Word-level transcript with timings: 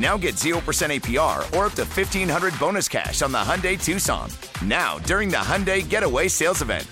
Now 0.00 0.16
get 0.16 0.36
0% 0.36 0.54
APR 0.62 1.38
or 1.54 1.66
up 1.66 1.74
to 1.74 1.84
1500 1.84 2.58
bonus 2.58 2.88
cash 2.88 3.20
on 3.20 3.32
the 3.32 3.38
Hyundai 3.38 3.82
Tucson. 3.82 4.30
Now, 4.64 4.98
during 5.00 5.28
the 5.28 5.36
Hyundai 5.36 5.86
Getaway 5.86 6.26
Sales 6.28 6.62
Event. 6.62 6.86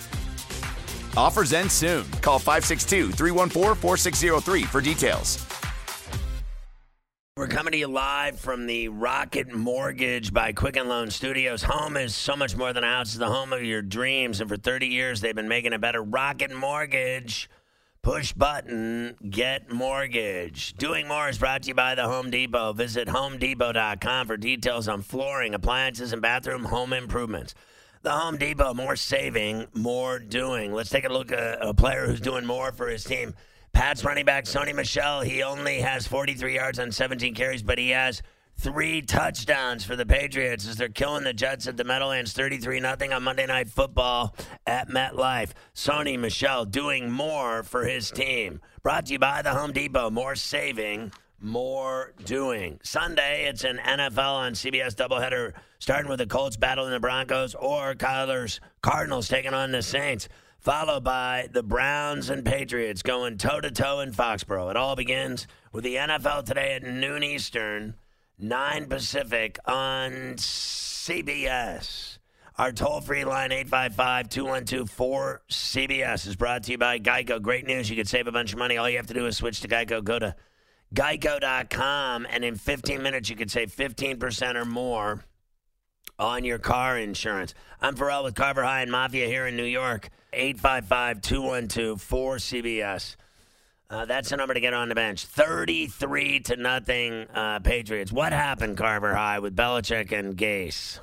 Offers 1.16 1.54
end 1.54 1.72
soon. 1.72 2.04
Call 2.20 2.38
562 2.38 3.12
314 3.12 3.74
4603 3.74 4.62
for 4.64 4.80
details. 4.82 5.44
We're 7.38 7.46
coming 7.46 7.72
to 7.72 7.78
you 7.78 7.86
live 7.86 8.38
from 8.38 8.66
the 8.66 8.88
Rocket 8.88 9.54
Mortgage 9.54 10.32
by 10.34 10.52
Quicken 10.52 10.88
Loan 10.88 11.08
Studios. 11.08 11.62
Home 11.62 11.96
is 11.96 12.14
so 12.14 12.36
much 12.36 12.56
more 12.56 12.72
than 12.72 12.84
a 12.84 12.88
house, 12.88 13.10
it's 13.10 13.18
the 13.18 13.26
home 13.26 13.52
of 13.52 13.62
your 13.62 13.80
dreams. 13.80 14.40
And 14.40 14.50
for 14.50 14.56
30 14.56 14.88
years, 14.88 15.20
they've 15.20 15.34
been 15.34 15.48
making 15.48 15.72
it 15.72 15.80
better. 15.80 16.02
Rocket 16.02 16.54
Mortgage. 16.54 17.48
Push 18.02 18.32
button, 18.32 19.16
get 19.28 19.72
mortgage. 19.72 20.74
Doing 20.74 21.08
more 21.08 21.28
is 21.28 21.38
brought 21.38 21.62
to 21.62 21.68
you 21.68 21.74
by 21.74 21.94
the 21.94 22.04
Home 22.04 22.30
Depot. 22.30 22.72
Visit 22.72 23.08
homedepot.com 23.08 24.26
for 24.26 24.36
details 24.36 24.88
on 24.88 25.02
flooring, 25.02 25.54
appliances, 25.54 26.12
and 26.12 26.22
bathroom 26.22 26.64
home 26.64 26.92
improvements. 26.92 27.54
The 28.02 28.12
Home 28.12 28.38
Depot, 28.38 28.72
more 28.72 28.94
saving, 28.94 29.66
more 29.74 30.20
doing. 30.20 30.72
Let's 30.72 30.90
take 30.90 31.04
a 31.04 31.12
look 31.12 31.32
at 31.32 31.58
a 31.60 31.74
player 31.74 32.06
who's 32.06 32.20
doing 32.20 32.46
more 32.46 32.70
for 32.70 32.88
his 32.88 33.02
team. 33.02 33.34
Pat's 33.72 34.04
running 34.04 34.24
back, 34.24 34.44
Sony 34.44 34.74
Michel, 34.74 35.20
he 35.20 35.42
only 35.42 35.80
has 35.80 36.06
43 36.06 36.54
yards 36.54 36.78
on 36.78 36.92
17 36.92 37.34
carries, 37.34 37.62
but 37.62 37.78
he 37.78 37.90
has 37.90 38.22
three 38.58 39.00
touchdowns 39.00 39.84
for 39.84 39.94
the 39.94 40.04
Patriots 40.04 40.66
as 40.66 40.76
they're 40.76 40.88
killing 40.88 41.22
the 41.22 41.32
Jets 41.32 41.68
at 41.68 41.76
the 41.76 41.84
Meadowlands 41.84 42.32
33 42.32 42.80
0 42.80 42.96
on 43.12 43.22
Monday 43.22 43.46
Night 43.46 43.68
Football 43.68 44.34
at 44.66 44.88
MetLife. 44.88 45.50
Sony 45.74 46.18
Michel 46.18 46.64
doing 46.64 47.10
more 47.10 47.62
for 47.62 47.84
his 47.84 48.10
team. 48.10 48.60
Brought 48.82 49.06
to 49.06 49.12
you 49.12 49.18
by 49.18 49.42
the 49.42 49.50
Home 49.50 49.72
Depot. 49.72 50.10
More 50.10 50.34
saving, 50.34 51.12
more 51.40 52.12
doing. 52.24 52.80
Sunday, 52.82 53.46
it's 53.46 53.62
an 53.62 53.78
NFL 53.78 54.34
on 54.34 54.52
CBS 54.54 54.94
doubleheader, 54.94 55.52
starting 55.78 56.10
with 56.10 56.18
the 56.18 56.26
Colts 56.26 56.56
battling 56.56 56.90
the 56.90 57.00
Broncos 57.00 57.54
or 57.54 57.94
Kyler's 57.94 58.60
Cardinals 58.82 59.28
taking 59.28 59.54
on 59.54 59.70
the 59.70 59.82
Saints 59.82 60.28
followed 60.58 61.04
by 61.04 61.48
the 61.52 61.62
Browns 61.62 62.30
and 62.30 62.44
Patriots 62.44 63.02
going 63.02 63.38
toe 63.38 63.60
to 63.60 63.70
toe 63.70 64.00
in 64.00 64.12
Foxborough. 64.12 64.70
It 64.70 64.76
all 64.76 64.96
begins 64.96 65.46
with 65.72 65.84
the 65.84 65.94
NFL 65.94 66.44
today 66.44 66.74
at 66.74 66.82
noon 66.82 67.22
Eastern, 67.22 67.94
9 68.38 68.86
Pacific 68.86 69.58
on 69.64 70.34
CBS. 70.36 72.18
Our 72.56 72.72
toll 72.72 73.00
free 73.00 73.24
line, 73.24 73.50
855 73.50 74.28
212 74.28 74.90
4CBS, 74.90 76.26
is 76.26 76.36
brought 76.36 76.64
to 76.64 76.72
you 76.72 76.78
by 76.78 76.98
Geico. 77.00 77.42
Great 77.42 77.66
news. 77.66 77.90
You 77.90 77.96
could 77.96 78.08
save 78.08 78.26
a 78.28 78.32
bunch 78.32 78.52
of 78.52 78.58
money. 78.58 78.76
All 78.76 78.88
you 78.88 78.96
have 78.96 79.08
to 79.08 79.14
do 79.14 79.26
is 79.26 79.36
switch 79.36 79.60
to 79.62 79.68
Geico. 79.68 80.02
Go 80.02 80.18
to 80.18 80.36
geico.com, 80.94 82.26
and 82.30 82.44
in 82.44 82.54
15 82.54 83.02
minutes, 83.02 83.28
you 83.28 83.36
could 83.36 83.50
save 83.50 83.74
15% 83.74 84.54
or 84.54 84.64
more 84.64 85.24
on 86.18 86.44
your 86.44 86.58
car 86.58 86.98
insurance. 86.98 87.54
I'm 87.80 87.96
Ferrall 87.96 88.24
with 88.24 88.34
Carver 88.34 88.64
High 88.64 88.82
and 88.82 88.90
Mafia 88.90 89.26
here 89.26 89.46
in 89.46 89.56
New 89.56 89.64
York. 89.64 90.10
855 90.32 91.22
212 91.22 92.00
4CBS. 92.00 93.16
Uh, 93.90 94.04
that's 94.04 94.28
the 94.28 94.36
number 94.36 94.52
to 94.52 94.60
get 94.60 94.74
on 94.74 94.88
the 94.90 94.94
bench. 94.94 95.24
33 95.24 96.40
to 96.40 96.56
nothing 96.56 97.26
uh, 97.34 97.58
Patriots. 97.60 98.12
What 98.12 98.32
happened, 98.32 98.76
Carver 98.76 99.14
High, 99.14 99.38
with 99.38 99.56
Belichick 99.56 100.12
and 100.12 100.36
Gase? 100.36 101.00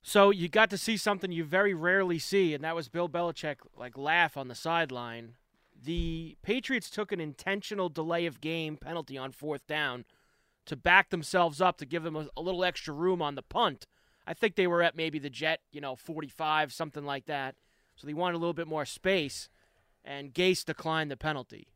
So 0.00 0.30
you 0.30 0.48
got 0.48 0.70
to 0.70 0.78
see 0.78 0.96
something 0.96 1.32
you 1.32 1.44
very 1.44 1.74
rarely 1.74 2.18
see, 2.18 2.54
and 2.54 2.64
that 2.64 2.76
was 2.76 2.88
Bill 2.88 3.08
Belichick 3.08 3.56
like 3.76 3.98
laugh 3.98 4.36
on 4.36 4.48
the 4.48 4.54
sideline. 4.54 5.34
The 5.84 6.36
Patriots 6.42 6.88
took 6.88 7.12
an 7.12 7.20
intentional 7.20 7.88
delay 7.88 8.24
of 8.24 8.40
game 8.40 8.76
penalty 8.76 9.18
on 9.18 9.32
fourth 9.32 9.66
down 9.66 10.04
to 10.64 10.76
back 10.76 11.10
themselves 11.10 11.60
up 11.60 11.76
to 11.78 11.84
give 11.84 12.04
them 12.04 12.16
a, 12.16 12.28
a 12.36 12.40
little 12.40 12.64
extra 12.64 12.94
room 12.94 13.20
on 13.20 13.34
the 13.34 13.42
punt. 13.42 13.86
I 14.26 14.32
think 14.32 14.54
they 14.54 14.66
were 14.66 14.82
at 14.82 14.96
maybe 14.96 15.18
the 15.18 15.30
jet, 15.30 15.60
you 15.72 15.80
know, 15.80 15.94
45, 15.94 16.72
something 16.72 17.04
like 17.04 17.26
that. 17.26 17.56
So 17.96 18.06
they 18.06 18.14
wanted 18.14 18.36
a 18.36 18.38
little 18.38 18.54
bit 18.54 18.66
more 18.66 18.84
space, 18.84 19.48
and 20.06 20.32
Gase 20.32 20.64
declined 20.64 21.10
the 21.10 21.16
penalty 21.16 21.68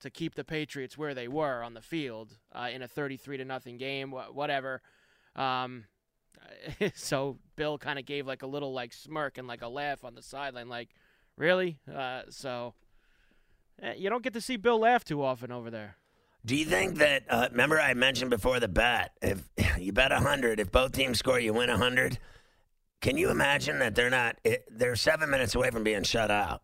to 0.00 0.10
keep 0.10 0.34
the 0.34 0.44
Patriots 0.44 0.98
where 0.98 1.14
they 1.14 1.28
were 1.28 1.62
on 1.62 1.74
the 1.74 1.80
field 1.80 2.36
uh, 2.52 2.68
in 2.72 2.82
a 2.82 2.88
33 2.88 3.38
to 3.38 3.44
nothing 3.44 3.78
game, 3.78 4.10
whatever. 4.10 4.82
Um, 5.36 5.84
so 6.94 7.38
Bill 7.56 7.78
kind 7.78 7.98
of 7.98 8.04
gave 8.04 8.26
like 8.26 8.42
a 8.42 8.46
little 8.46 8.72
like 8.72 8.92
smirk 8.92 9.38
and 9.38 9.46
like 9.46 9.62
a 9.62 9.68
laugh 9.68 10.04
on 10.04 10.14
the 10.14 10.22
sideline, 10.22 10.68
like, 10.68 10.90
really? 11.36 11.78
Uh, 11.92 12.22
so 12.28 12.74
eh, 13.80 13.94
you 13.96 14.10
don't 14.10 14.24
get 14.24 14.34
to 14.34 14.40
see 14.40 14.56
Bill 14.56 14.80
laugh 14.80 15.04
too 15.04 15.22
often 15.22 15.52
over 15.52 15.70
there. 15.70 15.96
Do 16.44 16.56
you 16.56 16.64
think 16.64 16.98
that? 16.98 17.22
Uh, 17.28 17.48
remember, 17.52 17.80
I 17.80 17.94
mentioned 17.94 18.30
before 18.30 18.58
the 18.58 18.66
bet. 18.66 19.12
If 19.22 19.48
you 19.78 19.92
bet 19.92 20.10
hundred, 20.10 20.58
if 20.58 20.72
both 20.72 20.90
teams 20.90 21.18
score, 21.18 21.38
you 21.38 21.52
win 21.52 21.68
hundred. 21.68 22.18
Can 23.00 23.16
you 23.16 23.30
imagine 23.30 23.78
that 23.78 23.94
they're 23.94 24.10
not? 24.10 24.36
It, 24.42 24.64
they're 24.68 24.96
seven 24.96 25.30
minutes 25.30 25.54
away 25.54 25.70
from 25.70 25.84
being 25.84 26.02
shut 26.02 26.32
out. 26.32 26.62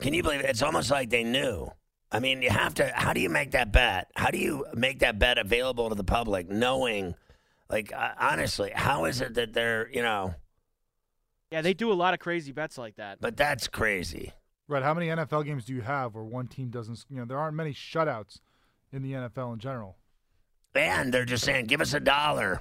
Can 0.00 0.14
you 0.14 0.22
believe 0.22 0.40
it? 0.40 0.46
It's 0.46 0.62
almost 0.62 0.90
like 0.90 1.10
they 1.10 1.24
knew. 1.24 1.70
I 2.12 2.18
mean, 2.18 2.42
you 2.42 2.50
have 2.50 2.74
to. 2.74 2.90
How 2.94 3.12
do 3.12 3.20
you 3.20 3.28
make 3.28 3.52
that 3.52 3.72
bet? 3.72 4.10
How 4.16 4.30
do 4.30 4.38
you 4.38 4.66
make 4.74 5.00
that 5.00 5.18
bet 5.18 5.38
available 5.38 5.88
to 5.90 5.94
the 5.94 6.04
public, 6.04 6.48
knowing, 6.48 7.14
like, 7.68 7.92
uh, 7.92 8.12
honestly, 8.18 8.72
how 8.74 9.04
is 9.04 9.20
it 9.20 9.34
that 9.34 9.52
they're, 9.52 9.88
you 9.92 10.02
know? 10.02 10.34
Yeah, 11.52 11.62
they 11.62 11.74
do 11.74 11.92
a 11.92 11.94
lot 11.94 12.14
of 12.14 12.20
crazy 12.20 12.52
bets 12.52 12.78
like 12.78 12.96
that. 12.96 13.20
But 13.20 13.36
that's 13.36 13.68
crazy. 13.68 14.32
Right. 14.68 14.82
How 14.82 14.94
many 14.94 15.08
NFL 15.08 15.44
games 15.44 15.64
do 15.64 15.74
you 15.74 15.82
have 15.82 16.14
where 16.14 16.24
one 16.24 16.46
team 16.46 16.70
doesn't? 16.70 17.04
You 17.10 17.18
know, 17.18 17.24
there 17.24 17.38
aren't 17.38 17.56
many 17.56 17.72
shutouts 17.72 18.38
in 18.92 19.02
the 19.02 19.12
NFL 19.12 19.52
in 19.54 19.58
general. 19.58 19.96
And 20.74 21.12
they're 21.12 21.24
just 21.24 21.44
saying, 21.44 21.66
give 21.66 21.80
us 21.80 21.94
a 21.94 22.00
dollar, 22.00 22.60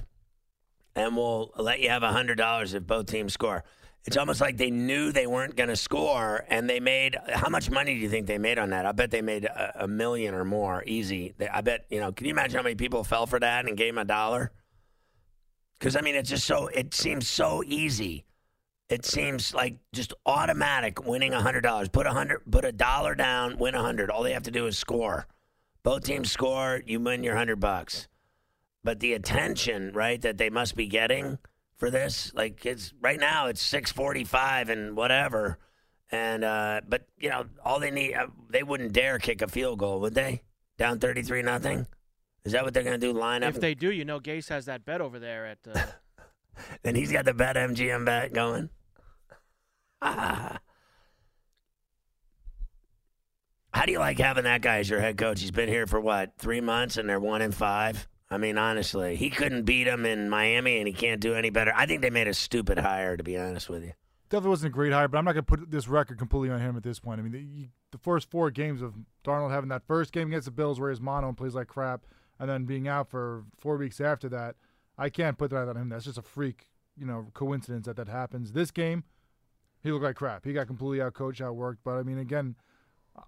and 0.95 1.16
we'll 1.16 1.51
let 1.56 1.79
you 1.79 1.89
have 1.89 2.01
a 2.01 2.11
hundred 2.11 2.35
dollars 2.35 2.73
if 2.73 2.85
both 2.85 3.06
teams 3.06 3.33
score. 3.33 3.63
It's 4.05 4.17
almost 4.17 4.41
like 4.41 4.57
they 4.57 4.71
knew 4.71 5.11
they 5.11 5.27
weren't 5.27 5.55
going 5.55 5.69
to 5.69 5.75
score, 5.75 6.45
and 6.47 6.69
they 6.69 6.79
made. 6.79 7.17
How 7.33 7.49
much 7.49 7.69
money 7.69 7.93
do 7.93 7.99
you 7.99 8.09
think 8.09 8.27
they 8.27 8.37
made 8.37 8.57
on 8.57 8.69
that? 8.69 8.85
I 8.85 8.91
bet 8.91 9.11
they 9.11 9.21
made 9.21 9.45
a, 9.45 9.83
a 9.83 9.87
million 9.87 10.33
or 10.33 10.45
more, 10.45 10.83
easy. 10.85 11.33
I 11.51 11.61
bet 11.61 11.85
you 11.89 11.99
know. 11.99 12.11
Can 12.11 12.25
you 12.25 12.31
imagine 12.31 12.57
how 12.57 12.63
many 12.63 12.75
people 12.75 13.03
fell 13.03 13.27
for 13.27 13.39
that 13.39 13.67
and 13.67 13.77
gave 13.77 13.93
them 13.93 14.01
a 14.01 14.05
dollar? 14.05 14.51
Because 15.77 15.95
I 15.95 16.01
mean, 16.01 16.15
it's 16.15 16.29
just 16.29 16.45
so. 16.45 16.67
It 16.67 16.93
seems 16.93 17.27
so 17.27 17.61
easy. 17.65 18.25
It 18.89 19.05
seems 19.05 19.53
like 19.53 19.77
just 19.93 20.13
automatic 20.25 21.05
winning 21.05 21.33
a 21.33 21.41
hundred 21.41 21.61
dollars. 21.61 21.89
Put 21.89 22.07
a 22.07 22.11
hundred, 22.11 22.41
put 22.49 22.65
a 22.65 22.71
dollar 22.71 23.15
down, 23.15 23.57
win 23.57 23.75
a 23.75 23.81
hundred. 23.81 24.09
All 24.09 24.23
they 24.23 24.33
have 24.33 24.43
to 24.43 24.51
do 24.51 24.65
is 24.65 24.79
score. 24.79 25.27
Both 25.83 26.05
teams 26.05 26.31
score, 26.31 26.81
you 26.85 26.99
win 26.99 27.23
your 27.23 27.35
hundred 27.35 27.59
bucks. 27.59 28.07
But 28.83 29.00
the 29.00 29.13
attention, 29.13 29.91
right, 29.94 30.21
that 30.21 30.38
they 30.38 30.50
must 30.50 30.75
be 30.75 30.88
getting 30.88 31.38
for 31.79 31.89
this, 31.89 32.31
like 32.35 32.65
it's 32.65 32.93
right 33.01 33.19
now, 33.19 33.47
it's 33.47 33.61
six 33.61 33.91
forty-five 33.91 34.69
and 34.69 34.95
whatever. 34.95 35.57
And 36.11 36.43
uh, 36.43 36.81
but 36.87 37.07
you 37.17 37.29
know, 37.29 37.45
all 37.63 37.79
they 37.79 37.89
need, 37.89 38.13
uh, 38.13 38.27
they 38.49 38.63
wouldn't 38.63 38.93
dare 38.93 39.17
kick 39.17 39.41
a 39.41 39.47
field 39.47 39.79
goal, 39.79 40.01
would 40.01 40.13
they? 40.13 40.43
Down 40.77 40.99
thirty-three 40.99 41.41
nothing. 41.41 41.87
Is 42.43 42.51
that 42.53 42.63
what 42.63 42.73
they're 42.73 42.83
going 42.83 42.99
to 42.99 43.07
do? 43.07 43.17
Line 43.17 43.43
up? 43.43 43.55
If 43.55 43.61
they 43.61 43.75
do, 43.75 43.91
you 43.91 44.05
know, 44.05 44.19
Gase 44.19 44.49
has 44.49 44.65
that 44.65 44.85
bet 44.85 45.01
over 45.01 45.19
there 45.19 45.45
at. 45.47 45.57
Uh... 45.73 45.81
then 46.83 46.95
he's 46.95 47.11
got 47.11 47.25
the 47.25 47.33
bet 47.33 47.55
MGM 47.55 48.05
bet 48.05 48.33
going. 48.33 48.69
Ah. 50.01 50.59
How 53.71 53.85
do 53.85 53.91
you 53.91 53.99
like 53.99 54.17
having 54.17 54.45
that 54.45 54.61
guy 54.61 54.79
as 54.79 54.89
your 54.89 54.99
head 54.99 55.17
coach? 55.17 55.39
He's 55.39 55.51
been 55.51 55.69
here 55.69 55.85
for 55.85 56.01
what 56.01 56.33
three 56.37 56.59
months, 56.59 56.97
and 56.97 57.07
they're 57.07 57.19
one 57.19 57.41
in 57.41 57.51
five. 57.51 58.07
I 58.31 58.37
mean, 58.37 58.57
honestly, 58.57 59.15
he 59.15 59.29
couldn't 59.29 59.63
beat 59.63 59.87
him 59.87 60.05
in 60.05 60.29
Miami, 60.29 60.77
and 60.77 60.87
he 60.87 60.93
can't 60.93 61.19
do 61.19 61.33
any 61.33 61.49
better. 61.49 61.73
I 61.75 61.85
think 61.87 62.01
they 62.01 62.11
made 62.11 62.27
a 62.27 62.33
stupid 62.33 62.77
hire, 62.77 63.17
to 63.17 63.23
be 63.23 63.37
honest 63.37 63.69
with 63.69 63.83
you. 63.83 63.93
Definitely 64.29 64.49
wasn't 64.51 64.73
a 64.73 64.75
great 64.75 64.93
hire, 64.93 65.07
but 65.07 65.17
I'm 65.17 65.25
not 65.25 65.33
going 65.33 65.45
to 65.45 65.57
put 65.57 65.71
this 65.71 65.87
record 65.87 66.19
completely 66.19 66.51
on 66.51 66.61
him 66.61 66.77
at 66.77 66.83
this 66.83 66.99
point. 66.99 67.19
I 67.19 67.23
mean, 67.23 67.31
the, 67.31 67.69
the, 67.89 67.97
first 67.97 68.29
four 68.29 68.51
games 68.51 68.83
of 68.83 68.93
Darnold 69.25 69.49
having 69.49 69.69
that 69.69 69.87
first 69.87 70.11
game 70.11 70.27
against 70.27 70.45
the 70.45 70.51
Bills 70.51 70.79
where 70.79 70.91
he's 70.91 71.01
mono 71.01 71.29
and 71.29 71.35
plays 71.35 71.55
like 71.55 71.67
crap, 71.67 72.05
and 72.39 72.47
then 72.47 72.65
being 72.65 72.87
out 72.87 73.09
for 73.09 73.45
four 73.57 73.77
weeks 73.77 73.99
after 73.99 74.29
that, 74.29 74.55
I 74.99 75.09
can't 75.09 75.37
put 75.37 75.49
that 75.49 75.67
on 75.67 75.75
him. 75.75 75.89
That's 75.89 76.05
just 76.05 76.19
a 76.19 76.21
freak, 76.21 76.69
you 76.95 77.07
know, 77.07 77.31
coincidence 77.33 77.87
that 77.87 77.95
that 77.95 78.07
happens. 78.07 78.51
This 78.51 78.69
game, 78.69 79.03
he 79.81 79.91
looked 79.91 80.03
like 80.03 80.15
crap. 80.15 80.45
He 80.45 80.53
got 80.53 80.67
completely 80.67 81.01
out 81.01 81.15
coached, 81.15 81.41
outworked. 81.41 81.77
But 81.83 81.97
I 81.97 82.03
mean, 82.03 82.19
again, 82.19 82.55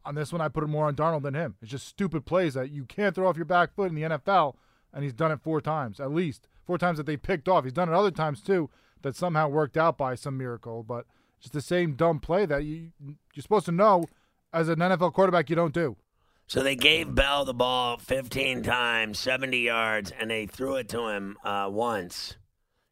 on 0.05 0.13
this 0.13 0.31
one, 0.31 0.41
I 0.41 0.49
put 0.49 0.63
it 0.63 0.67
more 0.67 0.85
on 0.85 0.95
Darnold 0.95 1.23
than 1.23 1.33
him. 1.33 1.55
It's 1.63 1.71
just 1.71 1.87
stupid 1.87 2.27
plays 2.27 2.53
that 2.53 2.69
you 2.69 2.85
can't 2.85 3.15
throw 3.15 3.27
off 3.27 3.37
your 3.37 3.45
back 3.45 3.73
foot 3.73 3.89
in 3.89 3.95
the 3.95 4.03
NFL, 4.03 4.55
and 4.93 5.03
he's 5.03 5.13
done 5.13 5.31
it 5.31 5.41
four 5.41 5.61
times 5.61 5.99
at 5.99 6.11
least. 6.11 6.47
Four 6.65 6.77
times 6.77 6.97
that 6.97 7.05
they 7.05 7.17
picked 7.17 7.47
off. 7.47 7.63
He's 7.63 7.73
done 7.73 7.89
it 7.89 7.95
other 7.95 8.11
times 8.11 8.41
too 8.41 8.69
that 9.01 9.15
somehow 9.15 9.47
worked 9.47 9.77
out 9.77 9.97
by 9.97 10.15
some 10.15 10.37
miracle. 10.37 10.83
But 10.83 11.05
just 11.39 11.53
the 11.53 11.61
same 11.61 11.93
dumb 11.93 12.19
play 12.19 12.45
that 12.45 12.63
you 12.63 12.91
you're 13.33 13.41
supposed 13.41 13.65
to 13.65 13.71
know 13.71 14.05
as 14.53 14.69
an 14.69 14.79
NFL 14.79 15.13
quarterback 15.13 15.49
you 15.49 15.55
don't 15.55 15.73
do. 15.73 15.97
So 16.47 16.61
they 16.61 16.75
gave 16.75 17.15
Bell 17.15 17.45
the 17.45 17.53
ball 17.53 17.97
15 17.97 18.63
times, 18.63 19.19
70 19.19 19.57
yards, 19.59 20.11
and 20.11 20.29
they 20.29 20.45
threw 20.45 20.75
it 20.75 20.89
to 20.89 21.07
him 21.07 21.37
uh, 21.45 21.69
once. 21.71 22.35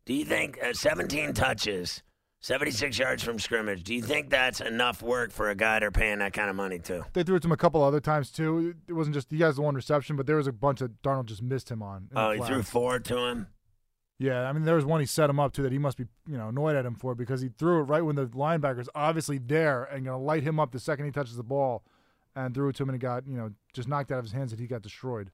Do 0.05 0.13
you 0.13 0.23
think 0.23 0.57
uh, 0.63 0.71
17 0.71 1.33
touches, 1.33 2.01
76 2.41 2.97
yards 2.97 3.23
from 3.23 3.37
scrimmage? 3.37 3.83
Do 3.83 3.93
you 3.93 4.01
think 4.01 4.29
that's 4.29 4.61
enough 4.61 5.01
work 5.01 5.31
for 5.31 5.49
a 5.49 5.55
guy 5.55 5.79
they're 5.79 5.91
paying 5.91 6.19
that 6.19 6.33
kind 6.33 6.49
of 6.49 6.55
money 6.55 6.79
to? 6.79 7.05
They 7.13 7.23
threw 7.23 7.35
it 7.35 7.41
to 7.41 7.47
him 7.47 7.51
a 7.51 7.57
couple 7.57 7.83
other 7.83 7.99
times 7.99 8.31
too. 8.31 8.75
It 8.87 8.93
wasn't 8.93 9.15
just 9.15 9.29
he 9.31 9.39
has 9.41 9.57
the 9.57 9.61
one 9.61 9.75
reception, 9.75 10.15
but 10.15 10.25
there 10.25 10.37
was 10.37 10.47
a 10.47 10.53
bunch 10.53 10.79
that 10.79 11.01
Darnold 11.01 11.25
just 11.25 11.41
missed 11.41 11.69
him 11.69 11.83
on. 11.83 12.09
Oh, 12.15 12.31
he 12.31 12.41
threw 12.41 12.63
four 12.63 12.99
to 12.99 13.17
him. 13.25 13.47
Yeah, 14.19 14.49
I 14.49 14.53
mean 14.53 14.63
there 14.63 14.75
was 14.75 14.85
one 14.85 14.99
he 14.99 15.05
set 15.05 15.29
him 15.29 15.39
up 15.39 15.53
to 15.53 15.61
that 15.63 15.71
he 15.71 15.77
must 15.77 15.97
be 15.97 16.05
you 16.27 16.37
know 16.37 16.49
annoyed 16.49 16.75
at 16.75 16.85
him 16.85 16.95
for 16.95 17.15
because 17.15 17.41
he 17.41 17.49
threw 17.49 17.79
it 17.79 17.83
right 17.83 18.03
when 18.03 18.15
the 18.15 18.27
linebacker's 18.27 18.89
obviously 18.93 19.37
there 19.37 19.83
and 19.85 20.05
gonna 20.05 20.21
light 20.21 20.43
him 20.43 20.59
up 20.59 20.71
the 20.71 20.79
second 20.79 21.05
he 21.05 21.11
touches 21.11 21.37
the 21.37 21.43
ball, 21.43 21.83
and 22.35 22.53
threw 22.53 22.69
it 22.69 22.75
to 22.75 22.83
him 22.83 22.89
and 22.89 22.97
it 22.97 22.99
got 22.99 23.27
you 23.27 23.37
know 23.37 23.51
just 23.73 23.87
knocked 23.87 24.11
out 24.11 24.19
of 24.19 24.25
his 24.25 24.33
hands 24.33 24.51
and 24.51 24.59
he 24.61 24.67
got 24.67 24.81
destroyed. 24.81 25.31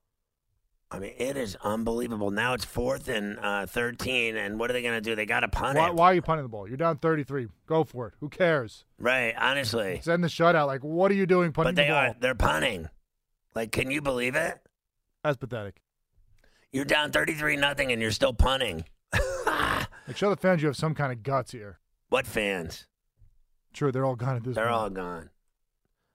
I 0.90 1.00
mean, 1.00 1.14
it 1.18 1.36
is 1.36 1.56
unbelievable. 1.64 2.30
Now 2.30 2.54
it's 2.54 2.64
fourth 2.64 3.08
and 3.08 3.38
uh, 3.40 3.66
13, 3.66 4.36
and 4.36 4.58
what 4.58 4.70
are 4.70 4.72
they 4.72 4.82
going 4.82 4.94
to 4.94 5.00
do? 5.00 5.16
They 5.16 5.26
got 5.26 5.40
to 5.40 5.48
punt 5.48 5.76
Why, 5.76 5.88
it. 5.88 5.94
why 5.94 6.06
are 6.12 6.14
you 6.14 6.22
punting 6.22 6.44
the 6.44 6.48
ball? 6.48 6.68
You're 6.68 6.76
down 6.76 6.98
33. 6.98 7.48
Go 7.66 7.82
for 7.82 8.06
it. 8.06 8.14
Who 8.20 8.28
cares? 8.28 8.84
Right, 8.98 9.34
honestly. 9.36 9.98
Send 10.02 10.22
the 10.22 10.28
shutout. 10.28 10.68
Like 10.68 10.84
what 10.84 11.10
are 11.10 11.14
you 11.14 11.26
doing 11.26 11.52
punting 11.52 11.74
But 11.74 11.82
they 11.82 11.88
the 11.88 11.92
ball? 11.92 12.02
are, 12.02 12.16
they're 12.20 12.34
punting. 12.36 12.88
Like, 13.54 13.72
can 13.72 13.90
you 13.90 14.00
believe 14.00 14.36
it? 14.36 14.58
That's 15.24 15.36
pathetic. 15.36 15.80
You're 16.72 16.84
down 16.84 17.10
33 17.10 17.56
nothing, 17.56 17.90
and 17.90 18.00
you're 18.00 18.10
still 18.12 18.32
punting. 18.32 18.84
Like 20.08 20.16
show 20.16 20.30
the 20.30 20.36
fans 20.36 20.62
you 20.62 20.68
have 20.68 20.76
some 20.76 20.94
kind 20.94 21.10
of 21.10 21.24
guts 21.24 21.50
here. 21.50 21.80
What 22.10 22.28
fans? 22.28 22.86
True, 23.72 23.90
they're 23.90 24.04
all 24.04 24.14
gone 24.14 24.36
at 24.36 24.44
this 24.44 24.54
point. 24.54 24.54
They're 24.54 24.66
point. 24.66 24.76
all 24.76 24.90
gone. 24.90 25.30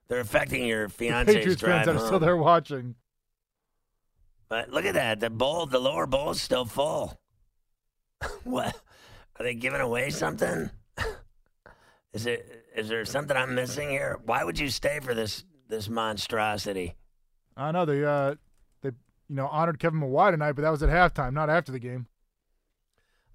They're 0.08 0.22
affecting 0.22 0.66
your 0.66 0.88
fiance's 0.88 1.36
Patriots 1.36 1.60
drive 1.60 1.74
fans 1.74 1.86
that 1.88 1.96
are 1.96 2.00
home. 2.00 2.08
still 2.08 2.20
there 2.20 2.38
watching. 2.38 2.96
But 4.52 4.70
look 4.70 4.84
at 4.84 4.96
that. 4.96 5.22
The 5.22 5.30
bowl, 5.30 5.66
the 5.66 5.80
lower 5.80 6.06
bowl 6.06 6.32
is 6.32 6.42
still 6.42 6.66
full. 6.66 7.18
what? 8.44 8.76
Are 9.40 9.44
they 9.44 9.54
giving 9.54 9.80
away 9.80 10.10
something? 10.10 10.70
is 12.14 12.26
it? 12.26 12.66
Is 12.76 12.90
there 12.90 13.06
something 13.06 13.38
I'm 13.38 13.56
missing 13.56 13.90
here? 13.90 14.20
Why 14.26 14.44
would 14.44 14.60
you 14.60 14.68
stay 14.68 15.00
for 15.00 15.14
this 15.14 15.46
this 15.70 15.88
monstrosity? 15.88 16.96
I 17.56 17.72
know 17.72 17.86
they 17.86 18.04
uh 18.04 18.36
they 18.82 18.90
you 19.30 19.36
know 19.38 19.48
honored 19.48 19.80
Kevin 19.80 20.02
Mawae 20.02 20.32
tonight, 20.32 20.52
but 20.52 20.64
that 20.64 20.70
was 20.70 20.84
at 20.84 20.90
halftime, 20.90 21.32
not 21.32 21.50
after 21.50 21.72
the 21.72 21.80
game. 21.80 22.08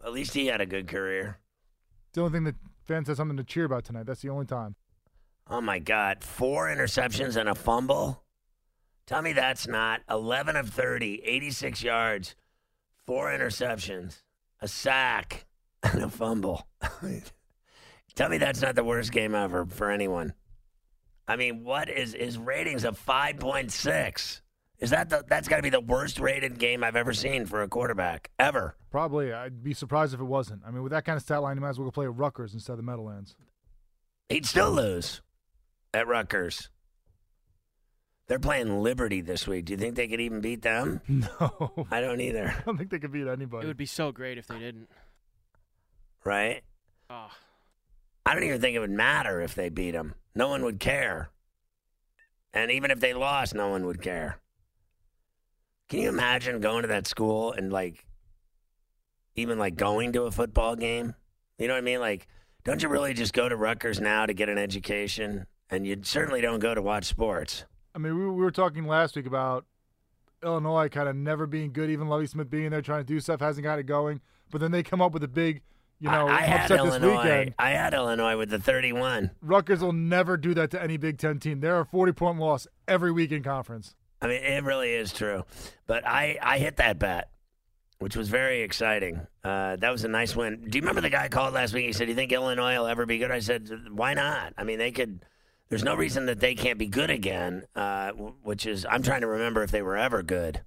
At 0.04 0.12
least 0.12 0.34
he 0.34 0.48
had 0.48 0.60
a 0.60 0.66
good 0.66 0.86
career. 0.86 1.38
It's 2.08 2.16
the 2.16 2.20
only 2.20 2.32
thing 2.34 2.44
that 2.44 2.56
fans 2.86 3.08
have 3.08 3.16
something 3.16 3.38
to 3.38 3.44
cheer 3.44 3.64
about 3.64 3.86
tonight. 3.86 4.04
That's 4.04 4.20
the 4.20 4.28
only 4.28 4.44
time. 4.44 4.74
Oh 5.48 5.62
my 5.62 5.78
God! 5.78 6.22
Four 6.22 6.66
interceptions 6.66 7.36
and 7.36 7.48
a 7.48 7.54
fumble. 7.54 8.25
Tell 9.06 9.22
me 9.22 9.32
that's 9.32 9.68
not 9.68 10.00
11 10.10 10.56
of 10.56 10.68
30, 10.70 11.22
86 11.24 11.82
yards, 11.82 12.34
four 13.06 13.28
interceptions, 13.28 14.22
a 14.60 14.66
sack, 14.66 15.46
and 15.82 16.02
a 16.02 16.08
fumble. 16.08 16.66
Tell 18.14 18.28
me 18.28 18.38
that's 18.38 18.62
not 18.62 18.74
the 18.74 18.82
worst 18.84 19.12
game 19.12 19.34
ever 19.34 19.66
for 19.66 19.90
anyone. 19.90 20.32
I 21.28 21.36
mean, 21.36 21.64
what 21.64 21.88
is 21.88 22.14
his 22.14 22.38
ratings 22.38 22.84
of 22.84 22.98
5.6? 23.04 24.40
Is 24.78 24.90
that 24.90 25.08
the, 25.08 25.24
that's 25.26 25.48
got 25.48 25.56
to 25.56 25.62
be 25.62 25.70
the 25.70 25.80
worst 25.80 26.18
rated 26.18 26.58
game 26.58 26.84
I've 26.84 26.96
ever 26.96 27.12
seen 27.12 27.46
for 27.46 27.62
a 27.62 27.68
quarterback 27.68 28.30
ever? 28.38 28.76
Probably, 28.90 29.32
I'd 29.32 29.62
be 29.62 29.72
surprised 29.72 30.14
if 30.14 30.20
it 30.20 30.24
wasn't. 30.24 30.62
I 30.66 30.70
mean, 30.70 30.82
with 30.82 30.92
that 30.92 31.04
kind 31.04 31.16
of 31.16 31.22
stat 31.22 31.42
line, 31.42 31.56
you 31.56 31.60
might 31.60 31.70
as 31.70 31.78
well 31.78 31.86
go 31.86 31.92
play 31.92 32.06
at 32.06 32.14
Rutgers 32.14 32.54
instead 32.54 32.72
of 32.72 32.78
the 32.78 32.82
Meadowlands. 32.82 33.36
He'd 34.28 34.46
still 34.46 34.70
lose 34.72 35.22
at 35.94 36.06
Rutgers. 36.06 36.70
They're 38.28 38.38
playing 38.40 38.82
Liberty 38.82 39.20
this 39.20 39.46
week. 39.46 39.66
Do 39.66 39.72
you 39.72 39.76
think 39.76 39.94
they 39.94 40.08
could 40.08 40.20
even 40.20 40.40
beat 40.40 40.62
them? 40.62 41.00
No, 41.08 41.86
I 41.90 42.00
don't 42.00 42.20
either. 42.20 42.54
I 42.58 42.62
don't 42.62 42.76
think 42.76 42.90
they 42.90 42.98
could 42.98 43.12
beat 43.12 43.26
anybody. 43.26 43.64
It 43.64 43.68
would 43.68 43.76
be 43.76 43.86
so 43.86 44.10
great 44.12 44.36
if 44.38 44.46
they 44.46 44.58
didn't. 44.58 44.88
Right? 46.24 46.62
Oh, 47.08 47.30
I 48.24 48.34
don't 48.34 48.42
even 48.42 48.60
think 48.60 48.74
it 48.74 48.80
would 48.80 48.90
matter 48.90 49.40
if 49.40 49.54
they 49.54 49.68
beat 49.68 49.92
them. 49.92 50.14
No 50.34 50.48
one 50.48 50.64
would 50.64 50.80
care. 50.80 51.30
And 52.52 52.72
even 52.72 52.90
if 52.90 52.98
they 52.98 53.14
lost, 53.14 53.54
no 53.54 53.68
one 53.68 53.86
would 53.86 54.02
care. 54.02 54.40
Can 55.88 56.00
you 56.00 56.08
imagine 56.08 56.60
going 56.60 56.82
to 56.82 56.88
that 56.88 57.06
school 57.06 57.52
and 57.52 57.72
like 57.72 58.04
even 59.36 59.58
like 59.58 59.76
going 59.76 60.12
to 60.14 60.22
a 60.22 60.32
football 60.32 60.74
game? 60.74 61.14
You 61.58 61.68
know 61.68 61.74
what 61.74 61.78
I 61.78 61.82
mean? 61.82 62.00
Like, 62.00 62.26
don't 62.64 62.82
you 62.82 62.88
really 62.88 63.14
just 63.14 63.32
go 63.32 63.48
to 63.48 63.54
Rutgers 63.54 64.00
now 64.00 64.26
to 64.26 64.34
get 64.34 64.48
an 64.48 64.58
education? 64.58 65.46
And 65.70 65.86
you 65.86 65.96
certainly 66.02 66.40
don't 66.40 66.58
go 66.58 66.74
to 66.74 66.82
watch 66.82 67.04
sports. 67.04 67.64
I 67.96 67.98
mean, 67.98 68.14
we, 68.14 68.26
we 68.26 68.42
were 68.42 68.50
talking 68.50 68.86
last 68.86 69.16
week 69.16 69.26
about 69.26 69.64
Illinois 70.42 70.90
kind 70.90 71.08
of 71.08 71.16
never 71.16 71.46
being 71.46 71.72
good, 71.72 71.88
even 71.88 72.08
Lovie 72.08 72.26
Smith 72.26 72.50
being 72.50 72.68
there 72.68 72.82
trying 72.82 73.00
to 73.00 73.06
do 73.06 73.18
stuff, 73.20 73.40
hasn't 73.40 73.64
got 73.64 73.78
it 73.78 73.84
going. 73.84 74.20
But 74.50 74.60
then 74.60 74.70
they 74.70 74.82
come 74.82 75.00
up 75.00 75.12
with 75.12 75.24
a 75.24 75.28
big, 75.28 75.62
you 75.98 76.10
know, 76.10 76.28
I, 76.28 76.36
I 76.36 76.40
had 76.42 76.60
upset 76.70 76.84
this 76.84 76.94
Illinois. 76.96 77.16
weekend. 77.16 77.54
I 77.58 77.70
had 77.70 77.94
Illinois 77.94 78.36
with 78.36 78.50
the 78.50 78.58
31. 78.58 79.30
Rutgers 79.40 79.80
will 79.80 79.94
never 79.94 80.36
do 80.36 80.52
that 80.54 80.70
to 80.72 80.82
any 80.82 80.98
Big 80.98 81.16
Ten 81.16 81.40
team. 81.40 81.60
They're 81.60 81.80
a 81.80 81.86
40 81.86 82.12
point 82.12 82.38
loss 82.38 82.66
every 82.86 83.12
week 83.12 83.32
in 83.32 83.42
conference. 83.42 83.94
I 84.20 84.26
mean, 84.26 84.42
it 84.42 84.62
really 84.62 84.92
is 84.92 85.10
true. 85.12 85.44
But 85.86 86.06
I, 86.06 86.38
I 86.42 86.58
hit 86.58 86.76
that 86.76 86.98
bet, 86.98 87.30
which 87.98 88.14
was 88.14 88.28
very 88.28 88.60
exciting. 88.60 89.26
Uh, 89.42 89.76
that 89.76 89.90
was 89.90 90.04
a 90.04 90.08
nice 90.08 90.36
win. 90.36 90.66
Do 90.68 90.76
you 90.76 90.82
remember 90.82 91.00
the 91.00 91.10
guy 91.10 91.28
called 91.28 91.54
last 91.54 91.72
week? 91.72 91.86
He 91.86 91.92
said, 91.94 92.04
"Do 92.04 92.10
you 92.10 92.14
think 92.16 92.32
Illinois 92.32 92.76
will 92.78 92.86
ever 92.86 93.06
be 93.06 93.16
good?" 93.18 93.30
I 93.30 93.38
said, 93.38 93.70
"Why 93.90 94.12
not? 94.12 94.52
I 94.58 94.64
mean, 94.64 94.78
they 94.78 94.90
could. 94.90 95.24
There's 95.68 95.82
no 95.84 95.94
reason 95.96 96.26
that 96.26 96.40
they 96.40 96.54
can't 96.54 96.78
be 96.78 96.86
good 96.86 97.10
again." 97.10 97.64
Uh, 97.74 98.10
which 98.12 98.66
is, 98.66 98.86
I'm 98.88 99.02
trying 99.02 99.22
to 99.22 99.26
remember 99.26 99.62
if 99.62 99.70
they 99.70 99.82
were 99.82 99.96
ever 99.96 100.22
good. 100.22 100.62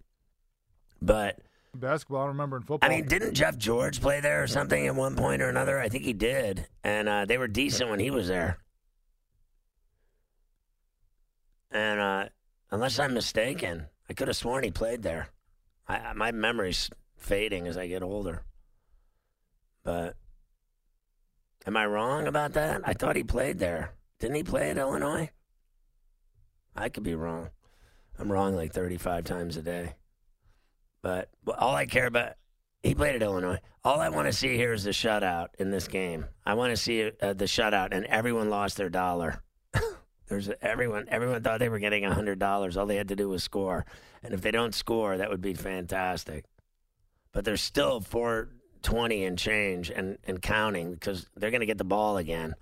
But 1.01 1.39
Basketball, 1.73 2.23
I 2.23 2.27
remember 2.27 2.57
in 2.57 2.63
football. 2.63 2.89
I 2.89 2.93
mean, 2.93 3.07
didn't 3.07 3.33
Jeff 3.35 3.57
George 3.57 4.01
play 4.01 4.19
there 4.19 4.43
or 4.43 4.47
something 4.47 4.85
at 4.87 4.95
one 4.95 5.15
point 5.15 5.41
or 5.41 5.49
another? 5.49 5.79
I 5.79 5.87
think 5.89 6.03
he 6.03 6.13
did, 6.13 6.67
and 6.83 7.07
uh, 7.07 7.25
they 7.25 7.37
were 7.37 7.47
decent 7.47 7.89
when 7.89 7.99
he 7.99 8.11
was 8.11 8.27
there. 8.27 8.57
And 11.71 11.99
uh, 11.99 12.25
unless 12.71 12.99
I'm 12.99 13.13
mistaken, 13.13 13.85
I 14.09 14.13
could 14.13 14.27
have 14.27 14.37
sworn 14.37 14.63
he 14.63 14.71
played 14.71 15.03
there. 15.03 15.29
I, 15.87 15.97
I- 15.97 16.13
my 16.13 16.31
memory's 16.31 16.89
fading 17.17 17.67
as 17.67 17.77
I 17.77 17.87
get 17.87 18.01
older. 18.03 18.43
But 19.83 20.15
am 21.65 21.77
I 21.77 21.85
wrong 21.85 22.27
about 22.27 22.53
that? 22.53 22.81
I 22.83 22.93
thought 22.93 23.15
he 23.15 23.23
played 23.23 23.59
there. 23.59 23.93
Didn't 24.19 24.35
he 24.35 24.43
play 24.43 24.69
at 24.69 24.77
Illinois? 24.77 25.29
I 26.75 26.89
could 26.89 27.03
be 27.03 27.15
wrong. 27.15 27.49
I'm 28.17 28.31
wrong 28.31 28.55
like 28.55 28.73
35 28.73 29.23
times 29.23 29.57
a 29.57 29.61
day. 29.61 29.95
But 31.01 31.29
all 31.57 31.75
I 31.75 31.85
care 31.85 32.07
about, 32.07 32.33
he 32.83 32.93
played 32.93 33.15
at 33.15 33.23
Illinois. 33.23 33.59
All 33.83 34.01
I 34.01 34.09
want 34.09 34.27
to 34.27 34.33
see 34.33 34.57
here 34.57 34.73
is 34.73 34.83
the 34.83 34.89
shutout 34.91 35.47
in 35.57 35.71
this 35.71 35.87
game. 35.87 36.25
I 36.45 36.55
want 36.55 36.71
to 36.71 36.77
see 36.77 37.11
uh, 37.21 37.33
the 37.33 37.45
shutout, 37.45 37.89
and 37.91 38.05
everyone 38.05 38.49
lost 38.49 38.75
their 38.75 38.89
dollar. 38.89 39.41
There's 40.27 40.49
everyone. 40.61 41.05
Everyone 41.07 41.41
thought 41.41 41.59
they 41.59 41.69
were 41.69 41.79
getting 41.79 42.03
hundred 42.03 42.39
dollars. 42.39 42.75
All 42.75 42.85
they 42.85 42.97
had 42.97 43.07
to 43.07 43.15
do 43.15 43.29
was 43.29 43.43
score, 43.43 43.85
and 44.21 44.33
if 44.33 44.41
they 44.41 44.51
don't 44.51 44.75
score, 44.75 45.17
that 45.17 45.29
would 45.29 45.41
be 45.41 45.53
fantastic. 45.53 46.45
But 47.31 47.45
there's 47.45 47.61
still 47.61 48.01
four 48.01 48.49
twenty 48.81 49.23
and 49.23 49.37
change 49.37 49.89
and 49.89 50.17
and 50.25 50.41
counting 50.41 50.93
because 50.93 51.25
they're 51.37 51.51
going 51.51 51.61
to 51.61 51.65
get 51.65 51.77
the 51.77 51.85
ball 51.85 52.17
again. 52.17 52.53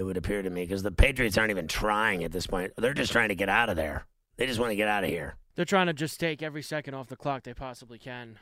It 0.00 0.04
would 0.04 0.16
appear 0.16 0.40
to 0.40 0.48
me 0.48 0.62
because 0.62 0.82
the 0.82 0.90
Patriots 0.90 1.36
aren't 1.36 1.50
even 1.50 1.68
trying 1.68 2.24
at 2.24 2.32
this 2.32 2.46
point. 2.46 2.72
They're 2.78 2.94
just 2.94 3.12
trying 3.12 3.28
to 3.28 3.34
get 3.34 3.50
out 3.50 3.68
of 3.68 3.76
there. 3.76 4.06
They 4.38 4.46
just 4.46 4.58
want 4.58 4.70
to 4.72 4.76
get 4.76 4.88
out 4.88 5.04
of 5.04 5.10
here. 5.10 5.36
they're 5.56 5.66
trying 5.66 5.88
to 5.88 5.92
just 5.92 6.18
take 6.18 6.42
every 6.42 6.62
second 6.62 6.94
off 6.94 7.08
the 7.08 7.16
clock 7.16 7.42
they 7.42 7.52
possibly 7.52 7.98
can. 7.98 8.38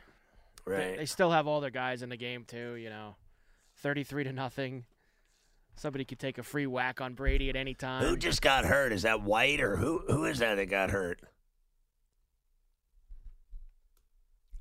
They- 0.65 0.71
Right. 0.71 0.97
They 0.97 1.05
still 1.05 1.31
have 1.31 1.47
all 1.47 1.59
their 1.59 1.69
guys 1.69 2.01
in 2.01 2.07
the 2.07 2.15
game 2.15 2.45
too. 2.45 2.75
You 2.75 2.89
know, 2.89 3.17
thirty-three 3.79 4.23
to 4.23 4.31
nothing. 4.31 4.85
Somebody 5.75 6.05
could 6.05 6.17
take 6.19 6.37
a 6.37 6.43
free 6.43 6.65
whack 6.65 7.01
on 7.01 7.13
Brady 7.13 7.49
at 7.49 7.57
any 7.57 7.73
time. 7.73 8.05
Who 8.05 8.15
just 8.15 8.41
got 8.41 8.63
hurt? 8.63 8.93
Is 8.93 9.01
that 9.01 9.21
White 9.21 9.59
or 9.59 9.75
who? 9.75 9.99
Who 10.07 10.23
is 10.23 10.39
that 10.39 10.55
that 10.55 10.67
got 10.67 10.91
hurt? 10.91 11.19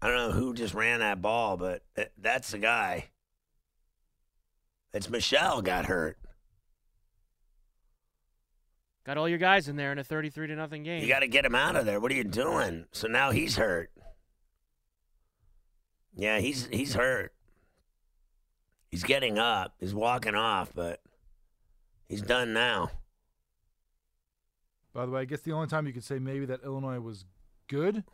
I 0.02 0.09
don't 0.09 0.17
know 0.17 0.33
who 0.33 0.52
just 0.52 0.75
ran 0.75 0.99
that 0.99 1.23
ball, 1.23 1.57
but 1.57 1.83
eh, 1.97 2.07
that's 2.17 2.50
the 2.50 2.59
guy. 2.59 3.11
It's 4.93 5.09
Michel 5.09 5.62
got 5.62 5.87
hurt. 5.87 6.19
Got 9.09 9.17
all 9.17 9.27
your 9.27 9.38
guys 9.38 9.69
in 9.69 9.77
there 9.77 9.91
in 9.91 9.99
a 9.99 10.05
thirty-three 10.05 10.49
to 10.49 10.55
nothing 10.55 10.83
game. 10.83 11.00
You 11.03 11.09
got 11.09 11.21
to 11.21 11.29
get 11.29 11.47
him 11.47 11.55
out 11.55 11.77
of 11.77 11.87
there. 11.87 11.99
What 11.99 12.12
are 12.12 12.15
you 12.15 12.25
doing? 12.25 12.85
So 12.93 13.09
now 13.09 13.31
he's 13.31 13.57
hurt. 13.57 13.91
Yeah, 16.15 16.41
he's 16.41 16.69
he's 16.71 16.93
hurt. 16.93 17.33
He's 18.91 19.03
getting 19.03 19.38
up. 19.38 19.73
He's 19.81 19.95
walking 19.95 20.35
off, 20.35 20.73
but 20.75 21.00
he's 22.07 22.21
done 22.21 22.53
now. 22.53 22.91
By 24.93 25.07
the 25.07 25.12
way, 25.12 25.23
I 25.23 25.25
guess 25.25 25.41
the 25.41 25.53
only 25.53 25.69
time 25.69 25.87
you 25.87 25.95
could 25.95 26.05
say 26.05 26.19
maybe 26.19 26.45
that 26.45 26.62
Illinois 26.62 27.00
was 27.00 27.25
good. 27.67 28.05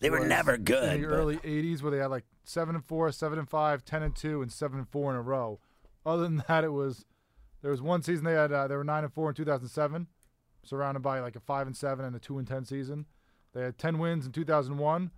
They 0.00 0.10
were 0.10 0.26
never 0.26 0.58
good. 0.58 0.94
in 0.94 1.02
the 1.02 1.06
but- 1.06 1.14
early 1.14 1.36
'80s, 1.36 1.80
where 1.80 1.92
they 1.92 1.98
had 1.98 2.10
like 2.10 2.24
seven 2.42 2.74
and 2.74 2.84
four, 2.84 3.12
seven 3.12 3.38
and 3.38 3.48
five, 3.48 3.84
10 3.84 4.02
and 4.02 4.16
two, 4.16 4.42
and 4.42 4.50
seven 4.50 4.80
and 4.80 4.88
four 4.88 5.12
in 5.12 5.16
a 5.16 5.22
row. 5.22 5.60
Other 6.04 6.24
than 6.24 6.42
that, 6.48 6.64
it 6.64 6.72
was 6.72 7.04
there 7.62 7.70
was 7.70 7.80
one 7.80 8.02
season 8.02 8.24
they 8.24 8.32
had 8.32 8.50
uh, 8.50 8.66
they 8.66 8.74
were 8.74 8.82
nine 8.82 9.04
and 9.04 9.12
four 9.12 9.28
in 9.28 9.36
2007, 9.36 10.08
surrounded 10.64 11.00
by 11.00 11.20
like 11.20 11.36
a 11.36 11.40
five 11.40 11.66
and 11.66 11.76
seven 11.76 12.04
and 12.04 12.14
a 12.14 12.18
two 12.18 12.38
and 12.38 12.46
ten 12.46 12.64
season. 12.64 13.06
They 13.52 13.62
had 13.62 13.78
10 13.78 13.98
wins 13.98 14.26
in 14.26 14.32
2001, 14.32 15.10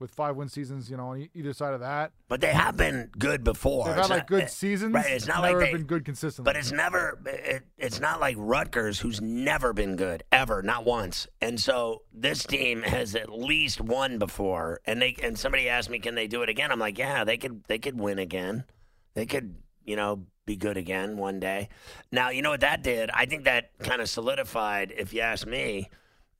with 0.00 0.10
five 0.10 0.34
win 0.36 0.48
seasons, 0.48 0.90
you 0.90 0.96
know, 0.96 1.06
on 1.10 1.28
either 1.34 1.52
side 1.52 1.72
of 1.72 1.80
that. 1.80 2.10
But 2.28 2.40
they 2.40 2.52
have 2.52 2.76
been 2.76 3.10
good 3.16 3.44
before. 3.44 3.86
They've 3.86 3.96
It's 3.96 4.08
had 4.08 4.14
like 4.14 4.22
not- 4.22 4.26
good 4.26 4.42
eh, 4.42 4.46
seasons. 4.46 4.92
Right, 4.92 5.06
it's 5.08 5.26
not 5.26 5.42
never 5.42 5.58
like 5.60 5.66
they've 5.70 5.78
been 5.78 5.86
good 5.86 6.04
consistently. 6.04 6.50
But 6.52 6.56
it's 6.58 6.72
never. 6.72 7.18
It, 7.24 7.62
it's 7.78 8.00
not 8.00 8.20
like 8.20 8.34
Rutgers, 8.38 8.98
who's 9.00 9.20
never 9.20 9.72
been 9.72 9.94
good 9.96 10.24
ever, 10.32 10.62
not 10.62 10.84
once. 10.84 11.28
And 11.40 11.60
so 11.60 12.02
this 12.12 12.42
team 12.44 12.82
has 12.82 13.14
at 13.14 13.30
least 13.30 13.80
won 13.80 14.18
before. 14.18 14.80
And 14.84 15.00
they 15.00 15.16
and 15.22 15.38
somebody 15.38 15.68
asked 15.68 15.88
me, 15.88 15.98
can 16.00 16.14
they 16.16 16.26
do 16.26 16.42
it 16.42 16.48
again? 16.48 16.72
I'm 16.72 16.80
like, 16.80 16.98
yeah, 16.98 17.22
they 17.24 17.36
could. 17.38 17.62
They 17.68 17.78
could 17.78 17.98
win 17.98 18.18
again. 18.18 18.64
They 19.14 19.24
could, 19.26 19.54
you 19.84 19.94
know, 19.96 20.26
be 20.46 20.56
good 20.56 20.76
again 20.76 21.16
one 21.16 21.40
day. 21.40 21.68
Now, 22.12 22.30
you 22.30 22.40
know 22.40 22.50
what 22.50 22.60
that 22.60 22.82
did? 22.82 23.10
I 23.12 23.26
think 23.26 23.44
that 23.44 23.76
kind 23.80 24.00
of 24.00 24.08
solidified. 24.08 24.94
If 24.96 25.12
you 25.12 25.20
ask 25.20 25.46
me, 25.46 25.90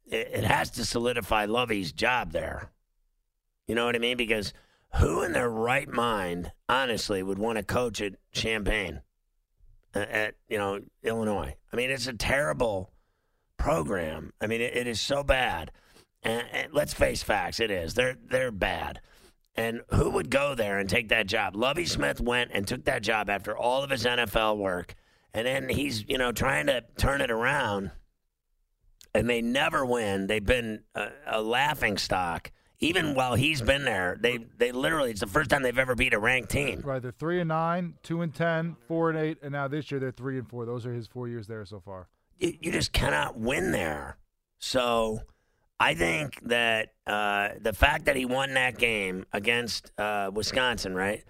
it, 0.07 0.31
it 0.33 0.45
has 0.45 0.71
to 0.71 0.85
solidify 0.85 1.47
Lovie's 1.47 1.93
job 1.93 2.33
there. 2.33 2.71
You 3.67 3.75
know 3.75 3.85
what 3.85 3.97
I 3.97 3.99
mean? 3.99 4.17
Because 4.17 4.55
who 4.95 5.23
in 5.23 5.33
their 5.33 5.51
right 5.51 5.89
mind, 5.89 6.53
honestly, 6.69 7.23
would 7.23 7.39
want 7.39 7.59
to 7.59 7.65
coach 7.65 8.01
at 8.01 8.15
Champaign, 8.33 9.03
at, 9.93 10.37
you 10.49 10.57
know 10.57 10.81
Illinois? 11.03 11.57
I 11.73 11.77
mean, 11.77 11.91
it's 11.91 12.07
a 12.07 12.13
terrible 12.13 12.93
program. 13.57 14.33
I 14.41 14.47
mean, 14.47 14.61
it, 14.61 14.77
it 14.77 14.87
is 14.87 15.01
so 15.01 15.25
bad. 15.25 15.73
And, 16.23 16.47
and 16.53 16.73
let's 16.73 16.95
face 16.95 17.23
facts, 17.23 17.61
it 17.61 17.71
is. 17.71 17.95
They're 17.95 18.17
they're 18.31 18.53
bad. 18.53 19.01
And 19.57 19.81
who 19.89 20.11
would 20.11 20.31
go 20.31 20.55
there 20.55 20.79
and 20.79 20.89
take 20.89 21.09
that 21.09 21.27
job? 21.27 21.57
Lovie 21.57 21.87
Smith 21.87 22.21
went 22.21 22.51
and 22.53 22.67
took 22.69 22.85
that 22.85 23.03
job 23.03 23.31
after 23.31 23.57
all 23.57 23.83
of 23.83 23.91
his 23.91 24.05
NFL 24.05 24.59
work, 24.59 24.95
and 25.33 25.47
then 25.47 25.69
he's 25.71 26.05
you 26.09 26.19
know 26.19 26.31
trying 26.33 26.67
to 26.67 26.85
turn 26.99 27.21
it 27.23 27.31
around, 27.31 27.91
and 29.15 29.29
they 29.31 29.41
never 29.41 29.85
win. 29.85 30.27
They've 30.27 30.45
been 30.45 30.83
a, 30.95 31.09
a 31.27 31.41
laughing 31.41 31.97
stock. 31.97 32.53
Even 32.79 33.15
while 33.15 33.35
he's 33.35 33.63
been 33.63 33.87
there, 33.87 34.19
they 34.21 34.41
they 34.59 34.71
literally 34.73 35.11
it's 35.11 35.21
the 35.21 35.27
first 35.27 35.49
time 35.49 35.63
they've 35.63 35.79
ever 35.79 35.95
beat 35.95 36.13
a 36.13 36.19
ranked 36.19 36.51
team. 36.51 36.83
right, 36.85 37.01
they're 37.01 37.11
three 37.11 37.41
and 37.41 37.49
nine, 37.49 37.95
two 38.03 38.21
and 38.21 38.35
ten, 38.35 38.77
four 38.87 39.09
and 39.09 39.19
eight, 39.19 39.39
and 39.43 39.53
now 39.53 39.67
this 39.67 39.91
year 39.91 39.99
they're 39.99 40.11
three 40.11 40.37
and 40.37 40.47
four. 40.47 40.67
Those 40.67 40.85
are 40.85 40.93
his 40.93 41.07
four 41.07 41.29
years 41.29 41.47
there 41.47 41.65
so 41.65 41.81
far. 41.81 42.09
you, 42.39 42.53
you 42.61 42.73
just 42.73 42.93
cannot 42.93 43.39
win 43.39 43.73
there. 43.73 44.19
So 44.59 45.21
I 45.79 45.95
think 45.95 46.41
that 46.49 46.93
uh, 47.07 47.51
the 47.61 47.73
fact 47.73 48.07
that 48.07 48.17
he 48.17 48.25
won 48.25 48.55
that 48.55 48.79
game 48.79 49.27
against 49.33 49.93
uh, 49.99 50.31
Wisconsin, 50.33 50.95
right? 50.95 51.23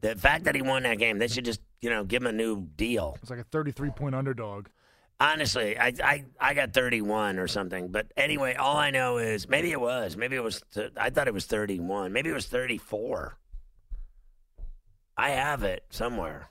The 0.00 0.14
fact 0.14 0.44
that 0.44 0.54
he 0.54 0.62
won 0.62 0.82
that 0.82 0.98
game, 0.98 1.18
they 1.18 1.28
should 1.28 1.44
just 1.46 1.60
you 1.80 1.88
know 1.90 2.04
give 2.04 2.22
him 2.22 2.28
a 2.28 2.32
new 2.32 2.62
deal. 2.76 3.16
It's 3.22 3.30
like 3.30 3.38
a 3.40 3.44
33 3.44 3.90
point 3.90 4.14
underdog. 4.14 4.68
Honestly, 5.20 5.78
I, 5.78 5.92
I 6.02 6.24
I 6.38 6.54
got 6.54 6.72
31 6.72 7.38
or 7.38 7.46
something. 7.48 7.88
But 7.88 8.12
anyway, 8.16 8.54
all 8.54 8.76
I 8.76 8.90
know 8.90 9.18
is 9.18 9.48
maybe 9.48 9.70
it 9.70 9.80
was. 9.80 10.16
Maybe 10.16 10.36
it 10.36 10.42
was. 10.42 10.62
th- 10.74 10.92
I 10.96 11.08
thought 11.10 11.28
it 11.28 11.34
was 11.34 11.46
31. 11.46 12.12
Maybe 12.12 12.28
it 12.28 12.34
was 12.34 12.46
34. 12.46 13.38
I 15.16 15.30
have 15.30 15.62
it 15.62 15.84
somewhere. 15.90 16.50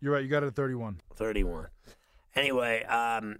You're 0.00 0.12
right. 0.12 0.22
You 0.22 0.28
got 0.28 0.42
it 0.42 0.48
at 0.48 0.56
31. 0.56 1.00
31. 1.14 1.68
Anyway, 2.34 2.82
um, 2.84 3.38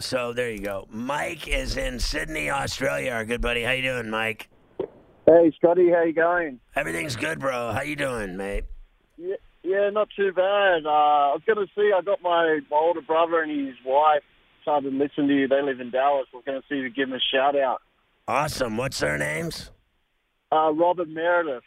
so 0.00 0.32
there 0.32 0.50
you 0.50 0.60
go. 0.60 0.86
Mike 0.90 1.48
is 1.48 1.76
in 1.76 1.98
Sydney, 1.98 2.50
Australia. 2.50 3.12
Our 3.12 3.24
good 3.24 3.40
buddy. 3.40 3.62
How 3.62 3.72
you 3.72 3.82
doing, 3.82 4.10
Mike? 4.10 4.48
Hey, 5.26 5.52
Scotty, 5.58 5.90
how 5.90 6.04
you 6.04 6.12
going? 6.12 6.60
Everything's 6.74 7.16
good, 7.16 7.38
bro. 7.38 7.72
How 7.72 7.82
you 7.82 7.96
doing, 7.96 8.36
mate? 8.36 8.64
Yeah, 9.18 9.34
yeah, 9.62 9.90
not 9.90 10.08
too 10.16 10.32
bad. 10.32 10.86
Uh, 10.86 10.88
I 10.88 11.34
was 11.34 11.42
going 11.46 11.58
to 11.58 11.72
see, 11.74 11.90
I 11.94 12.00
got 12.00 12.22
my, 12.22 12.60
my 12.70 12.76
older 12.76 13.02
brother 13.02 13.42
and 13.42 13.66
his 13.66 13.76
wife 13.84 14.22
started 14.62 14.94
listening 14.94 15.28
to 15.28 15.34
you. 15.34 15.48
They 15.48 15.60
live 15.60 15.80
in 15.80 15.90
Dallas. 15.90 16.28
I 16.32 16.36
was 16.36 16.44
going 16.46 16.60
to 16.60 16.66
see 16.68 16.76
if 16.76 16.84
you 16.84 16.90
give 16.90 17.10
them 17.10 17.18
a 17.18 17.36
shout 17.36 17.58
out. 17.58 17.82
Awesome. 18.26 18.76
What's 18.76 19.00
their 19.00 19.18
names? 19.18 19.70
Uh, 20.50 20.72
Robert 20.72 21.08
Meredith. 21.08 21.62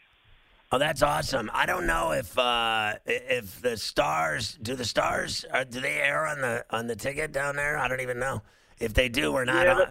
Oh, 0.74 0.78
that's 0.78 1.02
awesome. 1.02 1.52
I 1.54 1.66
don't 1.66 1.86
know 1.86 2.14
if 2.14 2.38
uh, 2.38 2.94
if 3.06 3.62
the 3.62 3.76
stars 3.76 4.58
do 4.62 4.74
the 4.76 4.86
stars 4.86 5.44
uh, 5.52 5.66
do 5.66 5.82
they 5.82 5.96
air 5.96 6.26
on 6.26 6.40
the 6.40 6.66
on 6.70 6.88
the 6.88 6.96
ticket 6.96 7.34
down 7.34 7.58
there? 7.58 7.78
I 7.78 7.90
don't 7.90 8.00
even 8.00 8.20
know 8.20 8.42
if 8.80 8.94
they 8.94 9.10
do 9.10 9.34
or 9.34 9.44
not. 9.44 9.66
Yeah, 9.66 9.86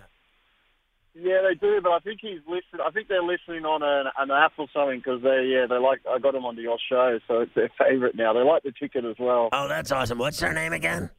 Yeah, 1.15 1.43
they 1.47 1.55
do, 1.55 1.81
but 1.83 1.93
I 1.93 1.99
think 1.99 2.21
he's 2.23 2.41
listening. 2.47 2.81
I 2.87 2.91
think 2.93 3.09
they're 3.09 3.23
listening 3.23 3.67
on 3.67 3.83
an, 3.83 4.11
an 4.19 4.31
app 4.31 4.53
or 4.57 4.69
something 4.73 5.01
because 5.01 5.23
they, 5.23 5.53
yeah, 5.53 5.67
they 5.69 5.77
like. 5.77 6.01
I 6.09 6.19
got 6.19 6.33
them 6.33 6.47
onto 6.47 6.63
your 6.63 6.79
show, 6.89 7.19
so 7.29 7.41
it's 7.41 7.55
their 7.55 7.71
favorite 7.79 8.17
now. 8.17 8.33
They 8.33 8.41
like 8.41 8.63
the 8.63 8.73
ticket 8.73 9.05
as 9.05 9.17
well. 9.19 9.51
Oh, 9.53 9.69
that's 9.69 9.93
awesome. 9.93 10.19
What's 10.19 10.41
their 10.41 10.55
name 10.55 10.73
again? 10.73 11.11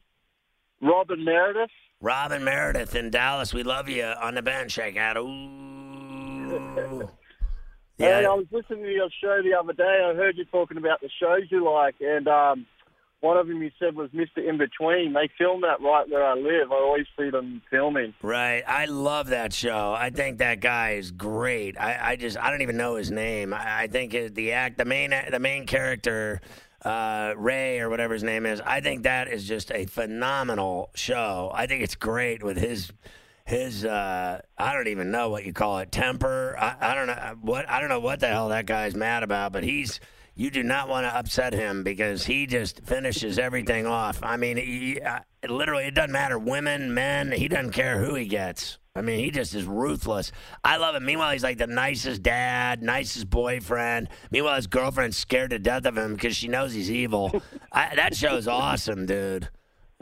Robin 0.80 1.24
Meredith. 1.24 1.70
Robin 2.00 2.42
Meredith 2.42 2.96
in 2.96 3.10
Dallas. 3.10 3.54
We 3.54 3.62
love 3.62 3.88
you 3.88 4.02
on 4.02 4.34
the 4.34 4.42
bench, 4.42 4.72
shake 4.72 4.96
out. 4.96 5.16
Ooh. 5.16 7.08
Hey, 8.02 8.24
I 8.26 8.34
was 8.34 8.46
listening 8.50 8.84
to 8.84 8.90
your 8.90 9.08
show 9.22 9.40
the 9.42 9.54
other 9.58 9.72
day. 9.72 10.04
I 10.04 10.14
heard 10.14 10.36
you 10.36 10.44
talking 10.46 10.76
about 10.76 11.00
the 11.00 11.08
shows 11.20 11.42
you 11.50 11.64
like, 11.64 11.94
and 12.00 12.26
um, 12.26 12.66
one 13.20 13.36
of 13.36 13.46
them 13.46 13.62
you 13.62 13.70
said 13.78 13.94
was 13.94 14.10
Mr. 14.10 14.38
Inbetween. 14.38 15.14
They 15.14 15.30
film 15.38 15.60
that 15.60 15.80
right 15.80 16.08
where 16.08 16.24
I 16.24 16.34
live. 16.34 16.72
I 16.72 16.74
always 16.74 17.06
see 17.16 17.30
them 17.30 17.62
filming. 17.70 18.14
Right. 18.20 18.64
I 18.66 18.86
love 18.86 19.28
that 19.28 19.52
show. 19.52 19.94
I 19.96 20.10
think 20.10 20.38
that 20.38 20.60
guy 20.60 20.94
is 20.94 21.12
great. 21.12 21.78
I, 21.78 22.10
I 22.10 22.16
just 22.16 22.36
I 22.36 22.50
don't 22.50 22.62
even 22.62 22.76
know 22.76 22.96
his 22.96 23.12
name. 23.12 23.54
I, 23.54 23.82
I 23.82 23.86
think 23.86 24.12
it, 24.12 24.34
the 24.34 24.52
act 24.52 24.76
the 24.76 24.84
main 24.84 25.14
the 25.30 25.38
main 25.38 25.66
character 25.66 26.40
uh, 26.84 27.34
Ray 27.36 27.78
or 27.78 27.88
whatever 27.88 28.14
his 28.14 28.24
name 28.24 28.44
is. 28.44 28.60
I 28.60 28.80
think 28.80 29.04
that 29.04 29.28
is 29.28 29.46
just 29.46 29.70
a 29.70 29.86
phenomenal 29.86 30.90
show. 30.96 31.52
I 31.54 31.68
think 31.68 31.84
it's 31.84 31.94
great 31.94 32.42
with 32.42 32.56
his 32.56 32.92
his 33.52 33.84
uh, 33.84 34.40
I 34.58 34.72
don't 34.74 34.88
even 34.88 35.10
know 35.10 35.28
what 35.28 35.44
you 35.44 35.52
call 35.52 35.78
it 35.78 35.92
temper. 35.92 36.56
I, 36.58 36.76
I 36.80 36.94
don't 36.94 37.06
know 37.06 37.36
what 37.40 37.68
I 37.68 37.80
don't 37.80 37.88
know 37.88 38.00
what 38.00 38.20
the 38.20 38.28
hell 38.28 38.48
that 38.48 38.66
guy's 38.66 38.94
mad 38.94 39.22
about, 39.22 39.52
but 39.52 39.62
he's 39.62 40.00
you 40.34 40.50
do 40.50 40.62
not 40.62 40.88
want 40.88 41.04
to 41.04 41.14
upset 41.14 41.52
him 41.52 41.84
because 41.84 42.24
he 42.24 42.46
just 42.46 42.82
finishes 42.84 43.38
everything 43.38 43.86
off. 43.86 44.18
I 44.22 44.38
mean, 44.38 44.56
he, 44.56 45.00
uh, 45.00 45.20
literally, 45.46 45.84
it 45.84 45.94
doesn't 45.94 46.12
matter 46.12 46.38
women, 46.38 46.94
men. 46.94 47.32
He 47.32 47.48
doesn't 47.48 47.72
care 47.72 48.02
who 48.02 48.14
he 48.14 48.24
gets. 48.26 48.78
I 48.94 49.02
mean, 49.02 49.18
he 49.18 49.30
just 49.30 49.54
is 49.54 49.64
ruthless. 49.64 50.32
I 50.64 50.78
love 50.78 50.94
him. 50.94 51.04
Meanwhile, 51.04 51.32
he's 51.32 51.42
like 51.42 51.58
the 51.58 51.66
nicest 51.66 52.22
dad, 52.22 52.82
nicest 52.82 53.28
boyfriend. 53.28 54.08
Meanwhile, 54.30 54.56
his 54.56 54.66
girlfriend's 54.66 55.16
scared 55.16 55.50
to 55.50 55.58
death 55.58 55.84
of 55.86 55.96
him 55.96 56.14
because 56.14 56.36
she 56.36 56.48
knows 56.48 56.72
he's 56.72 56.90
evil. 56.90 57.42
I, 57.72 57.94
that 57.96 58.16
show's 58.16 58.48
awesome, 58.48 59.06
dude. 59.06 59.48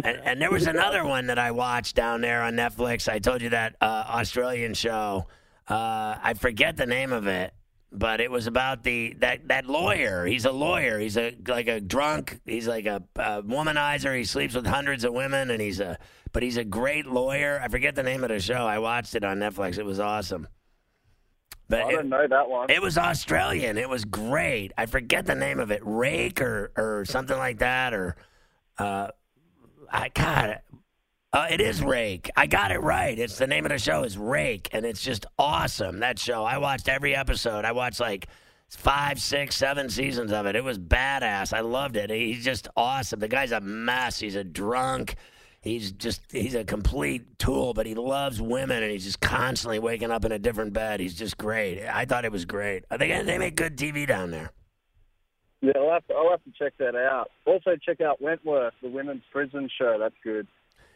And, 0.05 0.19
and 0.25 0.41
there 0.43 0.51
was 0.51 0.67
another 0.67 1.05
one 1.05 1.27
that 1.27 1.39
I 1.39 1.51
watched 1.51 1.97
down 1.97 2.21
there 2.21 2.43
on 2.43 2.55
Netflix. 2.55 3.09
I 3.11 3.19
told 3.19 3.43
you 3.43 3.51
that 3.51 3.77
uh, 3.81 4.05
Australian 4.09 4.75
show. 4.75 5.27
Uh, 5.69 6.17
I 6.23 6.35
forget 6.35 6.77
the 6.77 6.87
name 6.87 7.13
of 7.13 7.27
it, 7.27 7.53
but 7.93 8.21
it 8.21 8.31
was 8.31 8.47
about 8.47 8.83
the 8.83 9.15
that 9.19 9.49
that 9.49 9.67
lawyer. 9.67 10.27
He's 10.27 10.45
a 10.45 10.53
lawyer. 10.53 10.99
He's 10.99 11.17
a 11.17 11.37
like 11.47 11.69
a 11.69 11.81
drunk. 11.81 12.41
He's 12.45 12.67
like 12.67 12.87
a, 12.87 13.03
a 13.17 13.43
womanizer. 13.43 14.17
He 14.17 14.25
sleeps 14.25 14.55
with 14.55 14.67
hundreds 14.67 15.05
of 15.05 15.13
women, 15.13 15.51
and 15.51 15.61
he's 15.61 15.81
a 15.81 15.99
but 16.33 16.43
he's 16.43 16.57
a 16.57 16.65
great 16.65 17.07
lawyer. 17.07 17.61
I 17.63 17.69
forget 17.69 17.95
the 17.95 18.03
name 18.03 18.23
of 18.25 18.31
the 18.31 18.41
show. 18.41 18.67
I 18.67 18.79
watched 18.79 19.15
it 19.15 19.25
on 19.25 19.39
Netflix. 19.39 19.79
It 19.79 19.85
was 19.85 20.01
awesome. 20.01 20.49
But 21.69 21.83
I 21.83 21.89
it- 21.91 21.93
don't 21.93 22.09
know 22.09 22.27
that 22.27 22.49
one. 22.49 22.69
it 22.71 22.83
was 22.83 22.99
Australian. 22.99 23.79
It 23.79 23.89
was 23.89 24.05
great. 24.05 24.73
I 24.77 24.87
forget 24.87 25.27
the 25.27 25.37
name 25.37 25.61
of 25.61 25.71
it, 25.71 25.83
Rake 25.85 26.41
or 26.41 26.73
or 26.77 27.05
something 27.05 27.37
like 27.39 27.59
that, 27.59 27.95
or 27.95 28.17
uh, 28.79 29.09
I 29.91 30.09
it. 30.51 30.63
Uh, 31.33 31.47
it 31.49 31.61
is 31.61 31.81
Rake. 31.83 32.29
I 32.37 32.47
got 32.47 32.73
it 32.73 32.83
right. 32.83 33.17
It's 33.17 33.39
the 33.39 33.47
name 33.47 33.65
of 33.65 33.71
the 33.71 33.79
show 33.79 34.03
is 34.03 34.19
Rake, 34.19 34.69
and 34.73 34.85
it's 34.85 35.01
just 35.01 35.27
awesome. 35.39 36.01
That 36.01 36.19
show. 36.19 36.43
I 36.45 36.59
watched 36.59 36.89
every 36.89 37.15
episode. 37.15 37.65
I 37.65 37.71
watched 37.71 38.01
like 38.01 38.27
five, 38.69 39.21
six, 39.21 39.55
seven 39.55 39.89
seasons 39.91 40.33
of 40.33 40.47
it. 40.47 40.57
It 40.57 40.65
was 40.65 40.79
badass. 40.79 41.53
I 41.53 41.61
loved 41.61 41.97
it. 41.97 42.11
He's 42.11 42.45
just 42.45 42.69
awesome. 42.77 43.21
The 43.21 43.29
guy's 43.29 43.53
a 43.53 43.61
mess. 43.61 44.19
He's 44.19 44.35
a 44.35 44.43
drunk. 44.43 45.15
He's 45.63 45.93
just 45.93 46.23
he's 46.33 46.55
a 46.55 46.65
complete 46.65 47.39
tool, 47.39 47.75
but 47.75 47.85
he 47.85 47.95
loves 47.95 48.41
women 48.41 48.83
and 48.83 48.91
he's 48.91 49.05
just 49.05 49.21
constantly 49.21 49.79
waking 49.79 50.11
up 50.11 50.25
in 50.25 50.33
a 50.33 50.39
different 50.39 50.73
bed. 50.73 51.01
He's 51.01 51.15
just 51.15 51.37
great. 51.37 51.87
I 51.87 52.07
thought 52.07 52.25
it 52.25 52.33
was 52.33 52.47
great. 52.47 52.85
Think 52.89 53.27
they 53.27 53.39
make 53.39 53.57
good 53.57 53.77
TV 53.77 54.07
down 54.07 54.31
there. 54.31 54.53
Yeah, 55.63 55.73
I'll 55.77 55.93
have, 55.93 56.07
to, 56.07 56.15
I'll 56.15 56.31
have 56.31 56.45
to 56.45 56.53
check 56.59 56.75
that 56.79 56.95
out. 56.95 57.31
Also, 57.45 57.77
check 57.77 58.01
out 58.01 58.21
Wentworth, 58.23 58.75
the 58.83 58.89
women's 58.89 59.23
prison 59.31 59.69
show. 59.79 59.99
That's 59.99 60.15
good. 60.25 60.47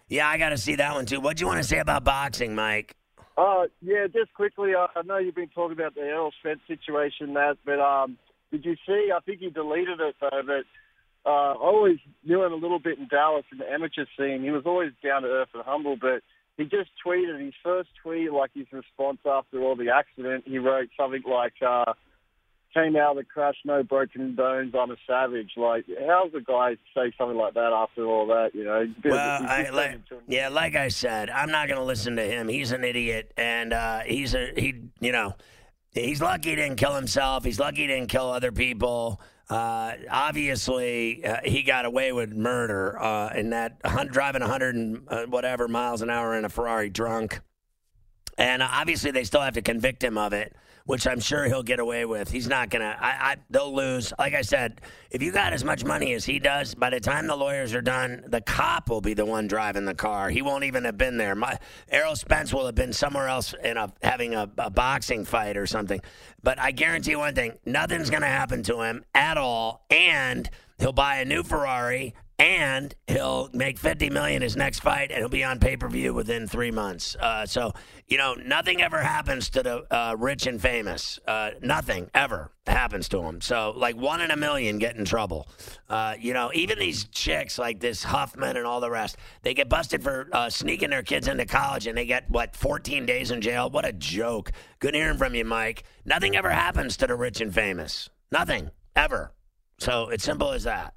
Yeah, 0.08 0.28
I 0.28 0.38
got 0.38 0.50
to 0.50 0.58
see 0.58 0.76
that 0.76 0.94
one 0.94 1.06
too. 1.06 1.20
What 1.20 1.36
do 1.36 1.42
you 1.42 1.46
want 1.46 1.62
to 1.62 1.68
say 1.68 1.78
about 1.78 2.04
boxing, 2.04 2.54
Mike? 2.54 2.96
Uh, 3.36 3.64
yeah, 3.82 4.06
just 4.06 4.32
quickly, 4.34 4.74
I 4.74 4.86
I 4.94 5.02
know 5.02 5.18
you've 5.18 5.34
been 5.34 5.48
talking 5.48 5.76
about 5.76 5.94
the 5.94 6.02
Errol 6.02 6.32
Spence 6.38 6.60
situation, 6.68 7.34
that, 7.34 7.56
but 7.64 7.80
um, 7.80 8.16
did 8.52 8.64
you 8.64 8.76
see? 8.86 9.10
I 9.14 9.18
think 9.20 9.40
he 9.40 9.50
deleted 9.50 10.00
it 10.00 10.14
though. 10.20 10.42
But 10.46 11.28
uh, 11.28 11.54
I 11.54 11.56
always 11.56 11.98
knew 12.24 12.44
him 12.44 12.52
a 12.52 12.56
little 12.56 12.78
bit 12.78 12.98
in 12.98 13.08
Dallas 13.08 13.44
in 13.50 13.58
the 13.58 13.70
amateur 13.70 14.04
scene. 14.16 14.42
He 14.44 14.50
was 14.50 14.62
always 14.66 14.92
down 15.02 15.22
to 15.22 15.28
earth 15.28 15.48
and 15.54 15.64
humble, 15.64 15.96
but 15.96 16.22
he 16.56 16.64
just 16.64 16.90
tweeted 17.04 17.44
his 17.44 17.54
first 17.62 17.88
tweet, 18.02 18.32
like 18.32 18.50
his 18.54 18.66
response 18.70 19.18
after 19.26 19.60
all 19.60 19.74
the 19.74 19.90
accident. 19.90 20.44
He 20.46 20.58
wrote 20.58 20.90
something 20.96 21.22
like, 21.28 21.54
uh, 21.66 21.94
"Came 22.74 22.96
out 22.96 23.12
of 23.12 23.16
the 23.18 23.24
crash, 23.24 23.54
no 23.64 23.82
broken 23.82 24.34
bones. 24.34 24.74
I'm 24.78 24.90
a 24.90 24.96
savage." 25.06 25.52
Like, 25.56 25.84
how's 26.06 26.34
a 26.34 26.40
guy 26.40 26.76
say 26.94 27.12
something 27.16 27.36
like 27.36 27.54
that 27.54 27.72
after 27.72 28.04
all 28.04 28.26
that? 28.26 28.50
You 28.54 28.64
know. 28.64 28.92
Well, 29.04 29.42
I, 29.42 29.70
like, 29.70 29.90
turned 29.90 29.94
into 29.94 30.16
a- 30.16 30.20
yeah, 30.26 30.48
like 30.48 30.74
I 30.74 30.88
said, 30.88 31.30
I'm 31.30 31.50
not 31.50 31.68
going 31.68 31.78
to 31.78 31.84
listen 31.84 32.16
to 32.16 32.24
him. 32.24 32.48
He's 32.48 32.72
an 32.72 32.84
idiot, 32.84 33.32
and 33.36 33.72
uh, 33.72 34.00
he's 34.00 34.34
a 34.34 34.52
he. 34.56 34.82
You 35.00 35.12
know, 35.12 35.34
he's 35.92 36.20
lucky 36.20 36.50
he 36.50 36.56
didn't 36.56 36.76
kill 36.76 36.94
himself. 36.94 37.44
He's 37.44 37.60
lucky 37.60 37.82
he 37.82 37.86
didn't 37.86 38.08
kill 38.08 38.30
other 38.30 38.52
people. 38.52 39.20
Uh, 39.48 39.92
obviously, 40.10 41.24
uh, 41.24 41.36
he 41.44 41.62
got 41.62 41.84
away 41.84 42.12
with 42.12 42.32
murder 42.32 43.00
uh, 43.00 43.28
in 43.34 43.50
that 43.50 43.80
driving 44.10 44.40
100 44.40 44.74
and 44.74 45.02
uh, 45.08 45.26
whatever 45.26 45.68
miles 45.68 46.02
an 46.02 46.10
hour 46.10 46.36
in 46.36 46.44
a 46.44 46.48
Ferrari 46.48 46.88
drunk. 46.88 47.40
And 48.38 48.62
uh, 48.62 48.68
obviously, 48.70 49.10
they 49.10 49.24
still 49.24 49.42
have 49.42 49.54
to 49.54 49.62
convict 49.62 50.02
him 50.02 50.16
of 50.16 50.32
it, 50.32 50.56
which 50.86 51.06
I'm 51.06 51.20
sure 51.20 51.44
he'll 51.46 51.62
get 51.62 51.80
away 51.80 52.04
with. 52.04 52.30
He's 52.30 52.46
not 52.46 52.68
gonna. 52.68 52.96
I, 53.00 53.08
I 53.08 53.36
they'll 53.48 53.74
lose. 53.74 54.12
Like 54.18 54.34
I 54.34 54.42
said, 54.42 54.80
if 55.10 55.22
you 55.22 55.32
got 55.32 55.52
as 55.52 55.64
much 55.64 55.84
money 55.84 56.12
as 56.12 56.24
he 56.24 56.38
does, 56.38 56.74
by 56.74 56.90
the 56.90 57.00
time 57.00 57.26
the 57.26 57.36
lawyers 57.36 57.72
are 57.74 57.80
done, 57.80 58.24
the 58.26 58.42
cop 58.42 58.90
will 58.90 59.00
be 59.00 59.14
the 59.14 59.24
one 59.24 59.46
driving 59.46 59.86
the 59.86 59.94
car. 59.94 60.28
He 60.28 60.42
won't 60.42 60.64
even 60.64 60.84
have 60.84 60.98
been 60.98 61.16
there. 61.16 61.34
My 61.34 61.58
Errol 61.88 62.16
Spence 62.16 62.52
will 62.52 62.66
have 62.66 62.74
been 62.74 62.92
somewhere 62.92 63.28
else 63.28 63.54
in 63.64 63.76
a 63.76 63.92
having 64.02 64.34
a, 64.34 64.48
a 64.58 64.70
boxing 64.70 65.24
fight 65.24 65.56
or 65.56 65.66
something. 65.66 66.00
But 66.42 66.58
I 66.58 66.70
guarantee 66.72 67.16
one 67.16 67.34
thing: 67.34 67.54
nothing's 67.64 68.10
gonna 68.10 68.26
happen 68.26 68.62
to 68.64 68.82
him 68.82 69.04
at 69.14 69.38
all, 69.38 69.86
and 69.88 70.48
he'll 70.78 70.92
buy 70.92 71.16
a 71.16 71.24
new 71.24 71.42
Ferrari 71.42 72.14
and 72.38 72.94
he'll 73.06 73.48
make 73.52 73.78
50 73.78 74.10
million 74.10 74.42
his 74.42 74.56
next 74.56 74.80
fight 74.80 75.10
and 75.10 75.18
he'll 75.18 75.28
be 75.28 75.44
on 75.44 75.60
pay-per-view 75.60 76.12
within 76.12 76.48
three 76.48 76.70
months. 76.70 77.16
Uh, 77.20 77.46
so 77.46 77.72
you 78.08 78.18
know 78.18 78.34
nothing 78.34 78.82
ever 78.82 79.00
happens 79.00 79.48
to 79.50 79.62
the 79.62 79.94
uh, 79.94 80.16
rich 80.18 80.46
and 80.46 80.60
famous. 80.60 81.20
Uh, 81.26 81.50
nothing 81.62 82.10
ever 82.12 82.50
happens 82.66 83.08
to 83.10 83.18
them 83.18 83.40
so 83.40 83.72
like 83.76 83.96
one 83.96 84.20
in 84.20 84.30
a 84.30 84.36
million 84.36 84.78
get 84.78 84.96
in 84.96 85.04
trouble. 85.04 85.48
Uh, 85.88 86.14
you 86.18 86.32
know 86.32 86.50
even 86.54 86.78
these 86.78 87.04
chicks 87.04 87.58
like 87.58 87.78
this 87.78 88.02
huffman 88.02 88.56
and 88.56 88.66
all 88.66 88.80
the 88.80 88.90
rest 88.90 89.16
they 89.42 89.54
get 89.54 89.68
busted 89.68 90.02
for 90.02 90.28
uh, 90.32 90.50
sneaking 90.50 90.90
their 90.90 91.02
kids 91.02 91.28
into 91.28 91.46
college 91.46 91.86
and 91.86 91.96
they 91.96 92.06
get 92.06 92.28
what 92.30 92.56
14 92.56 93.06
days 93.06 93.30
in 93.30 93.40
jail? 93.40 93.70
What 93.70 93.86
a 93.86 93.92
joke. 93.92 94.50
Good 94.80 94.94
hearing 94.94 95.18
from 95.18 95.34
you 95.36 95.44
mike. 95.44 95.84
Nothing 96.04 96.36
ever 96.36 96.50
happens 96.50 96.96
to 96.96 97.06
the 97.06 97.14
rich 97.14 97.40
and 97.40 97.54
famous. 97.54 98.10
Nothing 98.32 98.70
ever. 98.96 99.32
So 99.78 100.08
it's 100.08 100.24
simple 100.24 100.50
as 100.50 100.64
that 100.64 100.94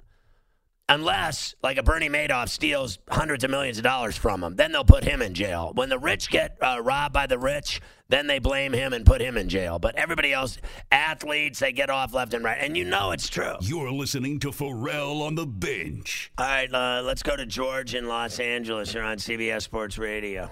unless 0.88 1.54
like 1.62 1.76
a 1.76 1.82
Bernie 1.82 2.08
Madoff 2.08 2.48
steals 2.48 2.98
hundreds 3.10 3.44
of 3.44 3.50
millions 3.50 3.78
of 3.78 3.84
dollars 3.84 4.16
from 4.16 4.40
them. 4.40 4.56
Then 4.56 4.72
they'll 4.72 4.84
put 4.84 5.04
him 5.04 5.22
in 5.22 5.34
jail. 5.34 5.72
When 5.74 5.88
the 5.88 5.98
rich 5.98 6.30
get 6.30 6.56
uh, 6.62 6.80
robbed 6.82 7.12
by 7.12 7.26
the 7.26 7.38
rich, 7.38 7.80
then 8.08 8.26
they 8.26 8.38
blame 8.38 8.72
him 8.72 8.92
and 8.92 9.04
put 9.04 9.20
him 9.20 9.36
in 9.36 9.48
jail. 9.48 9.78
But 9.78 9.96
everybody 9.96 10.32
else, 10.32 10.58
athletes, 10.90 11.58
they 11.58 11.72
get 11.72 11.90
off 11.90 12.14
left 12.14 12.32
and 12.34 12.42
right. 12.44 12.58
And 12.58 12.76
you 12.76 12.84
know 12.84 13.10
it's 13.10 13.28
true. 13.28 13.54
You're 13.60 13.92
listening 13.92 14.40
to 14.40 14.52
Ferrall 14.52 15.22
on 15.22 15.34
the 15.34 15.46
bench. 15.46 16.32
All 16.38 16.46
right, 16.46 16.72
uh, 16.72 17.02
let's 17.04 17.22
go 17.22 17.36
to 17.36 17.44
George 17.44 17.94
in 17.94 18.08
Los 18.08 18.40
Angeles. 18.40 18.94
You're 18.94 19.04
on 19.04 19.18
CBS 19.18 19.62
Sports 19.62 19.98
Radio. 19.98 20.50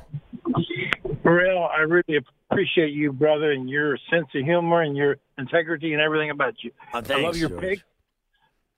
Ferrall, 1.23 1.69
I 1.77 1.81
really 1.81 2.19
appreciate 2.51 2.93
you, 2.93 3.13
brother, 3.13 3.51
and 3.53 3.69
your 3.69 3.99
sense 4.11 4.27
of 4.35 4.45
humor 4.45 4.83
and 4.83 4.97
your 4.97 5.17
integrity 5.39 5.93
and 5.93 6.01
everything 6.01 6.31
about 6.31 6.55
you. 6.63 6.71
Oh, 6.95 7.03
I 7.09 7.21
love 7.21 7.37
your 7.37 7.49
George. 7.49 7.61
pick. 7.61 7.81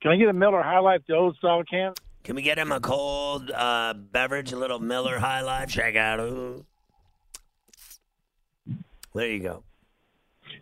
Can 0.01 0.13
I 0.13 0.17
get 0.17 0.29
a 0.29 0.33
Miller 0.33 0.63
High 0.63 0.79
Life, 0.79 1.03
the 1.09 1.15
old 1.15 1.37
style 1.37 1.63
can? 1.69 1.93
Can 2.23 2.37
we 2.37 2.43
get 2.43 2.59
him 2.59 2.71
a 2.71 2.81
cold 2.81 3.51
uh, 3.51 3.95
beverage, 3.95 4.53
a 4.53 4.57
little 4.57 4.79
Miller 4.79 5.19
High 5.19 5.41
Life? 5.41 5.71
Check 5.71 5.97
out. 5.97 6.21
Ooh. 6.21 6.65
There 9.15 9.27
you 9.27 9.41
go. 9.41 9.65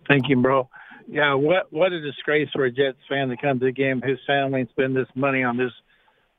Thank 0.08 0.28
you, 0.28 0.40
bro. 0.40 0.68
Yeah, 1.08 1.34
what 1.34 1.72
what 1.72 1.92
a 1.92 2.00
disgrace 2.00 2.48
for 2.52 2.64
a 2.64 2.70
Jets 2.70 2.98
fan 3.08 3.28
to 3.28 3.36
come 3.36 3.58
to 3.58 3.66
the 3.66 3.72
game, 3.72 4.00
his 4.02 4.18
family, 4.26 4.60
and 4.60 4.70
spend 4.70 4.96
this 4.96 5.08
money 5.14 5.44
on 5.44 5.56
this 5.56 5.72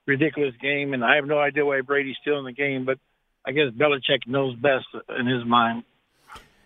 ridiculous 0.06 0.56
game. 0.62 0.94
And 0.94 1.06
I 1.06 1.16
have 1.16 1.26
no 1.26 1.40
idea 1.40 1.66
why 1.66 1.82
Brady's 1.82 2.18
still 2.22 2.40
in 2.40 2.46
the 2.46 2.52
game, 2.52 2.86
but 2.86 2.98
I 3.46 3.52
guess 3.52 3.72
Belichick 3.72 4.28
knows 4.28 4.56
best 4.56 4.86
in 5.18 5.28
his 5.28 5.46
mind. 5.46 5.84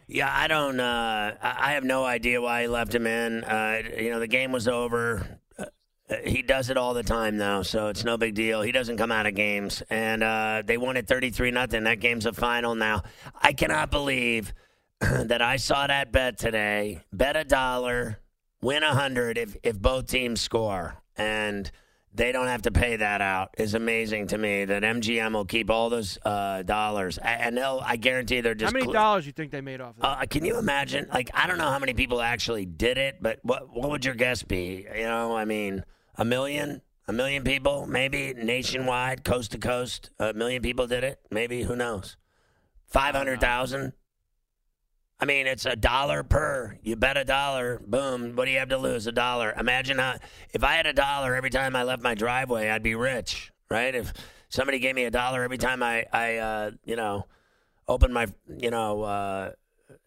Yeah, 0.08 0.32
I 0.34 0.48
don't. 0.48 0.80
Uh, 0.80 1.36
I 1.42 1.70
I 1.70 1.72
have 1.74 1.84
no 1.84 2.04
idea 2.04 2.42
why 2.42 2.64
he 2.64 2.68
left 2.68 2.94
him 2.94 3.06
in. 3.06 3.44
Uh, 3.44 3.82
you 3.98 4.10
know, 4.10 4.20
the 4.20 4.28
game 4.28 4.52
was 4.52 4.68
over. 4.68 5.41
He 6.26 6.42
does 6.42 6.70
it 6.70 6.78
all 6.78 6.94
the 6.94 7.04
time 7.04 7.38
though, 7.38 7.64
so 7.64 7.88
it's 7.88 8.04
no 8.04 8.18
big 8.18 8.36
deal. 8.36 8.62
He 8.62 8.72
doesn't 8.72 8.98
come 8.98 9.12
out 9.12 9.26
of 9.26 9.36
games, 9.36 9.82
and 9.90 10.24
uh, 10.24 10.64
they 10.66 10.78
won 10.78 10.98
it 10.98 11.08
thirty-three 11.08 11.52
nothing. 11.52 11.84
That 11.84 12.00
game's 12.00 12.26
a 12.26 12.34
final 12.34 12.76
now. 12.76 13.04
I 13.42 13.54
cannot 13.54 13.92
believe 13.92 14.54
that 15.00 15.42
I 15.42 15.58
saw 15.58 15.88
that 15.88 16.12
bet 16.12 16.38
today. 16.38 17.04
Bet 17.14 17.36
a 17.38 17.44
dollar, 17.44 18.20
win 18.62 18.84
a 18.84 18.94
hundred 18.94 19.38
if 19.38 19.56
if 19.64 19.80
both 19.80 20.08
teams 20.08 20.42
score, 20.42 20.98
and 21.16 21.70
they 22.14 22.34
don't 22.34 22.48
have 22.48 22.64
to 22.64 22.72
pay 22.72 22.98
that 22.98 23.22
out. 23.22 23.52
Is 23.58 23.74
amazing 23.74 24.28
to 24.28 24.38
me 24.38 24.66
that 24.66 24.84
MGM 24.84 25.34
will 25.34 25.46
keep 25.46 25.70
all 25.70 25.90
those 25.90 26.18
uh, 26.26 26.62
dollars, 26.64 27.18
and 27.20 27.56
they'll. 27.56 27.82
I 27.84 27.96
guarantee 27.96 28.42
they're 28.42 28.54
just 28.54 28.72
How 28.72 28.74
many 28.74 28.86
cl- 28.86 28.94
dollars 28.94 29.26
you 29.26 29.32
think 29.32 29.52
they 29.52 29.62
made 29.62 29.80
off 29.80 29.96
of 29.96 30.02
that? 30.02 30.08
uh, 30.08 30.26
can 30.26 30.44
you 30.44 30.58
imagine? 30.58 31.08
Like, 31.14 31.30
I 31.34 31.48
don't 31.48 31.58
know 31.58 31.70
how 31.70 31.80
many 31.80 31.94
people 31.94 32.22
actually 32.22 32.66
did 32.66 32.98
it, 32.98 33.18
but 33.22 33.40
what 33.44 33.74
what 33.74 33.92
would 33.92 34.04
your 34.04 34.16
guess 34.16 34.44
be? 34.44 34.86
You 34.94 35.04
know, 35.04 35.36
I 35.38 35.46
mean, 35.46 35.86
a 36.22 36.24
million, 36.24 36.84
a 37.08 37.14
million 37.14 37.44
people, 37.44 37.88
maybe 37.88 38.32
nationwide, 38.36 39.24
coast 39.24 39.54
to 39.54 39.58
coast, 39.58 40.12
a 40.20 40.34
million 40.34 40.62
people 40.62 40.86
did 40.86 41.04
it. 41.04 41.20
Maybe 41.32 41.64
who 41.64 41.76
knows? 41.76 42.16
Five 42.86 43.16
hundred 43.16 43.42
thousand. 43.42 43.94
I 45.20 45.26
mean, 45.26 45.48
it's 45.48 45.66
a 45.66 45.76
dollar 45.76 46.22
per. 46.22 46.78
You 46.84 46.96
bet 46.96 47.18
a 47.18 47.26
dollar, 47.26 47.82
boom. 47.84 48.36
What 48.36 48.46
do 48.46 48.52
you 48.52 48.60
have 48.60 48.70
to 48.70 48.78
lose? 48.78 49.08
A 49.08 49.12
dollar. 49.12 49.52
Imagine 49.58 49.98
how 49.98 50.18
if 50.52 50.64
I 50.64 50.74
had 50.74 50.86
a 50.86 50.94
dollar 50.94 51.34
every 51.34 51.50
time 51.50 51.76
I 51.76 51.82
left 51.82 52.04
my 52.04 52.14
driveway, 52.14 52.70
I'd 52.70 52.84
be 52.84 52.94
rich, 52.94 53.52
right? 53.68 53.96
If 53.96 54.14
somebody 54.50 54.78
gave 54.78 54.94
me 54.94 55.06
a 55.06 55.12
dollar 55.12 55.44
every 55.44 55.58
time 55.58 55.82
I, 55.82 56.06
I, 56.14 56.36
uh, 56.38 56.72
you 56.86 56.98
know, 56.98 57.26
opened 57.88 58.14
my, 58.14 58.28
you 58.48 58.70
know, 58.70 59.02
uh, 59.02 59.52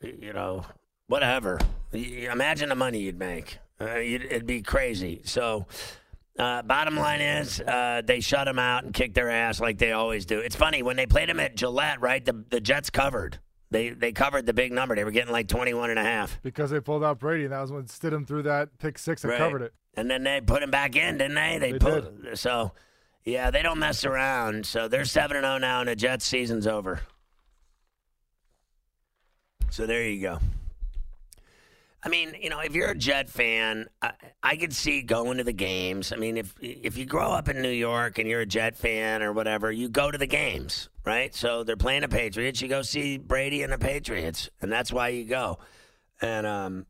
you 0.01 0.33
know, 0.33 0.65
whatever. 1.09 1.59
Imagine 1.93 2.69
the 2.69 2.77
money 2.77 3.01
you'd 3.01 3.19
make. 3.19 3.59
Uh, 3.81 3.99
it'd 3.99 4.47
be 4.47 4.63
crazy. 4.63 5.21
So, 5.25 5.67
uh, 6.39 6.63
bottom 6.63 6.97
line 6.97 7.21
is, 7.21 7.61
uh, 7.61 8.03
they 8.05 8.21
shut 8.21 8.49
him 8.49 8.59
out 8.59 8.85
and 8.85 8.93
kicked 8.93 9.15
their 9.15 9.31
ass 9.31 9.61
like 9.61 9.79
they 9.79 9.93
always 9.93 10.27
do. 10.27 10.41
It's 10.41 10.57
funny 10.57 10.83
when 10.83 10.97
they 10.97 11.07
played 11.07 11.29
him 11.31 11.39
at 11.41 11.57
Gillette, 11.57 12.01
right? 12.01 12.25
The 12.25 12.45
the 12.51 12.61
Jets 12.61 12.91
covered. 12.91 13.39
They 13.71 13.91
they 13.91 14.13
covered 14.13 14.47
the 14.47 14.53
big 14.55 14.73
number. 14.73 14.95
They 14.95 15.05
were 15.05 15.11
getting 15.11 15.33
like 15.33 15.49
21 15.49 15.91
and 15.91 15.99
a 15.99 16.03
half. 16.05 16.41
because 16.43 16.71
they 16.71 16.81
pulled 16.81 17.03
out 17.05 17.19
Brady, 17.19 17.45
and 17.45 17.53
that 17.53 17.61
was 17.61 17.73
when 17.73 17.85
Stidham 17.85 18.27
threw 18.27 18.43
that 18.43 18.79
pick 18.79 18.99
six 18.99 19.23
and 19.25 19.31
Right. 19.33 19.39
covered 19.39 19.63
it. 19.63 19.73
And 19.97 20.11
then 20.11 20.25
they 20.25 20.41
put 20.41 20.63
him 20.63 20.71
back 20.71 20.97
in, 20.97 21.19
didn't 21.19 21.35
they? 21.37 21.59
They, 21.59 21.73
They 21.73 21.79
put 21.79 22.39
so 22.39 22.73
yeah, 23.25 23.51
they 23.51 23.63
don't 23.63 23.79
mess 23.79 24.05
around. 24.05 24.67
So 24.67 24.87
they're 24.89 25.05
seven 25.05 25.37
and 25.37 25.45
zero 25.45 25.59
now, 25.59 25.81
and 25.81 25.89
the 25.89 25.97
Jets 25.97 26.25
season's 26.25 26.67
over. 26.67 27.01
So 29.71 29.87
there 29.87 30.05
you 30.05 30.21
go. 30.21 30.39
I 32.05 32.11
mean, 32.11 32.35
you 32.39 32.51
know, 32.51 32.61
if 32.61 32.75
you're 32.75 32.91
a 32.91 32.95
Jet 32.95 33.31
fan, 33.31 33.87
I, 34.03 34.13
I 34.43 34.57
could 34.57 34.75
see 34.75 35.01
going 35.01 35.39
to 35.39 35.45
the 35.45 35.55
games. 35.55 36.13
I 36.13 36.17
mean, 36.17 36.37
if 36.37 36.55
if 36.61 36.99
you 36.99 37.07
grow 37.07 37.31
up 37.31 37.49
in 37.49 37.63
New 37.63 37.71
York 37.71 38.19
and 38.19 38.29
you're 38.29 38.43
a 38.43 38.47
Jet 38.47 38.77
fan 38.77 39.23
or 39.23 39.33
whatever, 39.33 39.73
you 39.73 39.89
go 39.89 40.11
to 40.11 40.19
the 40.19 40.27
games, 40.27 40.91
right? 41.05 41.35
So 41.35 41.65
they're 41.65 41.77
playing 41.77 42.03
the 42.03 42.09
Patriots. 42.09 42.61
You 42.61 42.69
go 42.69 42.83
see 42.83 43.17
Brady 43.17 43.63
and 43.63 43.73
the 43.73 43.79
Patriots, 43.79 44.51
and 44.61 44.71
that's 44.71 44.93
why 44.93 45.09
you 45.09 45.25
go. 45.25 45.59
And 46.21 46.47
um, 46.47 46.87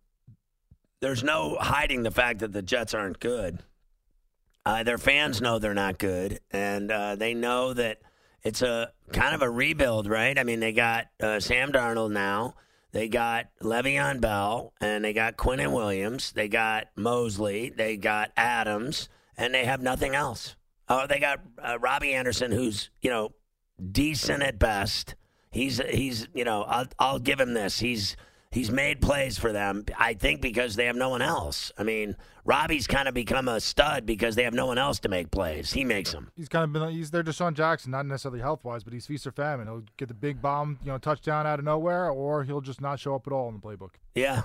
there's 1.00 1.22
no 1.22 1.56
hiding 1.60 2.02
the 2.02 2.10
fact 2.10 2.40
that 2.40 2.52
the 2.52 2.62
Jets 2.62 2.92
aren't 2.92 3.20
good. 3.20 3.60
Uh, 4.66 4.82
their 4.82 4.98
fans 4.98 5.40
know 5.40 5.58
they're 5.58 5.74
not 5.74 5.98
good, 5.98 6.40
and 6.50 6.90
uh, 6.90 7.14
they 7.14 7.34
know 7.34 7.72
that 7.72 7.98
it's 8.42 8.62
a 8.62 8.92
kind 9.12 9.34
of 9.34 9.42
a 9.42 9.50
rebuild, 9.50 10.08
right? 10.08 10.38
I 10.38 10.42
mean, 10.42 10.58
they 10.58 10.72
got 10.72 11.06
uh, 11.20 11.38
Sam 11.38 11.70
Darnold 11.70 12.10
now. 12.10 12.54
They 12.94 13.08
got 13.08 13.48
Le'Veon 13.60 14.20
Bell, 14.20 14.72
and 14.80 15.04
they 15.04 15.12
got 15.12 15.36
Quinnen 15.36 15.72
Williams. 15.72 16.30
They 16.30 16.46
got 16.46 16.86
Mosley. 16.94 17.70
They 17.76 17.96
got 17.96 18.30
Adams, 18.36 19.08
and 19.36 19.52
they 19.52 19.64
have 19.64 19.82
nothing 19.82 20.14
else. 20.14 20.54
Oh, 20.88 21.04
they 21.08 21.18
got 21.18 21.40
uh, 21.60 21.76
Robbie 21.80 22.14
Anderson, 22.14 22.52
who's 22.52 22.90
you 23.02 23.10
know 23.10 23.34
decent 23.90 24.44
at 24.44 24.60
best. 24.60 25.16
He's 25.50 25.78
he's 25.90 26.28
you 26.34 26.44
know 26.44 26.62
I'll 26.62 26.86
I'll 27.00 27.18
give 27.18 27.40
him 27.40 27.54
this. 27.54 27.80
He's 27.80 28.16
He's 28.54 28.70
made 28.70 29.02
plays 29.02 29.36
for 29.36 29.50
them, 29.50 29.84
I 29.98 30.14
think, 30.14 30.40
because 30.40 30.76
they 30.76 30.86
have 30.86 30.94
no 30.94 31.08
one 31.08 31.22
else. 31.22 31.72
I 31.76 31.82
mean, 31.82 32.16
Robbie's 32.44 32.86
kind 32.86 33.08
of 33.08 33.14
become 33.14 33.48
a 33.48 33.60
stud 33.60 34.06
because 34.06 34.36
they 34.36 34.44
have 34.44 34.54
no 34.54 34.66
one 34.66 34.78
else 34.78 35.00
to 35.00 35.08
make 35.08 35.32
plays. 35.32 35.72
He 35.72 35.84
makes 35.84 36.12
them. 36.12 36.30
He's 36.36 36.48
kind 36.48 36.62
of 36.62 36.72
been 36.72 36.88
he's 36.90 37.10
their 37.10 37.24
DeSean 37.24 37.54
Jackson, 37.54 37.90
not 37.90 38.06
necessarily 38.06 38.38
health 38.38 38.62
wise, 38.62 38.84
but 38.84 38.92
he's 38.92 39.06
feast 39.06 39.26
or 39.26 39.32
famine. 39.32 39.66
He'll 39.66 39.82
get 39.96 40.06
the 40.06 40.14
big 40.14 40.40
bomb, 40.40 40.78
you 40.84 40.92
know, 40.92 40.98
touchdown 40.98 41.48
out 41.48 41.58
of 41.58 41.64
nowhere, 41.64 42.08
or 42.08 42.44
he'll 42.44 42.60
just 42.60 42.80
not 42.80 43.00
show 43.00 43.16
up 43.16 43.26
at 43.26 43.32
all 43.32 43.48
in 43.48 43.54
the 43.54 43.60
playbook. 43.60 43.94
Yeah. 44.14 44.42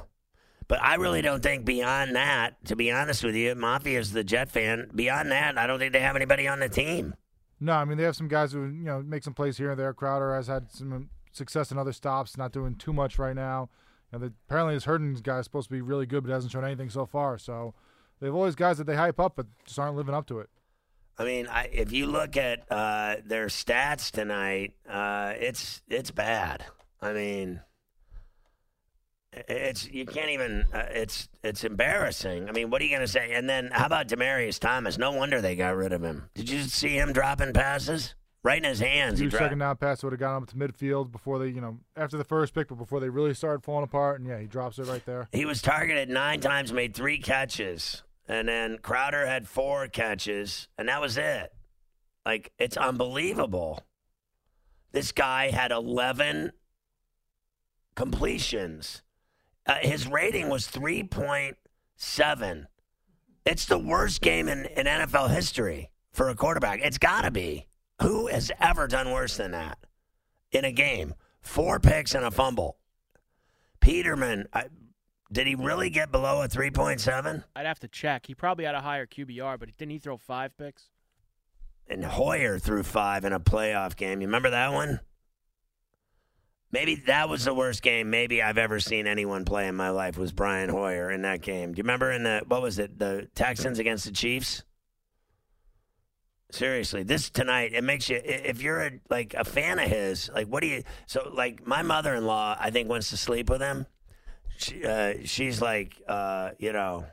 But 0.68 0.82
I 0.82 0.96
really 0.96 1.22
don't 1.22 1.44
think 1.44 1.64
beyond 1.64 2.16
that, 2.16 2.66
to 2.66 2.76
be 2.76 2.92
honest 2.92 3.24
with 3.24 3.36
you, 3.36 3.54
Mafia's 3.54 4.12
the 4.12 4.24
Jet 4.24 4.50
fan. 4.50 4.90
Beyond 4.96 5.32
that, 5.32 5.56
I 5.60 5.68
don't 5.68 5.78
think 5.78 5.94
they 5.94 6.00
have 6.00 6.16
anybody 6.16 6.48
on 6.48 6.62
the 6.62 6.70
team. 6.70 7.14
No, 7.60 7.74
I 7.74 7.86
mean 7.86 8.00
they 8.00 8.06
have 8.06 8.16
some 8.16 8.28
guys 8.28 8.54
who 8.54 8.62
you 8.64 8.86
know 8.86 9.04
make 9.04 9.24
some 9.24 9.36
plays 9.36 9.60
here 9.60 9.70
and 9.70 9.80
there. 9.80 9.94
Crowder 9.94 10.34
has 10.34 10.48
had 10.48 10.72
some 10.72 11.12
success 11.32 11.72
in 11.72 11.78
other 11.78 11.94
stops, 11.94 12.38
not 12.38 12.52
doing 12.52 12.74
too 12.74 12.92
much 12.92 13.20
right 13.20 13.36
now. 13.36 13.70
Know, 14.12 14.20
the, 14.20 14.34
apparently 14.48 14.74
this 14.74 14.86
Herndon 14.86 15.22
guy 15.22 15.40
is 15.40 15.46
supposed 15.46 15.68
to 15.68 15.74
be 15.74 15.82
really 15.82 16.06
good, 16.06 16.24
but 16.24 16.32
hasn't 16.32 16.52
shown 16.52 16.66
anything 16.66 16.90
so 16.90 17.06
far. 17.06 17.38
So 17.38 17.74
they 18.20 18.28
have 18.28 18.36
always 18.36 18.56
guys 18.56 18.78
that 18.78 18.86
they 18.86 18.96
hype 18.96 19.20
up, 19.20 19.36
but 19.36 19.48
just 19.66 19.78
aren't 19.78 19.96
living 19.96 20.16
up 20.16 20.26
to 20.28 20.40
it. 20.40 20.50
I 21.18 21.26
mean, 21.26 21.48
I, 21.48 21.70
if 21.72 21.92
you 21.92 22.08
look 22.08 22.38
at 22.38 22.72
uh, 22.72 23.18
their 23.26 23.48
stats 23.48 24.10
tonight, 24.10 24.74
uh, 24.90 25.34
it's 25.38 25.82
it's 25.90 26.12
bad. 26.12 26.64
I 27.02 27.12
mean, 27.12 27.60
it's 29.34 29.86
you 29.90 30.06
can't 30.06 30.30
even. 30.30 30.66
Uh, 30.74 30.86
it's 30.92 31.28
it's 31.44 31.66
embarrassing. 31.66 32.48
I 32.48 32.54
mean, 32.54 32.70
what 32.70 32.82
are 32.82 32.86
you 32.86 32.92
going 32.92 33.02
to 33.02 33.08
say? 33.08 33.34
And 33.34 33.50
then 33.50 33.70
how 33.72 33.86
about 33.86 34.08
Demaryius 34.08 34.60
Thomas? 34.60 34.98
No 34.98 35.12
wonder 35.12 35.42
they 35.42 35.58
got 35.58 35.76
rid 35.76 35.92
of 35.92 36.02
him. 36.02 36.30
Did 36.36 36.50
you 36.50 36.62
see 36.64 36.98
him 36.98 37.12
dropping 37.12 37.52
passes 37.52 38.16
right 38.44 38.58
in 38.58 38.64
his 38.64 38.80
hands? 38.80 39.20
He 39.20 39.30
second 39.30 39.60
down 39.60 39.78
pass 39.78 40.04
would 40.04 40.14
have 40.14 40.20
gotten 40.20 40.44
up 40.44 40.50
to 40.50 40.56
midfield 40.56 41.12
before 41.12 41.40
they, 41.40 41.48
you 41.48 41.62
know, 41.62 41.80
after 41.96 42.18
the 42.18 42.24
first 42.24 42.54
pick, 42.54 42.68
but 42.68 42.78
before 42.78 43.00
they 43.00 43.10
really 43.10 43.34
started 43.34 43.64
falling 43.64 43.84
apart. 43.84 44.20
And 44.20 44.30
yeah, 44.30 44.40
he 44.40 44.48
drops 44.48 44.80
it 44.80 44.88
right 44.88 45.06
there. 45.06 45.28
He 45.32 45.46
was 45.46 45.62
targeted 45.62 46.10
nine 46.10 46.40
times, 46.40 46.74
made 46.74 46.94
three 46.94 47.20
catches, 47.20 48.04
and 48.28 48.48
then 48.48 48.78
Crowder 48.80 49.26
had 49.26 49.48
four 49.48 49.88
catches, 49.88 50.68
and 50.78 50.90
that 50.90 51.02
was 51.02 51.18
it. 51.18 51.54
Like 52.26 52.52
it's 52.60 52.78
unbelievable. 52.78 53.84
This 54.92 55.12
guy 55.12 55.52
had 55.52 55.72
eleven 55.72 56.52
completions. 58.00 59.04
Uh, 59.66 59.76
his 59.82 60.08
rating 60.08 60.50
was 60.50 60.68
3.7. 60.68 62.66
It's 63.46 63.66
the 63.66 63.78
worst 63.78 64.22
game 64.22 64.48
in, 64.48 64.66
in 64.66 64.86
NFL 64.86 65.30
history 65.30 65.92
for 66.12 66.30
a 66.30 66.36
quarterback. 66.36 66.80
It's 66.82 66.98
got 66.98 67.22
to 67.24 67.32
be. 67.32 67.68
Who 68.02 68.28
has 68.28 68.52
ever 68.60 68.88
done 68.88 69.12
worse 69.12 69.38
than 69.38 69.52
that 69.52 69.78
in 70.52 70.66
a 70.66 70.72
game? 70.72 71.14
Four 71.42 71.80
picks 71.80 72.16
and 72.16 72.26
a 72.26 72.32
fumble. 72.32 72.78
Peterman, 73.82 74.48
I, 74.54 74.66
did 75.32 75.48
he 75.48 75.56
really 75.56 75.90
get 75.90 76.12
below 76.12 76.42
a 76.42 76.48
3.7? 76.48 77.44
I'd 77.56 77.66
have 77.66 77.80
to 77.80 77.88
check. 77.88 78.26
He 78.26 78.36
probably 78.36 78.66
had 78.66 78.76
a 78.76 78.82
higher 78.82 79.06
QBR, 79.06 79.60
but 79.60 79.76
didn't 79.78 79.92
he 79.92 80.00
throw 80.00 80.18
five 80.18 80.58
picks? 80.58 80.90
And 81.88 82.04
Hoyer 82.04 82.60
threw 82.60 82.84
five 82.84 83.26
in 83.26 83.34
a 83.34 83.40
playoff 83.40 83.96
game. 83.96 84.22
You 84.22 84.28
remember 84.28 84.52
that 84.52 84.72
one? 84.74 85.00
Maybe 86.72 86.96
that 87.08 87.30
was 87.30 87.46
the 87.46 87.54
worst 87.54 87.82
game 87.82 88.12
maybe 88.12 88.44
I've 88.44 88.60
ever 88.60 88.80
seen 88.80 89.08
anyone 89.08 89.44
play 89.44 89.68
in 89.68 89.76
my 89.76 89.90
life 89.90 90.18
was 90.18 90.32
Brian 90.32 90.70
Hoyer 90.70 91.10
in 91.10 91.24
that 91.24 91.42
game. 91.42 91.74
Do 91.74 91.80
you 91.80 91.84
remember 91.84 92.12
in 92.12 92.24
the 92.24 92.44
what 92.48 92.62
was 92.62 92.78
it, 92.78 93.00
the 93.00 93.28
Texans 93.34 93.80
against 93.80 94.06
the 94.06 94.12
Chiefs? 94.12 94.64
Seriously, 96.52 97.04
this 97.04 97.30
tonight 97.30 97.74
it 97.74 97.84
makes 97.84 98.10
you 98.10 98.20
if 98.24 98.62
you're 98.62 98.82
a, 98.82 98.92
like 99.10 99.36
a 99.36 99.44
fan 99.44 99.78
of 99.78 99.88
his, 99.88 100.32
like 100.34 100.48
what 100.48 100.62
do 100.62 100.68
you 100.68 100.84
so 101.06 101.32
like 101.32 101.66
my 101.68 101.84
mother-in-law 101.84 102.58
I 102.60 102.72
think 102.72 102.90
wants 102.90 103.12
to 103.12 103.18
sleep 103.18 103.50
with 103.50 103.62
him. 103.62 103.86
She, 104.58 104.84
uh, 104.84 105.14
she's 105.26 105.62
like 105.62 106.02
uh, 106.08 106.52
you 106.58 106.74
know 106.74 107.06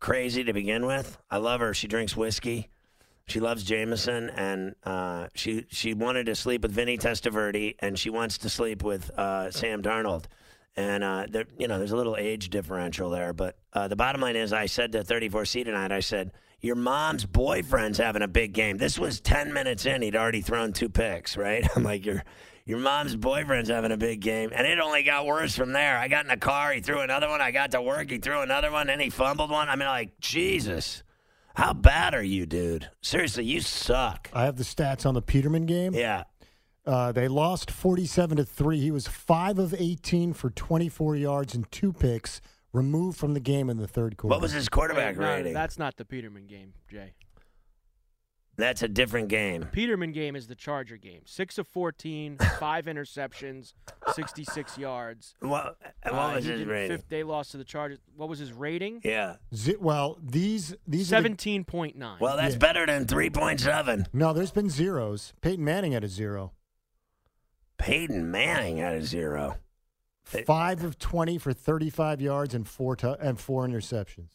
crazy 0.00 0.42
to 0.44 0.52
begin 0.52 0.84
with. 0.84 1.16
I 1.30 1.36
love 1.36 1.60
her. 1.60 1.74
She 1.74 1.86
drinks 1.86 2.16
whiskey. 2.16 2.68
She 3.26 3.38
loves 3.38 3.62
Jameson, 3.62 4.30
and 4.30 4.74
uh, 4.82 5.28
she 5.34 5.66
she 5.68 5.94
wanted 5.94 6.26
to 6.26 6.34
sleep 6.34 6.62
with 6.62 6.72
Vinny 6.72 6.98
Testaverde, 6.98 7.76
and 7.78 7.96
she 7.96 8.10
wants 8.10 8.38
to 8.38 8.48
sleep 8.48 8.82
with 8.82 9.10
uh, 9.16 9.52
Sam 9.52 9.82
Darnold. 9.82 10.24
And 10.76 11.04
uh, 11.04 11.26
there, 11.30 11.44
you 11.56 11.68
know, 11.68 11.78
there's 11.78 11.92
a 11.92 11.96
little 11.96 12.16
age 12.16 12.50
differential 12.50 13.10
there, 13.10 13.32
but 13.32 13.56
uh, 13.72 13.86
the 13.86 13.96
bottom 13.96 14.20
line 14.20 14.36
is, 14.36 14.52
I 14.52 14.66
said 14.66 14.92
to 14.92 15.02
34C 15.02 15.64
tonight, 15.64 15.92
I 15.92 16.00
said, 16.00 16.32
"Your 16.60 16.76
mom's 16.76 17.24
boyfriend's 17.24 17.98
having 17.98 18.22
a 18.22 18.28
big 18.28 18.52
game." 18.52 18.78
This 18.78 18.98
was 18.98 19.20
10 19.20 19.52
minutes 19.52 19.86
in; 19.86 20.02
he'd 20.02 20.16
already 20.16 20.40
thrown 20.40 20.72
two 20.72 20.88
picks. 20.88 21.36
Right? 21.36 21.66
I'm 21.76 21.82
like, 21.82 22.04
"Your 22.04 22.24
your 22.64 22.78
mom's 22.78 23.16
boyfriend's 23.16 23.70
having 23.70 23.92
a 23.92 23.96
big 23.96 24.20
game," 24.20 24.50
and 24.54 24.66
it 24.66 24.78
only 24.78 25.02
got 25.02 25.26
worse 25.26 25.56
from 25.56 25.72
there. 25.72 25.98
I 25.98 26.08
got 26.08 26.24
in 26.24 26.28
the 26.28 26.36
car, 26.36 26.72
he 26.72 26.80
threw 26.80 27.00
another 27.00 27.28
one. 27.28 27.40
I 27.40 27.50
got 27.50 27.72
to 27.72 27.82
work, 27.82 28.10
he 28.10 28.18
threw 28.18 28.40
another 28.40 28.70
one, 28.70 28.88
and 28.88 29.00
he 29.00 29.10
fumbled 29.10 29.50
one. 29.50 29.68
I 29.68 29.76
mean, 29.76 29.88
like 29.88 30.20
Jesus. 30.20 31.02
How 31.54 31.72
bad 31.72 32.14
are 32.14 32.22
you, 32.22 32.46
dude? 32.46 32.88
Seriously, 33.02 33.44
you 33.44 33.60
suck. 33.60 34.30
I 34.32 34.44
have 34.44 34.56
the 34.56 34.64
stats 34.64 35.04
on 35.04 35.14
the 35.14 35.22
Peterman 35.22 35.66
game. 35.66 35.94
Yeah. 35.94 36.24
Uh, 36.86 37.12
they 37.12 37.28
lost 37.28 37.70
47 37.70 38.38
to 38.38 38.44
3. 38.44 38.80
He 38.80 38.90
was 38.90 39.06
5 39.06 39.58
of 39.58 39.74
18 39.74 40.32
for 40.32 40.50
24 40.50 41.16
yards 41.16 41.54
and 41.54 41.70
two 41.70 41.92
picks, 41.92 42.40
removed 42.72 43.18
from 43.18 43.34
the 43.34 43.40
game 43.40 43.68
in 43.70 43.76
the 43.78 43.88
third 43.88 44.16
quarter. 44.16 44.32
What 44.32 44.40
was 44.42 44.52
his 44.52 44.68
quarterback 44.68 45.16
Wait, 45.16 45.22
no, 45.24 45.34
rating? 45.34 45.52
That's 45.54 45.78
not 45.78 45.96
the 45.96 46.04
Peterman 46.04 46.46
game, 46.46 46.74
Jay. 46.88 47.14
That's 48.56 48.82
a 48.82 48.88
different 48.88 49.28
game. 49.28 49.60
The 49.62 49.66
Peterman 49.68 50.12
game 50.12 50.36
is 50.36 50.46
the 50.46 50.54
Charger 50.54 50.98
game. 50.98 51.22
Six 51.24 51.56
of 51.56 51.66
14, 51.66 52.36
five 52.58 52.84
interceptions, 52.84 53.72
66 54.12 54.76
yards. 54.76 55.34
What, 55.40 55.78
what 56.02 56.12
Uh, 56.12 56.32
was 56.34 56.44
his 56.44 56.66
rating? 56.66 56.98
Fifth, 56.98 57.08
they 57.08 57.22
lost 57.22 57.52
to 57.52 57.56
the 57.56 57.64
Chargers. 57.64 58.00
What 58.16 58.28
was 58.28 58.38
his 58.38 58.52
rating? 58.52 59.00
Yeah. 59.02 59.36
Z- 59.54 59.76
well, 59.80 60.18
these 60.22 60.74
these 60.86 61.10
are 61.10 61.22
the- 61.22 61.30
17.9. 61.30 62.20
Well, 62.20 62.36
that's 62.36 62.54
Yeah. 62.54 62.58
better 62.58 62.84
than 62.84 63.06
3.7. 63.06 64.06
no, 64.12 64.34
there's 64.34 64.50
been 64.52 64.68
zeros. 64.68 65.32
Peyton 65.40 65.64
Manning 65.64 65.92
had 65.92 66.04
a 66.04 66.08
zero. 66.08 66.52
Peyton 67.78 68.30
Manning 68.30 68.76
had 68.76 68.94
a 68.94 69.02
zero. 69.02 69.56
Five 70.46 70.84
of 70.84 70.98
20 70.98 71.38
for 71.38 71.52
35 71.52 72.20
yards 72.20 72.54
and 72.54 72.66
four 72.66 72.96
tu- 72.96 73.16
and 73.20 73.38
four 73.38 73.66
interceptions. 73.66 74.30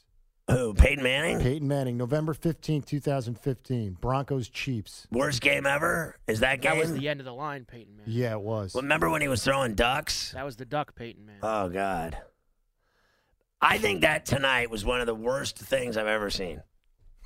Who? 0.50 0.76
Peyton 0.76 1.04
Manning? 1.04 1.40
Peyton 1.40 1.68
Manning, 1.68 1.98
November 1.98 2.34
15, 2.36 2.84
2015. 2.84 3.98
Broncos 4.00 4.48
Chiefs. 4.48 5.08
Worst 5.12 5.42
game 5.42 5.66
ever? 5.66 6.18
Is 6.28 6.42
that 6.42 6.62
game? 6.62 6.74
that 6.76 6.82
was 6.82 6.94
the 6.94 7.10
end 7.10 7.20
of 7.20 7.26
the 7.26 7.34
line, 7.34 7.66
Peyton 7.66 7.96
Manning. 7.98 8.14
Yeah, 8.14 8.34
it 8.34 8.42
was. 8.42 8.76
Remember 8.76 9.10
when 9.10 9.22
he 9.22 9.28
was 9.28 9.44
throwing 9.44 9.74
ducks? 9.74 10.34
That 10.34 10.46
was 10.46 10.56
the 10.56 10.66
Duck 10.66 10.94
Peyton 10.96 11.26
Manning. 11.26 11.42
Oh, 11.42 11.70
God. 11.70 12.18
I 13.60 13.80
think 13.80 14.02
that 14.02 14.26
tonight 14.26 14.70
was 14.70 14.86
one 14.86 15.00
of 15.02 15.08
the 15.08 15.16
worst 15.16 15.58
things 15.58 15.98
I've 15.98 16.06
ever 16.06 16.30
seen. 16.30 16.62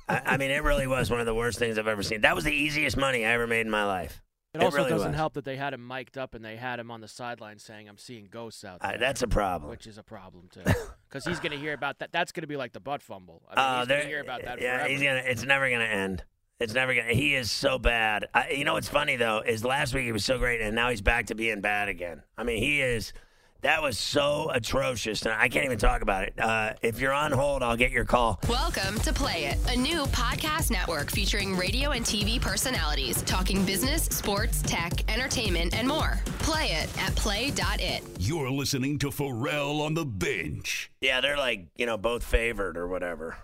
I, 0.08 0.22
I 0.24 0.36
mean, 0.38 0.50
it 0.50 0.62
really 0.62 0.86
was 0.86 1.10
one 1.10 1.20
of 1.20 1.26
the 1.26 1.34
worst 1.34 1.58
things 1.58 1.76
I've 1.76 1.88
ever 1.88 2.02
seen. 2.02 2.22
That 2.22 2.34
was 2.34 2.44
the 2.44 2.52
easiest 2.54 2.96
money 2.96 3.26
I 3.26 3.32
ever 3.32 3.46
made 3.46 3.60
in 3.62 3.70
my 3.70 3.84
life. 3.84 4.22
It 4.52 4.60
also 4.62 4.78
really 4.78 4.90
doesn't 4.90 5.08
was. 5.12 5.16
help 5.16 5.34
that 5.34 5.44
they 5.44 5.56
had 5.56 5.74
him 5.74 5.86
mic'd 5.86 6.18
up 6.18 6.34
and 6.34 6.44
they 6.44 6.56
had 6.56 6.80
him 6.80 6.90
on 6.90 7.00
the 7.00 7.06
sideline 7.08 7.58
saying, 7.58 7.88
"I'm 7.88 7.98
seeing 7.98 8.26
ghosts 8.30 8.64
out 8.64 8.80
there." 8.80 8.94
Uh, 8.94 8.96
that's 8.96 9.22
a 9.22 9.28
problem. 9.28 9.70
which 9.70 9.86
is 9.86 9.96
a 9.96 10.02
problem 10.02 10.48
too, 10.52 10.62
because 11.08 11.24
he's 11.24 11.38
going 11.38 11.52
to 11.52 11.58
hear 11.58 11.72
about 11.72 12.00
that. 12.00 12.10
That's 12.12 12.32
going 12.32 12.42
to 12.42 12.48
be 12.48 12.56
like 12.56 12.72
the 12.72 12.80
butt 12.80 13.00
fumble. 13.02 13.42
I 13.48 13.54
mean, 13.54 13.64
Oh, 13.64 13.78
he's 13.80 13.88
going 13.88 14.00
to 14.02 14.06
hear 14.08 14.20
about 14.20 14.42
that 14.44 14.60
yeah, 14.60 14.76
forever. 14.78 14.90
he's 14.90 15.02
gonna. 15.02 15.22
It's 15.24 15.44
never 15.44 15.70
gonna 15.70 15.84
end. 15.84 16.24
It's 16.58 16.74
never 16.74 16.94
gonna. 16.94 17.14
He 17.14 17.34
is 17.36 17.50
so 17.50 17.78
bad. 17.78 18.26
I, 18.34 18.50
you 18.50 18.64
know 18.64 18.72
what's 18.74 18.88
funny 18.88 19.14
though 19.16 19.40
is 19.46 19.64
last 19.64 19.94
week 19.94 20.04
he 20.04 20.12
was 20.12 20.24
so 20.24 20.36
great, 20.38 20.60
and 20.60 20.74
now 20.74 20.90
he's 20.90 21.00
back 21.00 21.26
to 21.26 21.34
being 21.36 21.60
bad 21.60 21.88
again. 21.88 22.22
I 22.36 22.42
mean, 22.42 22.58
he 22.58 22.80
is. 22.82 23.12
That 23.62 23.82
was 23.82 23.98
so 23.98 24.50
atrocious, 24.50 25.20
and 25.22 25.34
I 25.34 25.50
can't 25.50 25.66
even 25.66 25.78
talk 25.78 26.00
about 26.00 26.24
it. 26.24 26.32
Uh, 26.38 26.72
if 26.80 26.98
you're 26.98 27.12
on 27.12 27.30
hold, 27.30 27.62
I'll 27.62 27.76
get 27.76 27.90
your 27.90 28.06
call. 28.06 28.40
Welcome 28.48 28.98
to 29.00 29.12
Play 29.12 29.44
It, 29.44 29.58
a 29.68 29.76
new 29.76 30.04
podcast 30.06 30.70
network 30.70 31.10
featuring 31.10 31.54
radio 31.54 31.90
and 31.90 32.02
TV 32.02 32.40
personalities 32.40 33.20
talking 33.22 33.66
business, 33.66 34.04
sports, 34.04 34.62
tech, 34.62 35.10
entertainment, 35.12 35.74
and 35.74 35.86
more. 35.86 36.20
Play 36.38 36.68
it 36.68 37.02
at 37.02 37.14
play.it. 37.16 38.02
You're 38.18 38.50
listening 38.50 38.98
to 39.00 39.10
Ferrall 39.10 39.82
on 39.82 39.92
the 39.92 40.06
bench. 40.06 40.90
Yeah, 41.02 41.20
they're 41.20 41.36
like 41.36 41.66
you 41.76 41.84
know 41.84 41.98
both 41.98 42.24
favored 42.24 42.78
or 42.78 42.88
whatever. 42.88 43.36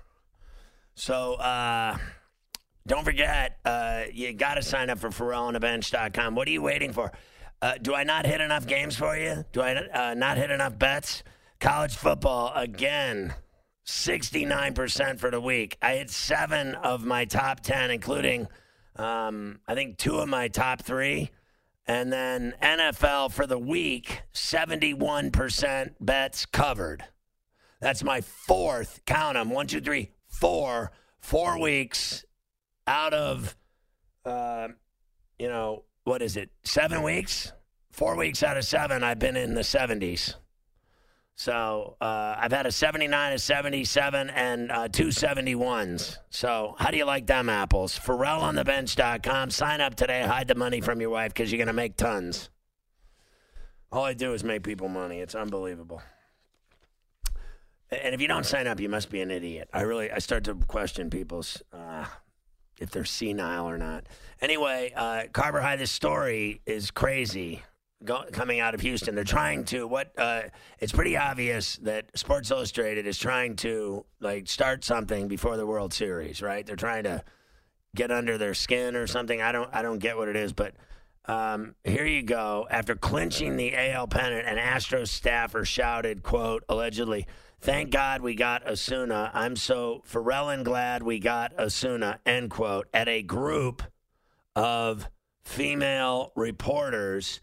So 0.95 1.35
uh, 1.35 1.99
don't 2.87 3.05
forget, 3.05 3.59
uh, 3.67 4.05
you 4.11 4.33
got 4.33 4.55
to 4.55 4.63
sign 4.63 4.89
up 4.89 4.99
for 4.99 5.11
FerrallOnTheBench.com. 5.11 6.35
What 6.35 6.49
are 6.49 6.53
you 6.53 6.63
waiting 6.63 6.95
for? 6.95 7.13
Uh, 7.63 7.75
do 7.81 7.95
I 7.95 8.05
not 8.05 8.27
hit 8.27 8.41
enough 8.41 8.67
games 8.67 8.97
for 8.97 9.17
you? 9.17 9.45
Do 9.53 9.63
I 9.63 9.75
uh, 9.75 10.15
not 10.15 10.37
hit 10.37 10.51
enough 10.51 10.79
bets? 10.79 11.23
College 11.59 11.97
football 11.97 12.53
again, 12.55 13.35
sixty-nine 13.85 14.75
percent 14.75 15.21
for 15.21 15.31
the 15.31 15.41
week. 15.41 15.79
I 15.81 15.97
hit 15.97 16.11
seven 16.11 16.75
of 16.75 17.05
my 17.05 17.25
top 17.25 17.61
ten, 17.61 17.91
including 17.91 18.49
um, 18.97 19.61
I 19.67 19.75
think 19.75 19.97
two 19.99 20.17
of 20.17 20.29
my 20.29 20.49
top 20.49 20.83
three. 20.83 21.31
And 21.89 22.13
then 22.13 22.55
NFL 22.61 23.33
for 23.33 23.47
the 23.47 23.59
week, 23.59 24.23
71% 24.35 25.95
bets 26.01 26.45
covered. 26.45 27.05
That's 27.81 28.03
my 28.03 28.23
fourth, 28.23 29.03
count 29.07 29.35
them, 29.35 29.51
one, 29.51 29.69
two, 29.69 29.81
three, 29.81 30.11
four, 30.27 30.91
four 31.21 31.61
weeks 31.61 32.25
out 32.89 33.15
of, 33.15 33.57
uh, 34.25 34.69
you 35.39 35.49
know, 35.49 35.85
what 36.07 36.23
is 36.23 36.37
it, 36.37 36.51
seven 36.63 37.03
weeks? 37.03 37.53
Four 37.91 38.17
weeks 38.17 38.43
out 38.45 38.57
of 38.57 38.65
seven, 38.65 39.03
I've 39.03 39.19
been 39.19 39.37
in 39.37 39.55
the 39.55 39.63
70s. 39.63 40.35
So 41.35 41.97
uh, 42.01 42.37
I've 42.39 42.53
had 42.53 42.65
a 42.65 42.73
79, 42.73 43.33
a 43.33 43.39
77, 43.39 44.31
and 44.31 44.71
uh, 44.71 44.89
two 44.89 45.09
71s. 45.09 46.19
So 46.31 46.77
how 46.79 46.91
do 46.91 46.97
you 46.97 47.05
like 47.05 47.27
them 47.27 47.49
apples? 47.49 47.99
FerrallOnTheBench.com. 47.99 49.51
Sign 49.51 49.81
up 49.81 49.97
today. 49.97 50.23
Hide 50.23 50.47
the 50.47 50.55
money 50.55 50.81
from 50.81 51.01
your 51.01 51.11
wife 51.11 51.35
because 51.35 51.51
you're 51.51 51.59
going 51.59 51.67
to 51.67 51.73
make 51.73 51.97
tons. 51.97 52.51
All 53.91 54.05
I 54.05 54.15
do 54.15 54.33
is 54.33 54.45
make 54.45 54.63
people 54.63 54.89
money. 54.89 55.19
It's 55.19 55.35
unbelievable. 55.35 56.03
And 57.91 58.15
if 58.15 58.21
you 58.21 58.29
don't 58.29 58.47
sign 58.47 58.69
up, 58.69 58.79
you 58.79 58.89
must 58.89 59.11
be 59.11 59.21
an 59.23 59.33
idiot. 59.33 59.69
I 59.73 59.83
really, 59.83 60.11
I 60.13 60.19
start 60.19 60.45
to 60.45 60.55
question 60.55 61.11
people's 61.11 61.63
uh, 61.73 62.07
if 62.81 62.91
they're 62.91 63.05
senile 63.05 63.69
or 63.69 63.79
not. 63.79 64.05
Anyway, 64.41 64.93
uh, 64.95 65.25
Carver 65.33 65.61
High, 65.61 65.77
this 65.77 65.91
story 65.91 66.61
is 66.67 66.91
crazy. 66.91 67.63
Go, 68.05 68.25
coming 68.33 68.61
out 68.61 68.75
of 68.75 68.83
Houston, 68.83 69.15
they're 69.15 69.25
trying 69.25 69.65
to 69.67 69.87
what? 69.87 70.13
Uh, 70.19 70.43
it's 70.79 70.93
pretty 70.93 71.17
obvious 71.17 71.77
that 71.79 72.17
Sports 72.17 72.51
Illustrated 72.51 73.07
is 73.07 73.19
trying 73.19 73.57
to 73.57 74.05
like 74.21 74.49
start 74.49 74.85
something 74.85 75.29
before 75.29 75.57
the 75.57 75.67
World 75.67 75.95
Series, 75.95 76.43
right? 76.43 76.67
They're 76.67 76.77
trying 76.77 77.05
to 77.05 77.25
get 77.95 78.11
under 78.11 78.37
their 78.37 78.53
skin 78.53 78.97
or 78.97 79.07
something. 79.07 79.41
I 79.41 79.51
don't, 79.51 79.71
I 79.73 79.81
don't 79.81 79.99
get 79.99 80.19
what 80.19 80.29
it 80.29 80.37
is, 80.37 80.53
but 80.53 80.75
um, 81.25 81.75
here 81.85 82.05
you 82.05 82.23
go. 82.23 82.67
After 82.71 82.95
clinching 82.95 83.57
the 83.57 83.75
AL 83.75 84.09
pennant, 84.09 84.47
an 84.47 84.59
Astros 84.59 85.09
staffer 85.09 85.65
shouted, 85.65 86.23
"quote 86.23 86.65
allegedly." 86.69 87.27
Thank 87.61 87.91
God 87.91 88.21
we 88.23 88.35
got 88.35 88.67
Osuna. 88.69 89.31
I'm 89.35 89.57
so 89.57 90.03
Pharrell 90.09 90.63
glad 90.63 91.03
we 91.03 91.19
got 91.19 91.59
Osuna, 91.59 92.21
end 92.25 92.51
quote, 92.51 92.87
at 92.95 93.09
a 93.09 93.23
group 93.23 93.83
of 94.55 95.09
female 95.45 96.33
reporters. 96.37 97.41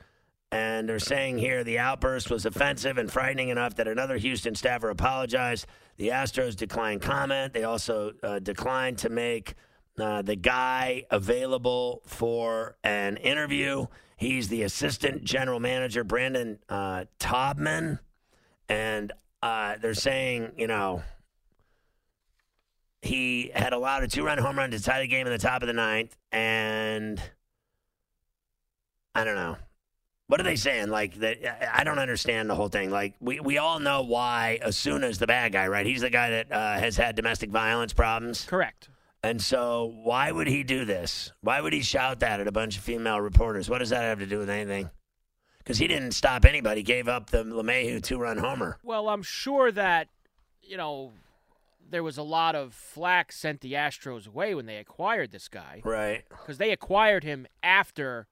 And 0.51 0.87
they're 0.87 0.99
saying 0.99 1.39
here 1.39 1.63
the 1.63 1.79
outburst 1.79 2.29
was 2.29 2.45
offensive 2.45 2.97
and 2.97 3.11
frightening 3.11 3.49
enough 3.49 3.75
that 3.75 3.87
another 3.87 4.17
Houston 4.17 4.53
staffer 4.53 4.89
apologized. 4.89 5.65
The 5.97 6.09
Astros 6.09 6.55
declined 6.55 7.01
comment. 7.01 7.53
They 7.53 7.63
also 7.63 8.13
uh, 8.21 8.39
declined 8.39 8.99
to 8.99 9.09
make 9.09 9.55
uh, 9.99 10.21
the 10.21 10.35
guy 10.35 11.05
available 11.09 12.01
for 12.05 12.77
an 12.83 13.17
interview. 13.17 13.87
He's 14.15 14.47
the 14.47 14.63
assistant 14.63 15.23
general 15.23 15.59
manager, 15.59 16.03
Brandon 16.03 16.59
uh, 16.69 17.05
Taubman. 17.19 17.99
And 18.69 19.11
uh, 19.43 19.75
they're 19.81 19.93
saying, 19.93 20.53
you 20.57 20.67
know, 20.67 21.03
he 23.01 23.51
had 23.53 23.73
allowed 23.73 24.03
a 24.03 24.07
two 24.07 24.23
run 24.23 24.37
home 24.37 24.57
run 24.57 24.71
to 24.71 24.81
tie 24.81 25.01
the 25.01 25.07
game 25.07 25.27
in 25.27 25.33
the 25.33 25.37
top 25.37 25.61
of 25.61 25.67
the 25.67 25.73
ninth. 25.73 26.15
And 26.31 27.21
I 29.13 29.25
don't 29.25 29.35
know. 29.35 29.57
What 30.27 30.39
are 30.39 30.43
they 30.43 30.55
saying? 30.55 30.87
Like 30.87 31.15
that? 31.15 31.77
I 31.77 31.83
don't 31.83 31.99
understand 31.99 32.49
the 32.49 32.55
whole 32.55 32.69
thing. 32.69 32.89
Like 32.89 33.15
we, 33.19 33.41
we 33.41 33.57
all 33.57 33.79
know 33.81 34.03
why 34.03 34.59
Osuna 34.65 35.07
is 35.07 35.19
the 35.19 35.27
bad 35.27 35.51
guy, 35.51 35.67
right? 35.67 35.85
He's 35.85 36.01
the 36.01 36.09
guy 36.09 36.29
that 36.29 36.49
uh, 36.49 36.79
has 36.79 36.95
had 36.95 37.17
domestic 37.17 37.49
violence 37.49 37.91
problems. 37.91 38.45
Correct. 38.45 38.87
And 39.23 39.41
so, 39.41 39.93
why 40.03 40.31
would 40.31 40.47
he 40.47 40.63
do 40.63 40.85
this? 40.85 41.31
Why 41.41 41.59
would 41.59 41.73
he 41.73 41.81
shout 41.81 42.21
that 42.21 42.39
at 42.39 42.47
a 42.47 42.51
bunch 42.51 42.77
of 42.77 42.83
female 42.83 43.19
reporters? 43.19 43.69
What 43.69 43.79
does 43.79 43.89
that 43.89 44.03
have 44.03 44.19
to 44.19 44.25
do 44.25 44.37
with 44.37 44.49
anything? 44.49 44.89
Because 45.63 45.77
he 45.77 45.87
didn't 45.87 46.11
stop 46.11 46.43
anybody. 46.45 46.83
Gave 46.83 47.07
up 47.07 47.29
the 47.29 47.43
LeMahieu 47.43 48.03
two-run 48.03 48.37
homer. 48.39 48.77
Well, 48.83 49.07
I'm 49.09 49.23
sure 49.23 49.71
that 49.71 50.09
you 50.61 50.75
know 50.77 51.11
there 51.89 52.03
was 52.03 52.17
a 52.17 52.23
lot 52.23 52.55
of 52.55 52.73
flack 52.73 53.31
sent 53.31 53.61
the 53.61 53.73
Astros 53.73 54.27
away 54.27 54.53
when 54.55 54.65
they 54.65 54.77
acquired 54.77 55.31
this 55.31 55.47
guy. 55.47 55.81
Right. 55.85 56.25
Because 56.29 56.57
they 56.57 56.71
acquired 56.71 57.23
him 57.23 57.47
after 57.61 58.27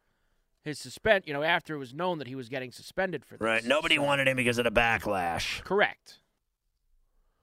his 0.64 0.78
suspend. 0.80 1.24
You 1.26 1.34
know, 1.34 1.44
after 1.44 1.76
it 1.76 1.78
was 1.80 1.94
known 1.94 2.18
that 2.18 2.28
he 2.28 2.36
was 2.36 2.50
getting 2.50 2.72
suspended 2.72 3.24
for 3.24 3.36
this. 3.36 3.42
Right. 3.42 3.64
Nobody 3.64 3.96
So- 3.96 4.04
wanted 4.04 4.28
him 4.28 4.36
because 4.38 4.58
of 4.58 4.66
the 4.66 4.72
backlash. 4.72 5.64
Correct. 5.64 6.20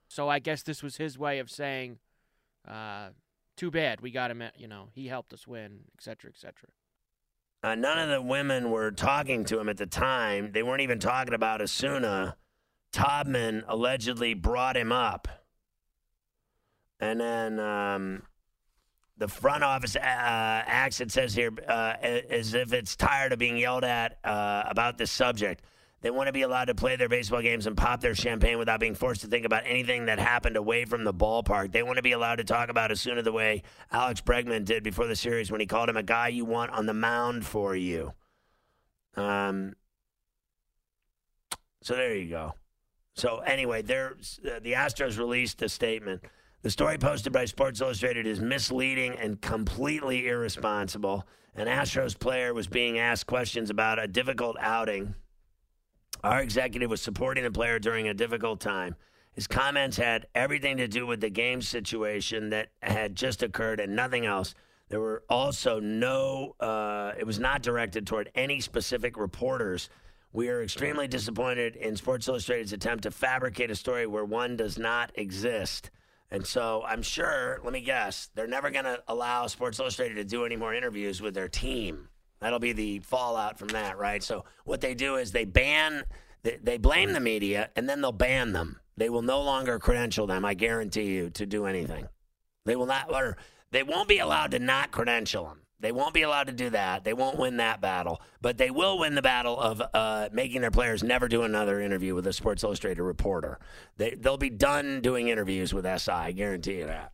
So 0.07 0.27
I 0.29 0.39
guess 0.39 0.61
this 0.63 0.81
was 0.83 0.97
his 0.97 1.17
way 1.17 1.39
of 1.39 1.49
saying, 1.51 1.99
uh, 2.67 3.09
"Too 3.55 3.69
bad 3.71 4.01
we 4.01 4.11
got 4.11 4.29
him. 4.31 4.41
At, 4.41 4.59
you 4.59 4.67
know, 4.67 4.89
he 4.93 5.07
helped 5.07 5.33
us 5.33 5.47
win, 5.47 5.85
et 5.97 6.03
cetera, 6.03 6.31
et 6.31 6.37
cetera." 6.37 6.69
Uh, 7.61 7.75
none 7.75 7.99
of 7.99 8.09
the 8.09 8.21
women 8.21 8.71
were 8.71 8.91
talking 8.91 9.43
to 9.45 9.59
him 9.59 9.67
at 9.67 9.77
the 9.77 9.85
time. 9.85 10.51
They 10.53 10.63
weren't 10.63 10.81
even 10.81 10.99
talking 10.99 11.33
about 11.33 11.61
Osuna. 11.61 12.37
Taubman 12.93 13.63
allegedly 13.67 14.33
brought 14.33 14.77
him 14.77 14.91
up. 14.91 15.27
And 17.01 17.19
then 17.19 17.59
um, 17.59 18.23
the 19.17 19.27
front 19.27 19.63
office 19.63 19.95
uh, 19.95 19.99
acts, 20.01 21.01
it 21.01 21.11
says 21.11 21.33
here, 21.33 21.51
uh, 21.67 21.95
as 22.01 22.53
if 22.53 22.71
it's 22.71 22.95
tired 22.95 23.33
of 23.33 23.39
being 23.39 23.57
yelled 23.57 23.83
at 23.83 24.17
uh, 24.23 24.63
about 24.65 24.97
this 24.97 25.11
subject. 25.11 25.63
They 26.01 26.11
want 26.11 26.27
to 26.27 26.33
be 26.33 26.43
allowed 26.43 26.65
to 26.65 26.75
play 26.75 26.95
their 26.95 27.09
baseball 27.09 27.41
games 27.41 27.67
and 27.67 27.75
pop 27.75 27.99
their 27.99 28.15
champagne 28.15 28.57
without 28.57 28.79
being 28.79 28.95
forced 28.95 29.21
to 29.21 29.27
think 29.27 29.45
about 29.45 29.63
anything 29.65 30.05
that 30.05 30.17
happened 30.17 30.55
away 30.55 30.85
from 30.85 31.03
the 31.03 31.13
ballpark. 31.13 31.71
They 31.71 31.83
want 31.83 31.97
to 31.97 32.03
be 32.03 32.13
allowed 32.13 32.37
to 32.37 32.45
talk 32.45 32.69
about 32.69 32.91
Osuna 32.91 33.21
the 33.21 33.33
way 33.33 33.63
Alex 33.91 34.21
Bregman 34.21 34.63
did 34.63 34.83
before 34.83 35.07
the 35.07 35.15
series 35.15 35.51
when 35.51 35.59
he 35.59 35.65
called 35.65 35.89
him 35.89 35.97
a 35.97 36.03
guy 36.03 36.29
you 36.29 36.45
want 36.45 36.71
on 36.71 36.85
the 36.85 36.93
mound 36.93 37.45
for 37.45 37.75
you. 37.75 38.13
Um, 39.15 39.73
so 41.81 41.95
there 41.95 42.15
you 42.15 42.29
go. 42.29 42.53
So 43.15 43.39
anyway, 43.39 43.81
there's 43.81 44.39
uh, 44.45 44.59
the 44.61 44.73
Astros 44.73 45.17
released 45.17 45.61
a 45.61 45.67
statement. 45.67 46.23
The 46.61 46.69
story 46.69 46.97
posted 46.97 47.33
by 47.33 47.45
Sports 47.45 47.81
Illustrated 47.81 48.25
is 48.25 48.39
misleading 48.39 49.15
and 49.17 49.41
completely 49.41 50.27
irresponsible. 50.27 51.25
An 51.55 51.67
Astros 51.67 52.17
player 52.17 52.53
was 52.53 52.67
being 52.67 52.99
asked 52.99 53.27
questions 53.27 53.69
about 53.69 54.01
a 54.01 54.07
difficult 54.07 54.55
outing. 54.59 55.15
Our 56.23 56.41
executive 56.41 56.89
was 56.89 57.01
supporting 57.01 57.43
the 57.43 57.51
player 57.51 57.79
during 57.79 58.07
a 58.09 58.13
difficult 58.13 58.59
time. 58.59 58.95
His 59.31 59.47
comments 59.47 59.95
had 59.95 60.27
everything 60.35 60.77
to 60.77 60.87
do 60.87 61.07
with 61.07 61.21
the 61.21 61.29
game 61.29 61.61
situation 61.61 62.49
that 62.49 62.69
had 62.81 63.15
just 63.15 63.41
occurred 63.41 63.79
and 63.79 63.95
nothing 63.95 64.25
else. 64.25 64.53
There 64.89 64.99
were 64.99 65.23
also 65.29 65.79
no, 65.79 66.55
uh, 66.59 67.13
it 67.17 67.25
was 67.25 67.39
not 67.39 67.61
directed 67.61 68.05
toward 68.05 68.31
any 68.35 68.59
specific 68.59 69.17
reporters. 69.17 69.89
We 70.33 70.49
are 70.49 70.61
extremely 70.61 71.07
disappointed 71.07 71.75
in 71.75 71.95
Sports 71.95 72.27
Illustrated's 72.27 72.73
attempt 72.73 73.03
to 73.03 73.11
fabricate 73.11 73.71
a 73.71 73.75
story 73.75 74.05
where 74.05 74.25
one 74.25 74.57
does 74.57 74.77
not 74.77 75.11
exist. 75.15 75.89
And 76.31 76.45
so 76.45 76.83
I'm 76.85 77.01
sure, 77.01 77.59
let 77.63 77.71
me 77.71 77.81
guess, 77.81 78.29
they're 78.35 78.45
never 78.45 78.71
going 78.71 78.85
to 78.85 79.01
allow 79.07 79.47
Sports 79.47 79.79
Illustrated 79.79 80.15
to 80.15 80.23
do 80.23 80.43
any 80.43 80.55
more 80.55 80.73
interviews 80.73 81.21
with 81.21 81.33
their 81.33 81.47
team. 81.47 82.09
That'll 82.39 82.59
be 82.59 82.73
the 82.73 82.99
fallout 82.99 83.59
from 83.59 83.69
that, 83.69 83.97
right? 83.97 84.23
So 84.23 84.45
what 84.63 84.81
they 84.81 84.93
do 84.93 85.15
is 85.15 85.31
they 85.31 85.45
ban, 85.45 86.03
they, 86.43 86.57
they 86.61 86.77
blame 86.77 87.13
the 87.13 87.19
media, 87.19 87.69
and 87.75 87.87
then 87.89 88.01
they'll 88.01 88.11
ban 88.11 88.53
them. 88.53 88.79
They 88.97 89.09
will 89.09 89.21
no 89.21 89.41
longer 89.41 89.79
credential 89.79 90.27
them, 90.27 90.45
I 90.45 90.53
guarantee 90.53 91.15
you, 91.15 91.29
to 91.31 91.45
do 91.45 91.65
anything. 91.65 92.07
They 92.65 92.75
will 92.75 92.85
not, 92.85 93.13
or 93.13 93.37
they 93.71 93.83
won't 93.83 94.07
be 94.07 94.19
allowed 94.19 94.51
to 94.51 94.59
not 94.59 94.91
credential 94.91 95.45
them. 95.45 95.61
They 95.81 95.93
won't 95.93 96.13
be 96.13 96.23
allowed 96.23 96.47
to 96.47 96.53
do 96.53 96.69
that. 96.71 97.05
They 97.05 97.13
won't 97.13 97.37
win 97.37 97.57
that 97.57 97.79
battle, 97.79 98.21
but 98.41 98.57
they 98.57 98.69
will 98.69 98.99
win 98.99 99.15
the 99.15 99.21
battle 99.21 99.57
of 99.57 99.81
uh, 99.93 100.27
making 100.33 100.59
their 100.61 100.71
players 100.71 101.03
never 101.03 101.29
do 101.29 101.43
another 101.43 101.79
interview 101.79 102.15
with 102.15 102.27
a 102.27 102.33
Sports 102.33 102.63
Illustrated 102.63 103.01
reporter. 103.01 103.59
They, 103.95 104.11
they'll 104.11 104.37
be 104.37 104.49
done 104.49 104.99
doing 104.99 105.29
interviews 105.29 105.73
with 105.73 105.85
SI, 105.85 106.11
I 106.11 106.31
guarantee 106.33 106.79
you 106.79 106.87
that. 106.87 107.13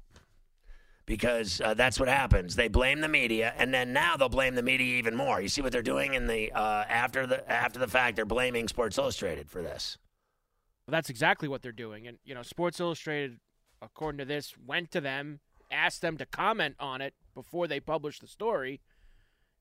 Because 1.05 1.61
uh, 1.61 1.75
that's 1.75 1.99
what 1.99 2.09
happens. 2.09 2.55
They 2.55 2.67
blame 2.67 3.01
the 3.01 3.07
media, 3.07 3.53
and 3.57 3.71
then 3.71 3.93
now 3.93 4.17
they'll 4.17 4.27
blame 4.27 4.55
the 4.55 4.63
media 4.63 4.97
even 4.97 5.15
more. 5.15 5.39
You 5.39 5.49
see 5.49 5.61
what 5.61 5.71
they're 5.71 5.83
doing 5.83 6.15
in 6.15 6.25
the 6.25 6.51
uh, 6.51 6.83
after 6.89 7.27
the 7.27 7.47
after 7.51 7.77
the 7.77 7.87
fact. 7.87 8.15
They're 8.15 8.25
blaming 8.25 8.67
Sports 8.67 8.97
Illustrated 8.97 9.49
for 9.49 9.61
this. 9.61 9.99
That's 10.87 11.09
exactly 11.09 11.47
what 11.47 11.61
they're 11.61 11.71
doing. 11.71 12.07
And, 12.07 12.19
you 12.23 12.35
know, 12.35 12.43
Sports 12.43 12.79
Illustrated, 12.79 13.39
according 13.81 14.19
to 14.19 14.25
this, 14.25 14.53
went 14.65 14.91
to 14.91 15.01
them, 15.01 15.39
asked 15.71 16.01
them 16.01 16.17
to 16.17 16.25
comment 16.25 16.75
on 16.79 17.01
it 17.01 17.13
before 17.33 17.67
they 17.67 17.79
published 17.79 18.21
the 18.21 18.27
story, 18.27 18.81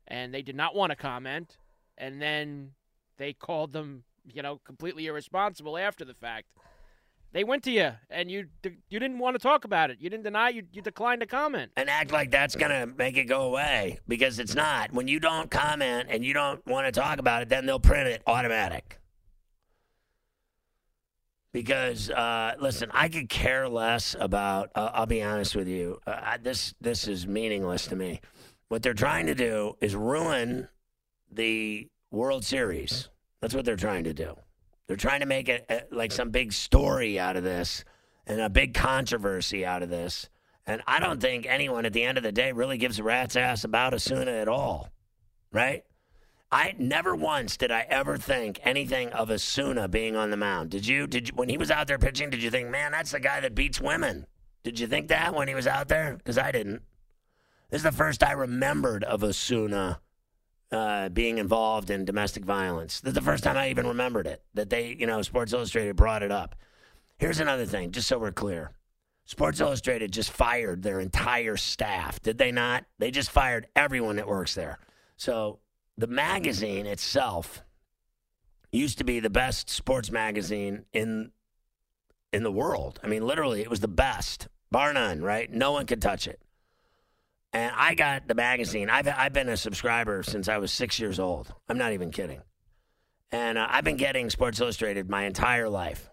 and 0.06 0.34
they 0.34 0.42
did 0.42 0.56
not 0.56 0.74
want 0.74 0.90
to 0.90 0.96
comment. 0.96 1.56
And 1.96 2.20
then 2.20 2.72
they 3.16 3.32
called 3.32 3.72
them, 3.72 4.04
you 4.30 4.42
know, 4.42 4.60
completely 4.64 5.06
irresponsible 5.06 5.78
after 5.78 6.04
the 6.04 6.14
fact. 6.14 6.48
They 7.34 7.42
went 7.42 7.64
to 7.64 7.72
you, 7.72 7.90
and 8.10 8.30
you 8.30 8.46
you 8.62 9.00
didn't 9.00 9.18
want 9.18 9.34
to 9.34 9.40
talk 9.40 9.64
about 9.64 9.90
it. 9.90 9.96
You 10.00 10.08
didn't 10.08 10.22
deny. 10.22 10.50
You 10.50 10.62
you 10.72 10.80
declined 10.80 11.20
to 11.20 11.26
comment. 11.26 11.72
and 11.76 11.90
act 11.90 12.12
like 12.12 12.30
that's 12.30 12.54
going 12.54 12.70
to 12.70 12.86
make 12.96 13.16
it 13.16 13.24
go 13.24 13.42
away 13.42 13.98
because 14.06 14.38
it's 14.38 14.54
not. 14.54 14.92
When 14.92 15.08
you 15.08 15.18
don't 15.18 15.50
comment 15.50 16.06
and 16.10 16.24
you 16.24 16.32
don't 16.32 16.64
want 16.64 16.86
to 16.86 16.92
talk 16.92 17.18
about 17.18 17.42
it, 17.42 17.48
then 17.48 17.66
they'll 17.66 17.80
print 17.80 18.06
it 18.06 18.22
automatic. 18.28 19.00
Because 21.52 22.08
uh, 22.08 22.54
listen, 22.60 22.88
I 22.94 23.08
could 23.08 23.28
care 23.28 23.68
less 23.68 24.14
about. 24.18 24.70
Uh, 24.76 24.90
I'll 24.94 25.06
be 25.06 25.20
honest 25.20 25.56
with 25.56 25.66
you. 25.66 25.98
Uh, 26.06 26.38
this 26.40 26.72
this 26.80 27.08
is 27.08 27.26
meaningless 27.26 27.88
to 27.88 27.96
me. 27.96 28.20
What 28.68 28.84
they're 28.84 28.94
trying 28.94 29.26
to 29.26 29.34
do 29.34 29.76
is 29.80 29.96
ruin 29.96 30.68
the 31.32 31.88
World 32.12 32.44
Series. 32.44 33.08
That's 33.40 33.56
what 33.56 33.64
they're 33.64 33.74
trying 33.74 34.04
to 34.04 34.14
do. 34.14 34.36
They're 34.86 34.96
trying 34.96 35.20
to 35.20 35.26
make 35.26 35.48
it 35.48 35.64
uh, 35.68 35.80
like 35.90 36.12
some 36.12 36.30
big 36.30 36.52
story 36.52 37.18
out 37.18 37.36
of 37.36 37.44
this 37.44 37.84
and 38.26 38.40
a 38.40 38.50
big 38.50 38.74
controversy 38.74 39.64
out 39.64 39.82
of 39.82 39.90
this. 39.90 40.28
And 40.66 40.82
I 40.86 40.98
don't 41.00 41.20
think 41.20 41.46
anyone 41.46 41.84
at 41.84 41.92
the 41.92 42.02
end 42.02 42.16
of 42.16 42.24
the 42.24 42.32
day 42.32 42.52
really 42.52 42.78
gives 42.78 42.98
a 42.98 43.02
rat's 43.02 43.36
ass 43.36 43.64
about 43.64 43.94
Osuna 43.94 44.30
at 44.30 44.48
all, 44.48 44.90
right? 45.52 45.84
I 46.50 46.74
never 46.78 47.14
once 47.14 47.56
did 47.56 47.72
I 47.72 47.86
ever 47.90 48.16
think 48.16 48.60
anything 48.62 49.08
of 49.10 49.30
Osuna 49.30 49.88
being 49.88 50.14
on 50.16 50.30
the 50.30 50.36
mound. 50.36 50.70
Did 50.70 50.86
you? 50.86 51.06
Did 51.06 51.28
you, 51.28 51.34
when 51.34 51.48
he 51.48 51.58
was 51.58 51.70
out 51.70 51.88
there 51.88 51.98
pitching? 51.98 52.30
Did 52.30 52.42
you 52.42 52.50
think, 52.50 52.70
man, 52.70 52.92
that's 52.92 53.10
the 53.10 53.20
guy 53.20 53.40
that 53.40 53.54
beats 53.54 53.80
women? 53.80 54.26
Did 54.62 54.78
you 54.78 54.86
think 54.86 55.08
that 55.08 55.34
when 55.34 55.48
he 55.48 55.54
was 55.54 55.66
out 55.66 55.88
there? 55.88 56.14
Because 56.16 56.38
I 56.38 56.52
didn't. 56.52 56.82
This 57.70 57.80
is 57.80 57.82
the 57.82 57.92
first 57.92 58.22
I 58.22 58.32
remembered 58.32 59.02
of 59.02 59.24
Osuna 59.24 60.00
uh, 60.74 61.08
being 61.08 61.38
involved 61.38 61.90
in 61.90 62.04
domestic 62.04 62.44
violence. 62.44 63.00
This 63.00 63.10
is 63.10 63.14
the 63.14 63.22
first 63.22 63.44
time 63.44 63.56
I 63.56 63.70
even 63.70 63.86
remembered 63.86 64.26
it. 64.26 64.42
That 64.54 64.70
they, 64.70 64.96
you 64.98 65.06
know, 65.06 65.22
Sports 65.22 65.52
Illustrated 65.52 65.96
brought 65.96 66.22
it 66.22 66.32
up. 66.32 66.56
Here's 67.18 67.40
another 67.40 67.64
thing, 67.64 67.92
just 67.92 68.08
so 68.08 68.18
we're 68.18 68.32
clear. 68.32 68.72
Sports 69.26 69.60
Illustrated 69.60 70.12
just 70.12 70.30
fired 70.30 70.82
their 70.82 71.00
entire 71.00 71.56
staff, 71.56 72.20
did 72.20 72.36
they 72.36 72.52
not? 72.52 72.84
They 72.98 73.10
just 73.10 73.30
fired 73.30 73.66
everyone 73.74 74.16
that 74.16 74.28
works 74.28 74.54
there. 74.54 74.78
So 75.16 75.60
the 75.96 76.06
magazine 76.06 76.84
itself 76.84 77.64
used 78.70 78.98
to 78.98 79.04
be 79.04 79.20
the 79.20 79.30
best 79.30 79.70
sports 79.70 80.10
magazine 80.10 80.84
in 80.92 81.30
in 82.32 82.42
the 82.42 82.52
world. 82.52 82.98
I 83.02 83.06
mean, 83.06 83.24
literally, 83.24 83.62
it 83.62 83.70
was 83.70 83.80
the 83.80 83.88
best, 83.88 84.48
bar 84.70 84.92
none. 84.92 85.22
Right? 85.22 85.50
No 85.50 85.72
one 85.72 85.86
could 85.86 86.02
touch 86.02 86.26
it. 86.26 86.42
And 87.54 87.72
I 87.76 87.94
got 87.94 88.26
the 88.26 88.34
magazine. 88.34 88.90
I've 88.90 89.06
I've 89.06 89.32
been 89.32 89.48
a 89.48 89.56
subscriber 89.56 90.24
since 90.24 90.48
I 90.48 90.58
was 90.58 90.72
six 90.72 90.98
years 90.98 91.20
old. 91.20 91.54
I'm 91.68 91.78
not 91.78 91.92
even 91.92 92.10
kidding. 92.10 92.42
And 93.30 93.56
uh, 93.56 93.66
I've 93.70 93.84
been 93.84 93.96
getting 93.96 94.28
Sports 94.28 94.60
Illustrated 94.60 95.08
my 95.08 95.24
entire 95.24 95.68
life. 95.68 96.10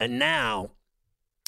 And 0.00 0.18
now 0.18 0.72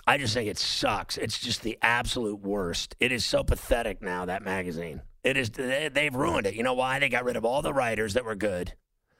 I 0.06 0.16
just 0.16 0.32
think 0.32 0.48
it 0.48 0.58
sucks. 0.58 1.18
It's 1.18 1.40
just 1.40 1.62
the 1.62 1.76
absolute 1.82 2.40
worst. 2.40 2.94
It 3.00 3.10
is 3.10 3.24
so 3.24 3.42
pathetic 3.42 4.00
now, 4.00 4.26
that 4.26 4.44
magazine. 4.44 5.02
It 5.24 5.36
is 5.36 5.50
they've 5.50 6.14
ruined 6.14 6.46
it. 6.46 6.54
You 6.54 6.62
know 6.62 6.74
why? 6.74 7.00
They 7.00 7.08
got 7.08 7.24
rid 7.24 7.36
of 7.36 7.44
all 7.44 7.62
the 7.62 7.74
writers 7.74 8.14
that 8.14 8.24
were 8.24 8.36
good 8.36 8.74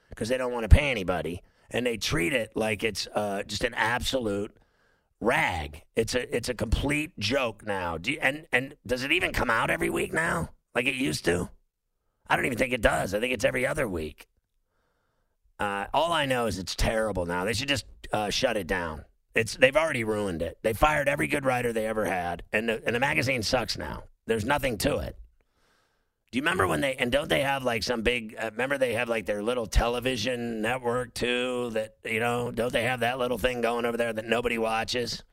because 0.08 0.28
they 0.28 0.38
don't 0.38 0.52
want 0.52 0.70
to 0.70 0.74
pay 0.74 0.90
anybody, 0.90 1.42
and 1.68 1.84
they 1.84 1.96
treat 1.96 2.32
it 2.32 2.52
like 2.54 2.84
it's 2.84 3.08
uh, 3.12 3.42
just 3.42 3.64
an 3.64 3.74
absolute 3.74 4.56
rag. 5.20 5.82
It's 5.96 6.14
a 6.14 6.34
it's 6.34 6.48
a 6.48 6.54
complete 6.54 7.18
joke 7.18 7.64
now. 7.66 7.98
Do 7.98 8.12
you, 8.12 8.18
and 8.20 8.46
and 8.52 8.74
does 8.86 9.04
it 9.04 9.12
even 9.12 9.32
come 9.32 9.50
out 9.50 9.70
every 9.70 9.90
week 9.90 10.12
now 10.12 10.50
like 10.74 10.86
it 10.86 10.94
used 10.94 11.24
to? 11.26 11.50
I 12.26 12.36
don't 12.36 12.46
even 12.46 12.58
think 12.58 12.72
it 12.72 12.80
does. 12.80 13.14
I 13.14 13.20
think 13.20 13.32
it's 13.32 13.44
every 13.44 13.66
other 13.66 13.86
week. 13.88 14.26
Uh, 15.58 15.86
all 15.92 16.12
I 16.12 16.26
know 16.26 16.46
is 16.46 16.58
it's 16.58 16.74
terrible 16.74 17.26
now. 17.26 17.44
They 17.44 17.52
should 17.52 17.68
just 17.68 17.84
uh, 18.12 18.30
shut 18.30 18.56
it 18.56 18.66
down. 18.66 19.04
It's 19.34 19.56
they've 19.56 19.76
already 19.76 20.04
ruined 20.04 20.42
it. 20.42 20.58
They 20.62 20.72
fired 20.72 21.08
every 21.08 21.26
good 21.26 21.44
writer 21.44 21.72
they 21.72 21.86
ever 21.86 22.06
had, 22.06 22.42
and 22.52 22.68
the, 22.68 22.82
and 22.86 22.96
the 22.96 23.00
magazine 23.00 23.42
sucks 23.42 23.76
now. 23.76 24.04
There's 24.26 24.44
nothing 24.44 24.78
to 24.78 24.98
it. 24.98 25.16
Do 26.32 26.38
you 26.38 26.42
remember 26.42 26.68
when 26.68 26.80
they 26.80 26.94
and 26.94 27.10
don't 27.10 27.28
they 27.28 27.40
have 27.40 27.64
like 27.64 27.82
some 27.82 28.02
big? 28.02 28.36
Uh, 28.38 28.50
remember 28.52 28.78
they 28.78 28.94
have 28.94 29.08
like 29.08 29.26
their 29.26 29.42
little 29.42 29.66
television 29.66 30.62
network 30.62 31.12
too. 31.12 31.70
That 31.70 31.96
you 32.04 32.20
know, 32.20 32.52
don't 32.52 32.72
they 32.72 32.84
have 32.84 33.00
that 33.00 33.18
little 33.18 33.38
thing 33.38 33.60
going 33.60 33.84
over 33.84 33.96
there 33.96 34.12
that 34.12 34.26
nobody 34.26 34.56
watches? 34.56 35.24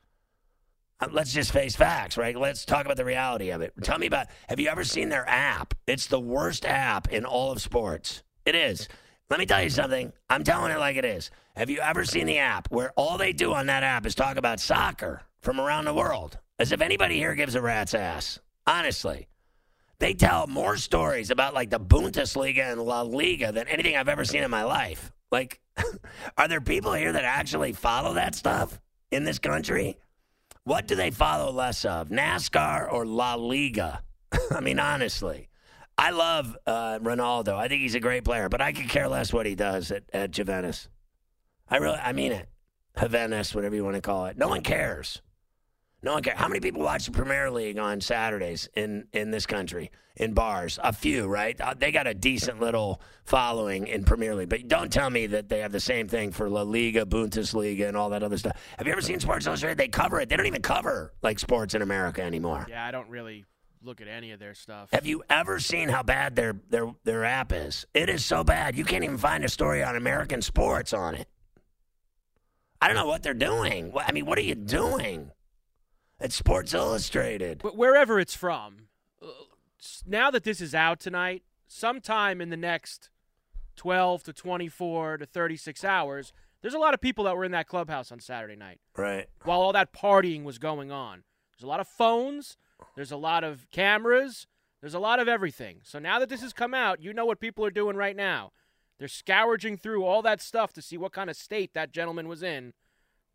Uh, 1.00 1.06
let's 1.12 1.32
just 1.32 1.52
face 1.52 1.76
facts, 1.76 2.16
right? 2.16 2.36
Let's 2.36 2.64
talk 2.64 2.84
about 2.84 2.96
the 2.96 3.04
reality 3.04 3.50
of 3.50 3.60
it. 3.60 3.74
Tell 3.82 3.98
me 3.98 4.08
about. 4.08 4.26
Have 4.48 4.58
you 4.58 4.68
ever 4.68 4.82
seen 4.82 5.08
their 5.08 5.28
app? 5.28 5.72
It's 5.86 6.08
the 6.08 6.18
worst 6.18 6.64
app 6.64 7.12
in 7.12 7.24
all 7.24 7.52
of 7.52 7.62
sports. 7.62 8.24
It 8.44 8.56
is. 8.56 8.88
Let 9.30 9.38
me 9.38 9.46
tell 9.46 9.62
you 9.62 9.70
something. 9.70 10.12
I'm 10.28 10.42
telling 10.42 10.72
it 10.72 10.78
like 10.78 10.96
it 10.96 11.04
is. 11.04 11.30
Have 11.54 11.70
you 11.70 11.78
ever 11.78 12.04
seen 12.04 12.26
the 12.26 12.38
app 12.38 12.68
where 12.72 12.92
all 12.96 13.18
they 13.18 13.32
do 13.32 13.52
on 13.52 13.66
that 13.66 13.84
app 13.84 14.04
is 14.04 14.16
talk 14.16 14.36
about 14.36 14.58
soccer 14.58 15.22
from 15.42 15.60
around 15.60 15.84
the 15.84 15.94
world? 15.94 16.38
As 16.58 16.72
if 16.72 16.80
anybody 16.80 17.18
here 17.18 17.36
gives 17.36 17.54
a 17.54 17.62
rat's 17.62 17.94
ass. 17.94 18.40
Honestly. 18.66 19.28
They 20.00 20.14
tell 20.14 20.46
more 20.46 20.76
stories 20.76 21.30
about 21.30 21.54
like 21.54 21.70
the 21.70 21.80
Bundesliga 21.80 22.72
and 22.72 22.80
La 22.80 23.02
Liga 23.02 23.50
than 23.52 23.66
anything 23.66 23.96
I've 23.96 24.08
ever 24.08 24.24
seen 24.24 24.42
in 24.42 24.50
my 24.50 24.64
life. 24.64 25.12
Like, 25.30 25.60
are 26.38 26.48
there 26.48 26.60
people 26.60 26.92
here 26.92 27.12
that 27.12 27.24
actually 27.24 27.72
follow 27.72 28.14
that 28.14 28.34
stuff 28.34 28.80
in 29.10 29.24
this 29.24 29.38
country? 29.38 29.98
What 30.64 30.86
do 30.86 30.94
they 30.94 31.10
follow 31.10 31.50
less 31.50 31.84
of, 31.84 32.10
NASCAR 32.10 32.92
or 32.92 33.06
La 33.06 33.34
Liga? 33.34 34.02
I 34.50 34.60
mean, 34.60 34.78
honestly. 34.78 35.48
I 35.96 36.10
love 36.10 36.56
uh, 36.64 37.00
Ronaldo. 37.00 37.56
I 37.56 37.66
think 37.66 37.82
he's 37.82 37.96
a 37.96 38.00
great 38.00 38.24
player, 38.24 38.48
but 38.48 38.60
I 38.60 38.72
could 38.72 38.88
care 38.88 39.08
less 39.08 39.32
what 39.32 39.46
he 39.46 39.56
does 39.56 39.90
at, 39.90 40.04
at 40.12 40.30
Juventus. 40.30 40.88
I 41.68 41.78
really, 41.78 41.96
I 41.96 42.12
mean 42.12 42.30
it. 42.30 42.48
Juventus, 42.98 43.54
whatever 43.54 43.74
you 43.74 43.84
want 43.84 43.96
to 43.96 44.00
call 44.00 44.26
it. 44.26 44.38
No 44.38 44.48
one 44.48 44.62
cares. 44.62 45.22
No 46.02 46.14
one 46.14 46.22
cares. 46.22 46.38
How 46.38 46.48
many 46.48 46.60
people 46.60 46.82
watch 46.82 47.06
the 47.06 47.12
Premier 47.12 47.50
League 47.50 47.78
on 47.78 48.00
Saturdays 48.00 48.68
in, 48.74 49.08
in 49.12 49.32
this 49.32 49.46
country 49.46 49.90
in 50.16 50.32
bars? 50.32 50.78
A 50.82 50.92
few, 50.92 51.26
right? 51.26 51.60
Uh, 51.60 51.74
they 51.76 51.90
got 51.90 52.06
a 52.06 52.14
decent 52.14 52.60
little 52.60 53.00
following 53.24 53.88
in 53.88 54.04
Premier 54.04 54.34
League, 54.36 54.48
but 54.48 54.68
don't 54.68 54.92
tell 54.92 55.10
me 55.10 55.26
that 55.26 55.48
they 55.48 55.58
have 55.58 55.72
the 55.72 55.80
same 55.80 56.06
thing 56.06 56.30
for 56.30 56.48
La 56.48 56.62
Liga, 56.62 57.04
Bundesliga, 57.04 57.88
and 57.88 57.96
all 57.96 58.10
that 58.10 58.22
other 58.22 58.38
stuff. 58.38 58.56
Have 58.78 58.86
you 58.86 58.92
ever 58.92 59.02
seen 59.02 59.18
Sports 59.18 59.46
Illustrated? 59.46 59.76
They 59.76 59.88
cover 59.88 60.20
it. 60.20 60.28
They 60.28 60.36
don't 60.36 60.46
even 60.46 60.62
cover 60.62 61.12
like 61.22 61.40
sports 61.40 61.74
in 61.74 61.82
America 61.82 62.22
anymore. 62.22 62.66
Yeah, 62.70 62.86
I 62.86 62.92
don't 62.92 63.08
really 63.08 63.44
look 63.82 64.00
at 64.00 64.06
any 64.06 64.30
of 64.30 64.38
their 64.38 64.54
stuff. 64.54 64.90
Have 64.92 65.06
you 65.06 65.24
ever 65.28 65.58
seen 65.58 65.88
how 65.88 66.04
bad 66.04 66.36
their 66.36 66.60
their 66.68 66.94
their 67.02 67.24
app 67.24 67.52
is? 67.52 67.86
It 67.92 68.08
is 68.08 68.24
so 68.24 68.44
bad 68.44 68.76
you 68.76 68.84
can't 68.84 69.02
even 69.02 69.18
find 69.18 69.44
a 69.44 69.48
story 69.48 69.82
on 69.82 69.96
American 69.96 70.42
sports 70.42 70.92
on 70.92 71.16
it. 71.16 71.28
I 72.80 72.86
don't 72.86 72.96
know 72.96 73.06
what 73.06 73.24
they're 73.24 73.34
doing. 73.34 73.92
I 73.96 74.12
mean, 74.12 74.26
what 74.26 74.38
are 74.38 74.42
you 74.42 74.54
doing? 74.54 75.32
It's 76.20 76.34
Sports 76.34 76.74
Illustrated. 76.74 77.60
But 77.62 77.76
wherever 77.76 78.18
it's 78.18 78.34
from, 78.34 78.88
uh, 79.22 79.26
now 80.06 80.30
that 80.30 80.44
this 80.44 80.60
is 80.60 80.74
out 80.74 80.98
tonight, 80.98 81.44
sometime 81.68 82.40
in 82.40 82.50
the 82.50 82.56
next 82.56 83.10
12 83.76 84.24
to 84.24 84.32
24 84.32 85.18
to 85.18 85.26
36 85.26 85.84
hours, 85.84 86.32
there's 86.60 86.74
a 86.74 86.78
lot 86.78 86.92
of 86.92 87.00
people 87.00 87.24
that 87.24 87.36
were 87.36 87.44
in 87.44 87.52
that 87.52 87.68
clubhouse 87.68 88.10
on 88.10 88.18
Saturday 88.18 88.56
night. 88.56 88.80
Right. 88.96 89.28
While 89.44 89.60
all 89.60 89.72
that 89.74 89.92
partying 89.92 90.42
was 90.42 90.58
going 90.58 90.90
on. 90.90 91.22
There's 91.52 91.64
a 91.64 91.68
lot 91.68 91.80
of 91.80 91.86
phones, 91.86 92.56
there's 92.96 93.12
a 93.12 93.16
lot 93.16 93.44
of 93.44 93.70
cameras. 93.70 94.46
There's 94.80 94.94
a 94.94 95.00
lot 95.00 95.18
of 95.18 95.26
everything. 95.26 95.80
So 95.82 95.98
now 95.98 96.20
that 96.20 96.28
this 96.28 96.40
has 96.42 96.52
come 96.52 96.72
out, 96.72 97.02
you 97.02 97.12
know 97.12 97.26
what 97.26 97.40
people 97.40 97.64
are 97.64 97.70
doing 97.70 97.96
right 97.96 98.14
now. 98.14 98.52
They're 98.98 99.08
scourging 99.08 99.76
through 99.76 100.04
all 100.04 100.22
that 100.22 100.40
stuff 100.40 100.72
to 100.74 100.82
see 100.82 100.96
what 100.96 101.12
kind 101.12 101.28
of 101.28 101.36
state 101.36 101.74
that 101.74 101.92
gentleman 101.92 102.28
was 102.28 102.42
in 102.42 102.74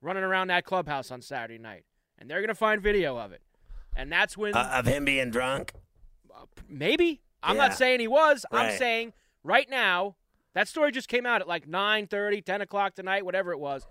running 0.02 0.24
around 0.24 0.48
that 0.48 0.66
clubhouse 0.66 1.12
on 1.12 1.22
Saturday 1.22 1.58
night. 1.58 1.86
And 2.24 2.30
they're 2.32 2.40
going 2.40 2.48
to 2.48 2.56
find 2.56 2.82
video 2.82 3.18
of 3.18 3.34
it. 3.34 3.42
And 3.98 4.10
that's 4.10 4.38
when. 4.38 4.56
Uh, 4.56 4.72
of 4.76 4.86
him 4.86 5.04
being 5.04 5.30
drunk? 5.30 5.74
Maybe. 6.70 7.22
I'm 7.44 7.58
Yeah. 7.58 7.68
not 7.68 7.78
saying 7.78 8.00
he 8.00 8.08
was. 8.08 8.46
I'm 8.50 8.78
saying 8.78 9.12
right 9.44 9.70
now, 9.70 10.16
that 10.54 10.70
story 10.70 10.94
just 10.94 11.10
came 11.10 11.26
out 11.26 11.42
at 11.42 11.50
like 11.50 11.68
9 11.68 12.08
30, 12.08 12.42
10 12.42 12.62
o'clock 12.62 12.96
tonight, 12.96 13.26
whatever 13.26 13.52
it 13.52 13.60
was. 13.60 13.86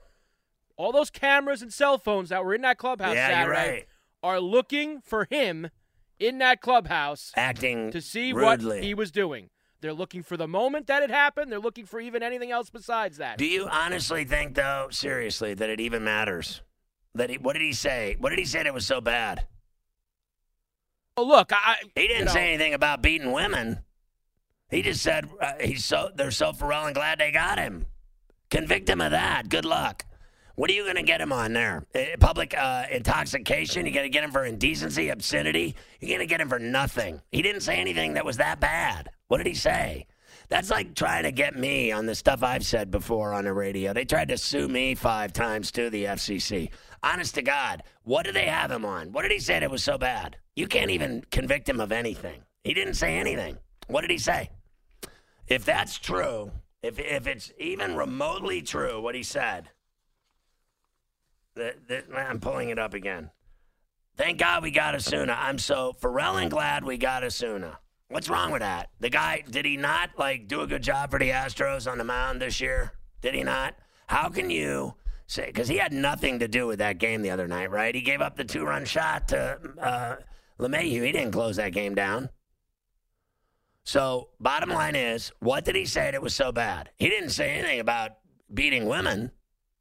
All 0.78 0.92
those 0.92 1.10
cameras 1.10 1.60
and 1.60 1.70
cell 1.70 1.98
phones 1.98 2.30
that 2.30 2.42
were 2.42 2.54
in 2.54 2.62
that 2.62 2.78
clubhouse 2.78 3.14
Yeah, 3.14 3.28
Saturday 3.28 3.70
right. 3.70 3.86
are 4.22 4.40
looking 4.40 5.02
for 5.02 5.26
him 5.30 5.68
in 6.18 6.38
that 6.38 6.62
clubhouse 6.62 7.32
Acting 7.36 7.90
to 7.90 8.00
see 8.00 8.32
rudely. 8.32 8.76
what 8.78 8.82
he 8.84 8.94
was 8.94 9.10
doing. 9.12 9.50
They're 9.82 9.92
looking 9.92 10.22
for 10.22 10.38
the 10.38 10.48
moment 10.48 10.86
that 10.86 11.02
it 11.02 11.10
happened. 11.10 11.52
They're 11.52 11.58
looking 11.58 11.84
for 11.84 12.00
even 12.00 12.22
anything 12.22 12.50
else 12.50 12.70
besides 12.70 13.18
that. 13.18 13.36
Do 13.36 13.44
you 13.44 13.68
honestly 13.68 14.24
think, 14.24 14.54
though, 14.54 14.88
seriously, 14.90 15.52
that 15.52 15.68
it 15.68 15.80
even 15.80 16.02
matters? 16.02 16.62
That 17.14 17.30
he, 17.30 17.36
what 17.38 17.52
did 17.54 17.62
he 17.62 17.72
say? 17.72 18.16
What 18.18 18.30
did 18.30 18.38
he 18.38 18.44
say 18.44 18.62
that 18.62 18.72
was 18.72 18.86
so 18.86 19.00
bad? 19.00 19.46
Oh, 21.16 21.24
look, 21.24 21.52
I 21.52 21.76
he 21.94 22.08
didn't 22.08 22.18
you 22.20 22.24
know- 22.26 22.32
say 22.32 22.48
anything 22.54 22.74
about 22.74 23.02
beating 23.02 23.32
women. 23.32 23.80
He 24.70 24.80
just 24.80 25.02
said 25.02 25.28
uh, 25.38 25.52
he's 25.60 25.84
so 25.84 26.10
they're 26.14 26.30
so 26.30 26.52
Pharrell 26.52 26.86
and 26.86 26.94
glad 26.94 27.18
they 27.18 27.30
got 27.30 27.58
him. 27.58 27.84
Convict 28.50 28.88
him 28.88 29.02
of 29.02 29.10
that. 29.10 29.50
Good 29.50 29.66
luck. 29.66 30.06
What 30.54 30.70
are 30.70 30.72
you 30.72 30.84
going 30.84 30.96
to 30.96 31.02
get 31.02 31.20
him 31.20 31.32
on 31.32 31.52
there? 31.52 31.86
Uh, 31.94 32.16
public 32.20 32.54
uh, 32.56 32.84
intoxication? 32.90 33.84
You 33.86 33.92
going 33.92 34.04
to 34.04 34.10
get 34.10 34.24
him 34.24 34.30
for 34.30 34.44
indecency, 34.44 35.08
obscenity? 35.08 35.74
You're 36.00 36.08
going 36.16 36.20
to 36.20 36.26
get 36.26 36.40
him 36.40 36.48
for 36.48 36.58
nothing. 36.58 37.20
He 37.30 37.42
didn't 37.42 37.62
say 37.62 37.76
anything 37.76 38.14
that 38.14 38.24
was 38.24 38.38
that 38.38 38.60
bad. 38.60 39.10
What 39.28 39.38
did 39.38 39.46
he 39.46 39.54
say? 39.54 40.06
That's 40.52 40.68
like 40.68 40.94
trying 40.94 41.22
to 41.22 41.32
get 41.32 41.56
me 41.56 41.92
on 41.92 42.04
the 42.04 42.14
stuff 42.14 42.42
I've 42.42 42.66
said 42.66 42.90
before 42.90 43.32
on 43.32 43.46
the 43.46 43.54
radio. 43.54 43.94
They 43.94 44.04
tried 44.04 44.28
to 44.28 44.36
sue 44.36 44.68
me 44.68 44.94
five 44.94 45.32
times 45.32 45.70
to 45.70 45.88
the 45.88 46.04
FCC. 46.04 46.68
Honest 47.02 47.36
to 47.36 47.42
God, 47.42 47.82
what 48.02 48.26
do 48.26 48.32
they 48.32 48.44
have 48.44 48.70
him 48.70 48.84
on? 48.84 49.12
What 49.12 49.22
did 49.22 49.30
he 49.30 49.38
say 49.38 49.60
that 49.60 49.70
was 49.70 49.82
so 49.82 49.96
bad? 49.96 50.36
You 50.54 50.66
can't 50.66 50.90
even 50.90 51.24
convict 51.30 51.70
him 51.70 51.80
of 51.80 51.90
anything. 51.90 52.42
He 52.64 52.74
didn't 52.74 52.96
say 52.96 53.16
anything. 53.16 53.56
What 53.86 54.02
did 54.02 54.10
he 54.10 54.18
say? 54.18 54.50
If 55.46 55.64
that's 55.64 55.98
true, 55.98 56.50
if 56.82 56.98
if 56.98 57.26
it's 57.26 57.50
even 57.58 57.96
remotely 57.96 58.60
true 58.60 59.00
what 59.00 59.14
he 59.14 59.22
said, 59.22 59.70
I'm 62.14 62.40
pulling 62.40 62.68
it 62.68 62.78
up 62.78 62.92
again. 62.92 63.30
Thank 64.18 64.38
God 64.38 64.62
we 64.62 64.70
got 64.70 64.94
Osuna. 64.94 65.32
I'm 65.32 65.56
so 65.56 65.94
Pharrell 65.98 66.42
and 66.42 66.50
glad 66.50 66.84
we 66.84 66.98
got 66.98 67.24
Osuna. 67.24 67.78
What's 68.12 68.28
wrong 68.28 68.50
with 68.52 68.60
that? 68.60 68.90
The 69.00 69.08
guy 69.08 69.42
did 69.48 69.64
he 69.64 69.78
not 69.78 70.10
like 70.18 70.46
do 70.46 70.60
a 70.60 70.66
good 70.66 70.82
job 70.82 71.10
for 71.10 71.18
the 71.18 71.30
Astros 71.30 71.90
on 71.90 71.96
the 71.96 72.04
mound 72.04 72.42
this 72.42 72.60
year? 72.60 72.92
Did 73.22 73.34
he 73.34 73.42
not? 73.42 73.74
How 74.06 74.28
can 74.28 74.50
you 74.50 74.94
say 75.26 75.46
because 75.46 75.66
he 75.66 75.78
had 75.78 75.94
nothing 75.94 76.38
to 76.40 76.46
do 76.48 76.66
with 76.66 76.78
that 76.80 76.98
game 76.98 77.22
the 77.22 77.30
other 77.30 77.48
night, 77.48 77.70
right? 77.70 77.94
He 77.94 78.02
gave 78.02 78.20
up 78.20 78.36
the 78.36 78.44
two 78.44 78.64
run 78.64 78.84
shot 78.84 79.28
to 79.28 79.58
uh, 79.80 80.16
LeMahieu. 80.60 81.06
He 81.06 81.12
didn't 81.12 81.32
close 81.32 81.56
that 81.56 81.72
game 81.72 81.94
down. 81.94 82.28
So, 83.84 84.28
bottom 84.38 84.68
line 84.68 84.94
is, 84.94 85.32
what 85.40 85.64
did 85.64 85.74
he 85.74 85.86
say 85.86 86.10
that 86.10 86.22
was 86.22 86.34
so 86.34 86.52
bad? 86.52 86.90
He 86.96 87.08
didn't 87.08 87.30
say 87.30 87.50
anything 87.50 87.80
about 87.80 88.12
beating 88.52 88.86
women. 88.86 89.32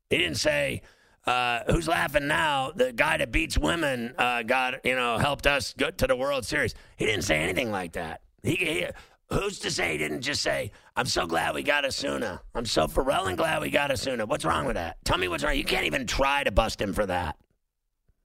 He 0.09 0.17
didn't 0.17 0.37
say, 0.37 0.81
uh, 1.25 1.59
who's 1.69 1.87
laughing 1.87 2.27
now? 2.27 2.71
The 2.75 2.93
guy 2.93 3.17
that 3.17 3.31
beats 3.31 3.57
women 3.57 4.13
uh, 4.17 4.43
got, 4.43 4.85
you 4.85 4.95
know, 4.95 5.17
helped 5.17 5.47
us 5.47 5.73
get 5.77 5.97
to 5.99 6.07
the 6.07 6.15
World 6.15 6.45
Series. 6.45 6.73
He 6.97 7.05
didn't 7.05 7.23
say 7.23 7.37
anything 7.37 7.71
like 7.71 7.93
that. 7.93 8.21
He, 8.43 8.55
he 8.55 8.87
Who's 9.31 9.59
to 9.59 9.71
say 9.71 9.93
he 9.93 9.97
didn't 9.97 10.21
just 10.21 10.41
say, 10.41 10.71
I'm 10.93 11.05
so 11.05 11.25
glad 11.25 11.55
we 11.55 11.63
got 11.63 11.85
Osuna. 11.85 12.41
I'm 12.53 12.65
so 12.65 12.87
Pharrell 12.87 13.27
and 13.27 13.37
glad 13.37 13.61
we 13.61 13.69
got 13.69 13.89
Osuna. 13.89 14.25
What's 14.25 14.43
wrong 14.43 14.65
with 14.65 14.75
that? 14.75 14.97
Tell 15.05 15.17
me 15.17 15.29
what's 15.29 15.41
wrong. 15.41 15.55
You 15.55 15.63
can't 15.63 15.85
even 15.85 16.05
try 16.05 16.43
to 16.43 16.51
bust 16.51 16.81
him 16.81 16.91
for 16.91 17.05
that. 17.05 17.37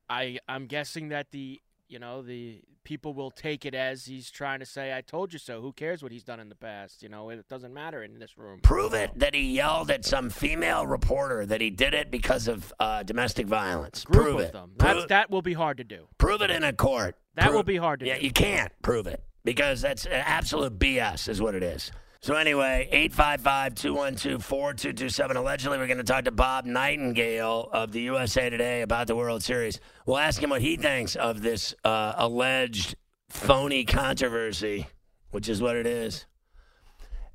I 0.09 0.39
I'm 0.49 0.67
guessing 0.67 1.11
that 1.11 1.31
the 1.31 1.61
you 1.89 2.01
know 2.01 2.23
the 2.23 2.61
people 2.87 3.13
will 3.15 3.33
take 3.33 3.67
it 3.67 3.75
as 3.75 4.07
he's 4.07 4.31
trying 4.31 4.61
to 4.61 4.65
say 4.65 4.97
I 4.97 5.01
told 5.01 5.33
you 5.33 5.41
so. 5.41 5.61
Who 5.61 5.73
cares 5.73 6.05
what 6.05 6.13
he's 6.13 6.23
done 6.23 6.39
in 6.39 6.49
the 6.49 6.55
past? 6.55 7.03
You 7.03 7.09
know 7.09 7.29
it 7.31 7.49
doesn't 7.49 7.75
matter 7.75 8.05
in 8.05 8.21
this 8.21 8.39
room. 8.39 8.61
Prove 8.63 8.95
it 8.95 9.11
that 9.17 9.35
he 9.35 9.43
yelled 9.57 9.91
at 9.91 10.05
some 10.05 10.31
female 10.31 10.87
reporter 10.87 11.45
that 11.47 11.61
he 11.61 11.69
did 11.71 11.95
it 11.95 12.13
because 12.13 12.47
of 12.47 12.73
uh, 12.79 13.03
domestic 13.03 13.49
violence. 13.49 14.05
Prove 14.05 14.39
it. 14.39 14.53
them. 14.53 14.71
Prove, 14.79 14.95
That's, 14.95 15.07
that 15.09 15.31
will 15.31 15.43
be 15.43 15.53
hard 15.53 15.79
to 15.79 15.85
do. 15.85 16.07
prove 16.17 16.43
it 16.43 16.51
in 16.53 16.63
a 16.63 16.73
court. 16.73 17.17
That 17.35 17.47
Prove- 17.47 17.57
will 17.57 17.63
be 17.65 17.77
hard 17.77 17.99
to 18.01 18.07
do. 18.07 18.11
Yeah, 18.11 18.19
do. 18.19 18.25
you 18.25 18.31
can't 18.31 18.71
prove 18.83 19.09
it 19.09 19.21
because 19.45 19.81
that's 19.81 20.07
absolute 20.07 20.79
BS, 20.79 21.29
is 21.29 21.43
what 21.43 21.57
it 21.57 21.65
is. 21.65 21.91
So 22.21 22.35
anyway, 22.35 22.89
855-212-4227. 23.15 25.37
Allegedly, 25.37 25.79
we're 25.79 25.87
going 25.87 25.99
to 25.99 26.05
talk 26.05 26.25
to 26.25 26.31
Bob 26.31 26.65
Nightingale 26.65 27.69
of 27.73 27.93
the 27.93 28.01
USA 28.03 28.51
Today 28.51 28.83
about 28.83 29.07
the 29.07 29.15
World 29.15 29.43
Series. 29.43 29.79
We'll 30.07 30.19
ask 30.19 30.43
him 30.43 30.51
what 30.51 30.63
he 30.63 30.77
thinks 30.77 31.15
of 31.15 31.43
this 31.43 31.75
uh, 31.85 32.15
alleged 32.17 32.97
phony 33.29 33.85
controversy, 33.85 34.89
which 35.31 35.49
is 35.49 35.63
what 35.63 35.77
it 35.77 35.87
is. 35.87 36.27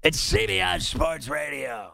It's 0.04 0.32
CBS 0.32 0.82
Sports 0.82 1.30
Radio. 1.30 1.94